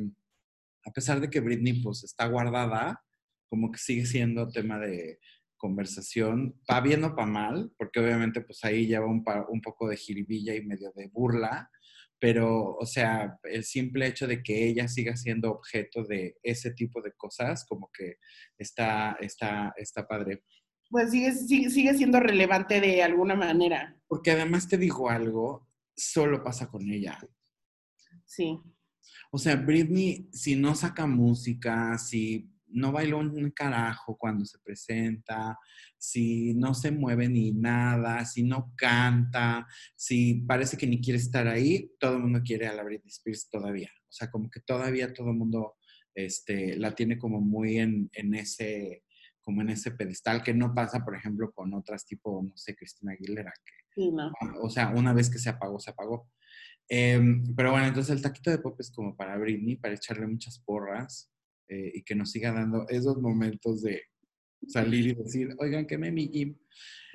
a 0.85 0.91
pesar 0.91 1.19
de 1.19 1.29
que 1.29 1.39
Britney 1.39 1.81
pues 1.81 2.03
está 2.03 2.27
guardada, 2.27 3.01
como 3.49 3.71
que 3.71 3.79
sigue 3.79 4.05
siendo 4.05 4.49
tema 4.49 4.77
de, 4.79 5.19
conversación, 5.59 6.55
va 6.69 6.81
bien 6.81 7.03
o 7.03 7.15
para 7.15 7.27
mal, 7.27 7.71
porque 7.77 7.99
obviamente 7.99 8.41
pues 8.41 8.63
ahí 8.63 8.87
lleva 8.87 9.05
un, 9.05 9.23
un 9.49 9.61
poco 9.61 9.87
de 9.87 9.97
jiribilla 9.97 10.55
y 10.55 10.65
medio 10.65 10.91
de 10.95 11.07
burla, 11.09 11.69
pero 12.19 12.75
o 12.75 12.85
sea, 12.85 13.37
el 13.43 13.63
simple 13.63 14.07
hecho 14.07 14.25
de 14.25 14.41
que 14.41 14.67
ella 14.67 14.87
siga 14.87 15.15
siendo 15.15 15.51
objeto 15.51 16.03
de 16.03 16.37
ese 16.41 16.71
tipo 16.71 17.01
de 17.01 17.13
cosas, 17.13 17.65
como 17.65 17.91
que 17.93 18.15
está, 18.57 19.17
está, 19.21 19.73
está 19.77 20.07
padre. 20.07 20.43
Pues 20.89 21.11
sigue, 21.11 21.33
sigue, 21.69 21.93
siendo 21.93 22.19
relevante 22.19 22.81
de 22.81 23.03
alguna 23.03 23.35
manera. 23.35 23.95
Porque 24.07 24.31
además 24.31 24.67
te 24.67 24.77
digo 24.77 25.09
algo, 25.09 25.67
solo 25.95 26.43
pasa 26.43 26.67
con 26.67 26.89
ella. 26.89 27.19
Sí. 28.25 28.59
O 29.31 29.37
sea, 29.37 29.55
Britney, 29.55 30.29
si 30.31 30.55
no 30.55 30.73
saca 30.73 31.05
música, 31.05 31.97
si 31.99 32.49
no 32.71 32.91
bailó 32.91 33.19
un 33.19 33.51
carajo 33.51 34.17
cuando 34.17 34.45
se 34.45 34.59
presenta, 34.59 35.57
si 35.97 36.53
no 36.53 36.73
se 36.73 36.91
mueve 36.91 37.27
ni 37.27 37.51
nada, 37.51 38.25
si 38.25 38.43
no 38.43 38.73
canta, 38.75 39.67
si 39.95 40.35
parece 40.47 40.77
que 40.77 40.87
ni 40.87 41.01
quiere 41.01 41.19
estar 41.19 41.47
ahí, 41.47 41.91
todo 41.99 42.15
el 42.15 42.23
mundo 42.23 42.41
quiere 42.43 42.67
a 42.67 42.73
la 42.73 42.83
Britney 42.83 43.09
Spears 43.09 43.49
todavía. 43.49 43.91
O 44.09 44.11
sea, 44.11 44.29
como 44.31 44.49
que 44.49 44.59
todavía 44.61 45.13
todo 45.13 45.29
el 45.29 45.37
mundo 45.37 45.75
este, 46.15 46.75
la 46.77 46.95
tiene 46.95 47.17
como 47.17 47.41
muy 47.41 47.77
en, 47.77 48.09
ese 48.33 49.03
como 49.41 49.61
en 49.61 49.69
ese 49.69 49.91
pedestal 49.91 50.43
que 50.43 50.53
no 50.53 50.75
pasa, 50.75 51.03
por 51.03 51.15
ejemplo, 51.15 51.51
con 51.51 51.73
otras 51.73 52.05
tipo, 52.05 52.43
no 52.43 52.55
sé, 52.55 52.75
Cristina 52.75 53.13
Aguilera, 53.13 53.51
que, 53.65 54.11
o 54.61 54.69
sea, 54.69 54.89
una 54.89 55.11
vez 55.11 55.29
que 55.29 55.39
se 55.39 55.49
apagó, 55.49 55.79
se 55.79 55.89
apagó. 55.89 56.29
Em, 56.87 57.43
pero 57.55 57.71
bueno, 57.71 57.87
entonces 57.87 58.15
el 58.15 58.21
taquito 58.21 58.49
de 58.49 58.59
pop 58.59 58.79
es 58.79 58.91
como 58.91 59.15
para 59.15 59.37
Britney, 59.37 59.75
para 59.75 59.95
echarle 59.95 60.27
muchas 60.27 60.59
porras. 60.59 61.31
Eh, 61.69 61.91
y 61.93 62.01
que 62.01 62.15
nos 62.15 62.31
siga 62.31 62.51
dando 62.51 62.87
esos 62.89 63.21
momentos 63.21 63.83
de 63.83 64.01
salir 64.67 65.07
y 65.07 65.13
decir, 65.13 65.55
oigan, 65.59 65.85
que 65.85 65.99
me 65.99 66.11
mi 66.11 66.27
gym. 66.27 66.57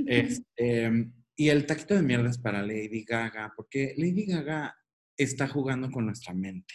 Este, 0.06 1.10
y 1.36 1.48
el 1.48 1.66
taquito 1.66 1.94
de 1.94 2.02
mierda 2.02 2.30
es 2.30 2.38
para 2.38 2.62
Lady 2.62 3.04
Gaga, 3.04 3.52
porque 3.56 3.94
Lady 3.96 4.26
Gaga 4.26 4.76
está 5.16 5.48
jugando 5.48 5.90
con 5.90 6.06
nuestra 6.06 6.32
mente. 6.32 6.74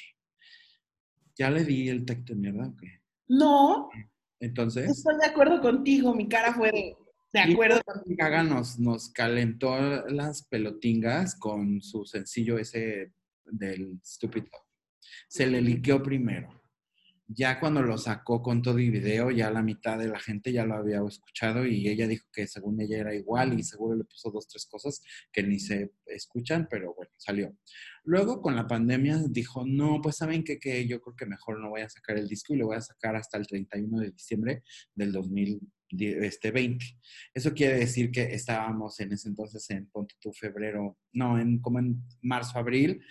¿Ya 1.38 1.50
le 1.50 1.64
di 1.64 1.88
el 1.88 2.06
taquito 2.06 2.34
de 2.34 2.40
mierda 2.40 2.68
o 2.68 2.76
qué? 2.76 3.02
No. 3.30 3.90
Entonces. 4.42 4.90
Estoy 4.90 5.18
de 5.18 5.28
acuerdo 5.28 5.62
contigo, 5.62 6.14
mi 6.14 6.28
cara 6.28 6.54
fue 6.54 6.72
de. 6.72 6.96
De 7.32 7.40
acuerdo. 7.40 7.80
Lady 7.86 8.16
Gaga 8.16 8.44
nos, 8.44 8.78
nos 8.78 9.10
calentó 9.12 10.06
las 10.08 10.44
pelotingas 10.48 11.36
con 11.36 11.82
su 11.82 12.04
sencillo 12.04 12.58
ese 12.58 13.14
del 13.46 14.00
Stupid 14.04 14.44
Se 15.28 15.46
le 15.46 15.62
liqueó 15.62 16.02
primero 16.02 16.59
ya 17.32 17.60
cuando 17.60 17.84
lo 17.84 17.96
sacó 18.00 18.42
con 18.42 18.64
todo 18.64 18.80
y 18.80 18.90
video, 18.90 19.30
ya 19.30 19.52
la 19.52 19.62
mitad 19.62 20.00
de 20.00 20.08
la 20.08 20.20
gente 20.20 20.52
ya 20.52 20.66
lo 20.66 20.74
había 20.74 21.00
escuchado 21.08 21.64
y 21.64 21.88
ella 21.88 22.08
dijo 22.08 22.26
que 22.34 22.48
según 22.48 22.82
ella 22.82 22.98
era 22.98 23.14
igual 23.14 23.58
y 23.58 23.62
seguro 23.64 23.96
le 23.96 24.04
puso 24.04 24.32
dos, 24.32 24.48
tres 24.48 24.66
cosas 24.66 25.04
que 25.32 25.44
ni 25.44 25.60
se 25.60 25.92
escuchan, 26.08 26.68
pero 26.70 26.96
bueno, 26.96 27.12
salió. 27.18 27.56
Luego 28.04 28.42
con 28.42 28.56
la 28.56 28.66
pandemia 28.66 29.22
dijo, 29.30 29.64
no, 29.64 30.02
pues 30.02 30.16
saben 30.16 30.44
que, 30.44 30.58
que 30.58 30.88
yo 30.88 31.00
creo 31.02 31.16
que 31.16 31.28
mejor 31.28 31.60
no 31.60 31.70
voy 31.70 31.82
a 31.82 31.90
sacar 31.90 32.18
el 32.18 32.28
disco 32.28 32.56
y 32.56 32.58
lo 32.58 32.66
voy 32.66 32.78
a 32.78 32.82
sacar 32.82 33.16
hasta 33.16 33.38
el 33.38 33.46
31 33.46 34.00
de 34.00 34.12
diciembre 34.12 34.64
del 34.96 35.12
2020. 35.12 35.68
Este, 35.92 36.78
Eso 37.34 37.54
quiere 37.54 37.80
decir 37.80 38.12
que 38.12 38.34
estábamos 38.34 39.00
en 39.00 39.14
ese 39.14 39.30
entonces 39.30 39.68
en 39.72 39.88
Ponte 39.88 40.16
tu 40.20 40.32
febrero, 40.32 40.98
no, 41.14 41.40
en 41.40 41.60
como 41.60 41.80
en 41.80 42.04
marzo, 42.22 42.60
abril, 42.60 43.02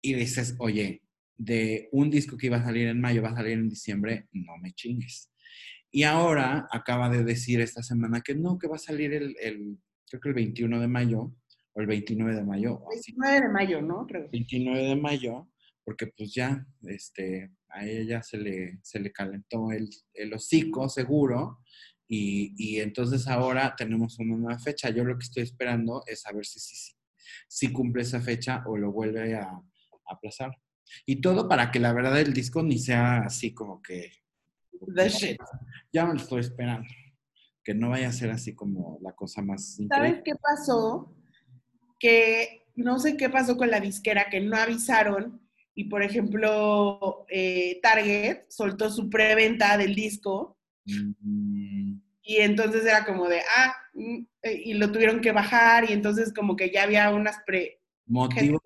y 0.00 0.14
dices, 0.14 0.54
oye, 0.58 1.02
de 1.44 1.88
un 1.90 2.08
disco 2.08 2.36
que 2.36 2.46
iba 2.46 2.58
a 2.58 2.64
salir 2.64 2.86
en 2.86 3.00
mayo, 3.00 3.20
va 3.20 3.30
a 3.30 3.34
salir 3.34 3.54
en 3.54 3.68
diciembre, 3.68 4.28
no 4.32 4.56
me 4.58 4.72
chingues. 4.72 5.28
Y 5.90 6.04
ahora 6.04 6.68
acaba 6.70 7.08
de 7.08 7.24
decir 7.24 7.60
esta 7.60 7.82
semana 7.82 8.20
que 8.20 8.36
no, 8.36 8.58
que 8.58 8.68
va 8.68 8.76
a 8.76 8.78
salir 8.78 9.12
el, 9.12 9.34
creo 10.08 10.20
que 10.20 10.28
el 10.28 10.34
21 10.36 10.80
de 10.80 10.86
mayo, 10.86 11.34
o 11.72 11.80
el 11.80 11.88
29 11.88 12.36
de 12.36 12.44
mayo. 12.44 12.82
29 12.88 13.40
de 13.40 13.48
mayo, 13.48 13.82
¿no? 13.82 14.06
Creo. 14.06 14.28
29 14.30 14.82
de 14.84 14.96
mayo, 14.96 15.48
porque 15.84 16.06
pues 16.06 16.32
ya, 16.32 16.64
este, 16.82 17.50
a 17.70 17.86
ella 17.86 18.22
se 18.22 18.38
le, 18.38 18.78
se 18.82 19.00
le 19.00 19.10
calentó 19.10 19.72
el, 19.72 19.90
el 20.14 20.32
hocico, 20.34 20.88
seguro, 20.88 21.58
y, 22.06 22.54
y, 22.56 22.78
entonces 22.78 23.26
ahora 23.26 23.74
tenemos 23.76 24.18
una 24.20 24.36
nueva 24.36 24.58
fecha. 24.60 24.90
Yo 24.90 25.02
lo 25.02 25.18
que 25.18 25.24
estoy 25.24 25.42
esperando 25.42 26.04
es 26.06 26.20
saber 26.20 26.44
si, 26.44 26.60
si, 26.60 26.92
si 27.48 27.72
cumple 27.72 28.02
esa 28.02 28.20
fecha 28.20 28.62
o 28.66 28.76
lo 28.76 28.92
vuelve 28.92 29.34
a, 29.34 29.48
a 29.48 29.62
aplazar. 30.06 30.52
Y 31.06 31.20
todo 31.20 31.48
para 31.48 31.70
que 31.70 31.80
la 31.80 31.92
verdad 31.92 32.18
el 32.20 32.32
disco 32.32 32.62
ni 32.62 32.78
sea 32.78 33.18
así 33.18 33.52
como 33.54 33.82
que... 33.82 34.12
Ya 35.92 36.06
me 36.06 36.14
lo 36.14 36.20
estoy 36.20 36.40
esperando. 36.40 36.88
Que 37.62 37.74
no 37.74 37.90
vaya 37.90 38.08
a 38.08 38.12
ser 38.12 38.30
así 38.30 38.54
como 38.54 38.98
la 39.02 39.12
cosa 39.12 39.42
más... 39.42 39.78
¿Sabes 39.88 40.22
qué 40.24 40.34
pasó? 40.34 41.14
Que 41.98 42.66
no 42.74 42.98
sé 42.98 43.16
qué 43.16 43.28
pasó 43.28 43.56
con 43.56 43.70
la 43.70 43.80
disquera, 43.80 44.28
que 44.30 44.40
no 44.40 44.56
avisaron. 44.56 45.40
Y 45.74 45.84
por 45.84 46.02
ejemplo, 46.02 47.24
eh, 47.28 47.80
Target 47.82 48.44
soltó 48.48 48.90
su 48.90 49.08
preventa 49.08 49.76
del 49.76 49.94
disco. 49.94 50.58
Mm. 50.84 51.94
Y 52.24 52.36
entonces 52.36 52.84
era 52.84 53.04
como 53.04 53.28
de, 53.28 53.40
ah, 53.56 53.74
mm, 53.94 54.18
eh, 54.42 54.62
y 54.64 54.74
lo 54.74 54.90
tuvieron 54.92 55.20
que 55.20 55.32
bajar. 55.32 55.88
Y 55.88 55.92
entonces 55.92 56.32
como 56.32 56.56
que 56.56 56.70
ya 56.70 56.84
había 56.84 57.10
unas 57.10 57.36
pre... 57.46 57.80
Motivos 58.06 58.60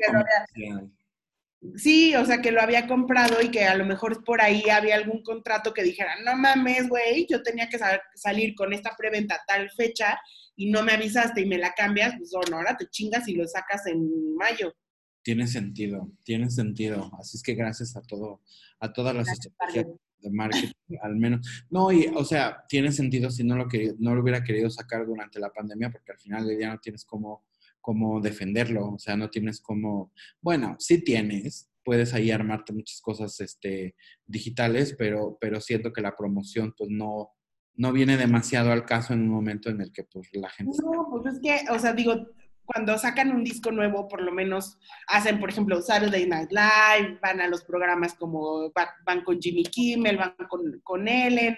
Sí, 1.75 2.15
o 2.15 2.25
sea, 2.25 2.41
que 2.41 2.53
lo 2.53 2.61
había 2.61 2.87
comprado 2.87 3.43
y 3.43 3.51
que 3.51 3.65
a 3.65 3.77
lo 3.77 3.85
mejor 3.85 4.23
por 4.25 4.41
ahí 4.41 4.69
había 4.71 4.95
algún 4.97 5.23
contrato 5.23 5.75
que 5.75 5.83
dijera, 5.83 6.15
no 6.25 6.37
mames, 6.37 6.89
güey, 6.89 7.27
yo 7.29 7.43
tenía 7.43 7.69
que 7.69 7.79
salir 8.15 8.55
con 8.55 8.73
esta 8.73 8.95
preventa 8.97 9.41
tal 9.47 9.71
fecha 9.71 10.19
y 10.55 10.71
no 10.71 10.83
me 10.83 10.93
avisaste 10.93 11.43
y 11.43 11.47
me 11.47 11.59
la 11.59 11.73
cambias, 11.73 12.15
pues 12.17 12.33
bueno, 12.35 12.57
ahora 12.57 12.77
te 12.77 12.87
chingas 12.89 13.29
y 13.29 13.35
lo 13.35 13.47
sacas 13.47 13.87
en 13.87 14.35
mayo. 14.37 14.75
Tiene 15.23 15.47
sentido, 15.47 16.13
tiene 16.25 16.51
sentido. 16.51 17.11
Así 17.19 17.37
es 17.37 17.43
que 17.43 17.55
gracias 17.55 17.97
a 17.97 18.03
todo, 18.03 18.43
a 18.81 18.93
todas 18.93 19.15
las 19.15 19.29
estrategias 19.29 19.87
de 20.19 20.31
marketing, 20.31 20.73
al 21.03 21.17
menos. 21.17 21.67
No, 21.69 21.91
y, 21.91 22.07
o 22.15 22.25
sea, 22.25 22.65
tiene 22.69 22.93
sentido 22.93 23.31
si 23.31 23.45
no 23.45 23.57
lo, 23.57 23.69
que, 23.69 23.95
no 23.99 24.15
lo 24.15 24.23
hubiera 24.23 24.45
querido 24.45 24.71
sacar 24.71 25.05
durante 25.05 25.41
la 25.41 25.51
pandemia, 25.51 25.91
porque 25.91 26.13
al 26.13 26.19
final 26.19 26.47
del 26.47 26.59
día 26.59 26.69
no 26.69 26.79
tienes 26.79 27.05
como 27.05 27.45
cómo 27.87 28.21
defenderlo, 28.21 28.95
o 28.95 28.99
sea, 28.99 29.17
no 29.17 29.31
tienes 29.31 29.61
como, 29.61 30.11
bueno, 30.41 30.75
sí 30.81 31.05
tienes, 31.05 31.71
puedes 31.85 32.15
ahí 32.15 32.33
armarte 32.33 32.73
muchas 32.73 33.01
cosas 33.01 33.39
este, 33.39 33.95
digitales, 34.27 34.97
pero, 34.99 35.39
pero 35.41 35.61
siento 35.61 35.93
que 35.93 36.01
la 36.01 36.17
promoción 36.17 36.75
pues 36.77 36.91
no, 36.91 37.31
no 37.77 37.93
viene 37.93 38.17
demasiado 38.17 38.73
al 38.73 38.85
caso 38.85 39.13
en 39.13 39.21
un 39.21 39.29
momento 39.29 39.71
en 39.71 39.83
el 39.83 39.93
que 39.93 40.03
pues 40.03 40.29
la 40.33 40.51
gente... 40.51 40.77
No, 40.83 41.07
pues 41.13 41.33
es 41.33 41.41
que, 41.41 41.71
o 41.71 41.79
sea, 41.79 41.93
digo, 41.93 42.27
cuando 42.65 42.99
sacan 42.99 43.31
un 43.31 43.45
disco 43.45 43.71
nuevo, 43.71 44.09
por 44.09 44.21
lo 44.21 44.33
menos 44.33 44.81
hacen, 45.07 45.39
por 45.39 45.51
ejemplo, 45.51 45.81
Saturday 45.81 46.27
Night 46.27 46.51
Live, 46.51 47.21
van 47.23 47.41
a 47.41 47.47
los 47.47 47.63
programas 47.63 48.15
como 48.15 48.73
van 49.05 49.23
con 49.23 49.41
Jimmy 49.41 49.63
Kimmel, 49.63 50.17
van 50.17 50.35
con, 50.49 50.81
con 50.83 51.07
Ellen, 51.07 51.57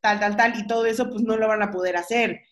tal, 0.00 0.20
tal, 0.20 0.36
tal, 0.36 0.56
y 0.56 0.68
todo 0.68 0.86
eso 0.86 1.10
pues 1.10 1.24
no 1.24 1.36
lo 1.36 1.48
van 1.48 1.64
a 1.64 1.72
poder 1.72 1.96
hacer. 1.96 2.42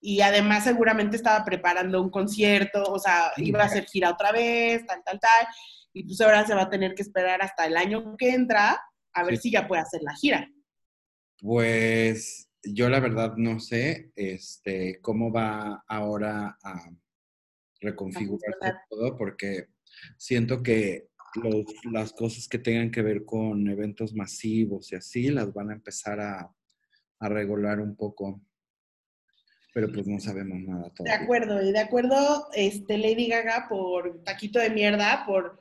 Y 0.00 0.22
además 0.22 0.64
seguramente 0.64 1.16
estaba 1.16 1.44
preparando 1.44 2.00
un 2.00 2.10
concierto, 2.10 2.82
o 2.84 2.98
sea, 2.98 3.32
iba 3.36 3.62
a 3.62 3.66
hacer 3.66 3.84
gira 3.84 4.10
otra 4.10 4.32
vez, 4.32 4.84
tal, 4.86 5.02
tal, 5.04 5.20
tal, 5.20 5.46
y 5.92 6.04
pues 6.04 6.20
ahora 6.20 6.46
se 6.46 6.54
va 6.54 6.62
a 6.62 6.70
tener 6.70 6.94
que 6.94 7.02
esperar 7.02 7.42
hasta 7.42 7.66
el 7.66 7.76
año 7.76 8.16
que 8.16 8.30
entra 8.30 8.80
a 9.12 9.24
ver 9.24 9.36
si 9.36 9.50
ya 9.50 9.66
puede 9.66 9.82
hacer 9.82 10.00
la 10.02 10.14
gira. 10.14 10.48
Pues 11.40 12.48
yo 12.62 12.88
la 12.88 13.00
verdad 13.00 13.34
no 13.36 13.60
sé 13.60 14.12
este, 14.14 15.00
cómo 15.00 15.32
va 15.32 15.82
ahora 15.86 16.58
a 16.62 16.90
reconfigurarse 17.80 18.74
todo, 18.88 19.16
porque 19.16 19.68
siento 20.16 20.62
que 20.62 21.08
las 21.92 22.12
cosas 22.12 22.48
que 22.48 22.58
tengan 22.58 22.90
que 22.90 23.02
ver 23.02 23.24
con 23.24 23.68
eventos 23.68 24.14
masivos 24.14 24.92
y 24.92 24.96
así 24.96 25.30
las 25.30 25.52
van 25.52 25.70
a 25.70 25.74
empezar 25.74 26.20
a, 26.20 26.52
a 27.20 27.28
regular 27.28 27.80
un 27.80 27.96
poco. 27.96 28.42
Pero 29.72 29.90
pues 29.92 30.06
no 30.06 30.18
sabemos 30.18 30.58
nada 30.60 30.90
todavía. 30.90 31.18
De 31.18 31.24
acuerdo, 31.24 31.62
y 31.62 31.72
de 31.72 31.78
acuerdo, 31.78 32.48
este, 32.54 32.98
Lady 32.98 33.28
Gaga 33.28 33.66
por 33.68 34.22
taquito 34.24 34.58
de 34.58 34.70
mierda, 34.70 35.24
por 35.26 35.60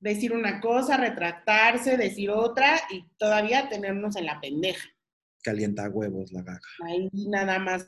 decir 0.00 0.32
una 0.32 0.60
cosa, 0.60 0.96
retractarse, 0.96 1.96
decir 1.96 2.30
otra 2.30 2.80
y 2.90 3.04
todavía 3.18 3.68
tenernos 3.68 4.16
en 4.16 4.26
la 4.26 4.40
pendeja. 4.40 4.88
Calienta 5.42 5.88
huevos 5.88 6.32
la 6.32 6.42
Gaga. 6.42 6.60
Ahí 6.84 7.10
nada 7.12 7.58
más. 7.58 7.86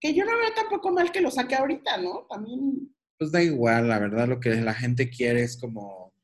Que 0.00 0.14
yo 0.14 0.24
no 0.24 0.36
veo 0.38 0.52
tampoco 0.54 0.90
mal 0.90 1.10
que 1.12 1.20
lo 1.20 1.30
saque 1.30 1.54
ahorita, 1.54 1.96
¿no? 1.98 2.26
También 2.28 2.92
pues 3.18 3.32
da 3.32 3.42
igual, 3.42 3.88
la 3.88 3.98
verdad 3.98 4.28
lo 4.28 4.38
que 4.38 4.50
la 4.54 4.74
gente 4.74 5.10
quiere 5.10 5.42
es 5.42 5.56
como 5.56 6.14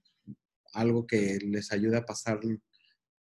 algo 0.72 1.06
que 1.06 1.38
les 1.44 1.72
ayude 1.72 1.96
a 1.96 2.06
pasar, 2.06 2.40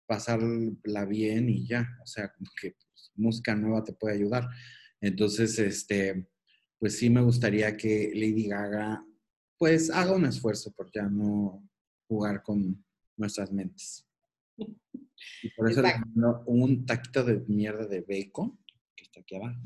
pasarla 0.06 1.04
bien 1.06 1.48
y 1.48 1.66
ya, 1.66 1.88
o 2.02 2.06
sea, 2.06 2.30
como 2.32 2.50
que 2.60 2.72
pues, 2.72 3.12
música 3.16 3.54
nueva 3.54 3.82
te 3.82 3.94
puede 3.94 4.14
ayudar. 4.14 4.46
Entonces, 5.02 5.58
este, 5.58 6.26
pues 6.78 6.96
sí 6.96 7.10
me 7.10 7.20
gustaría 7.20 7.76
que 7.76 8.12
Lady 8.14 8.48
Gaga, 8.48 9.04
pues 9.58 9.90
haga 9.90 10.14
un 10.14 10.24
esfuerzo 10.24 10.72
por 10.72 10.90
ya 10.92 11.02
no 11.02 11.62
jugar 12.08 12.42
con 12.42 12.82
nuestras 13.16 13.52
mentes. 13.52 14.06
Y 14.56 15.50
por 15.56 15.70
eso 15.70 15.82
le 15.82 15.98
mando 15.98 16.44
un 16.46 16.86
taquito 16.86 17.24
de 17.24 17.40
mierda 17.48 17.86
de 17.86 18.00
bacon, 18.00 18.58
que 18.96 19.04
está 19.04 19.20
aquí 19.20 19.36
abajo, 19.36 19.60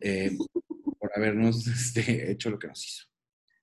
eh, 0.00 0.36
por 0.98 1.10
habernos 1.16 1.66
este, 1.66 2.30
hecho 2.30 2.50
lo 2.50 2.58
que 2.58 2.68
nos 2.68 2.86
hizo. 2.86 3.04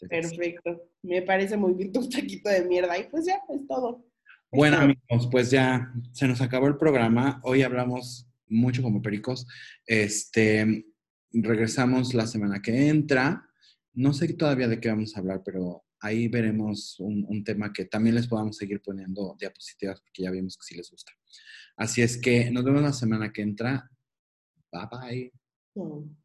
Perfecto. 0.10 0.92
Me 1.04 1.22
parece 1.22 1.58
muy 1.58 1.74
bien 1.74 1.92
tu 1.92 2.08
taquito 2.10 2.50
de 2.50 2.66
mierda. 2.66 2.98
Y 2.98 3.06
pues 3.10 3.26
ya, 3.26 3.42
es 3.50 3.68
todo. 3.68 4.06
Bueno, 4.52 4.78
amigos, 4.78 5.28
pues 5.32 5.52
ya 5.52 5.92
se 6.12 6.28
nos 6.28 6.42
acabó 6.42 6.68
el 6.68 6.78
programa. 6.78 7.40
Hoy 7.44 7.64
hablamos 7.64 8.28
mucho 8.48 8.82
como 8.82 9.02
pericos. 9.02 9.48
Este, 9.86 10.86
regresamos 11.42 12.14
la 12.14 12.28
semana 12.28 12.62
que 12.62 12.88
entra. 12.90 13.50
No 13.94 14.14
sé 14.14 14.34
todavía 14.34 14.68
de 14.68 14.80
qué 14.80 14.90
vamos 14.90 15.16
a 15.16 15.20
hablar, 15.20 15.42
pero 15.44 15.86
ahí 16.00 16.28
veremos 16.28 17.00
un, 17.00 17.44
tema 17.44 17.72
que 17.74 17.86
también 17.86 18.16
les 18.16 18.28
podamos 18.28 18.58
seguir 18.58 18.82
poniendo 18.82 19.36
diapositivas 19.40 20.02
porque 20.02 20.24
ya 20.24 20.32
vimos 20.32 20.58
que 20.58 20.66
sí 20.66 20.76
les 20.76 20.90
gusta. 20.90 21.12
Así 21.78 22.02
es 22.02 22.18
que 22.18 22.52
nos 22.52 22.64
vemos 22.64 22.82
la 22.82 22.94
semana 22.94 23.32
que 23.32 23.42
entra. 23.42 23.90
Bye 24.72 25.32
bye. 25.74 26.16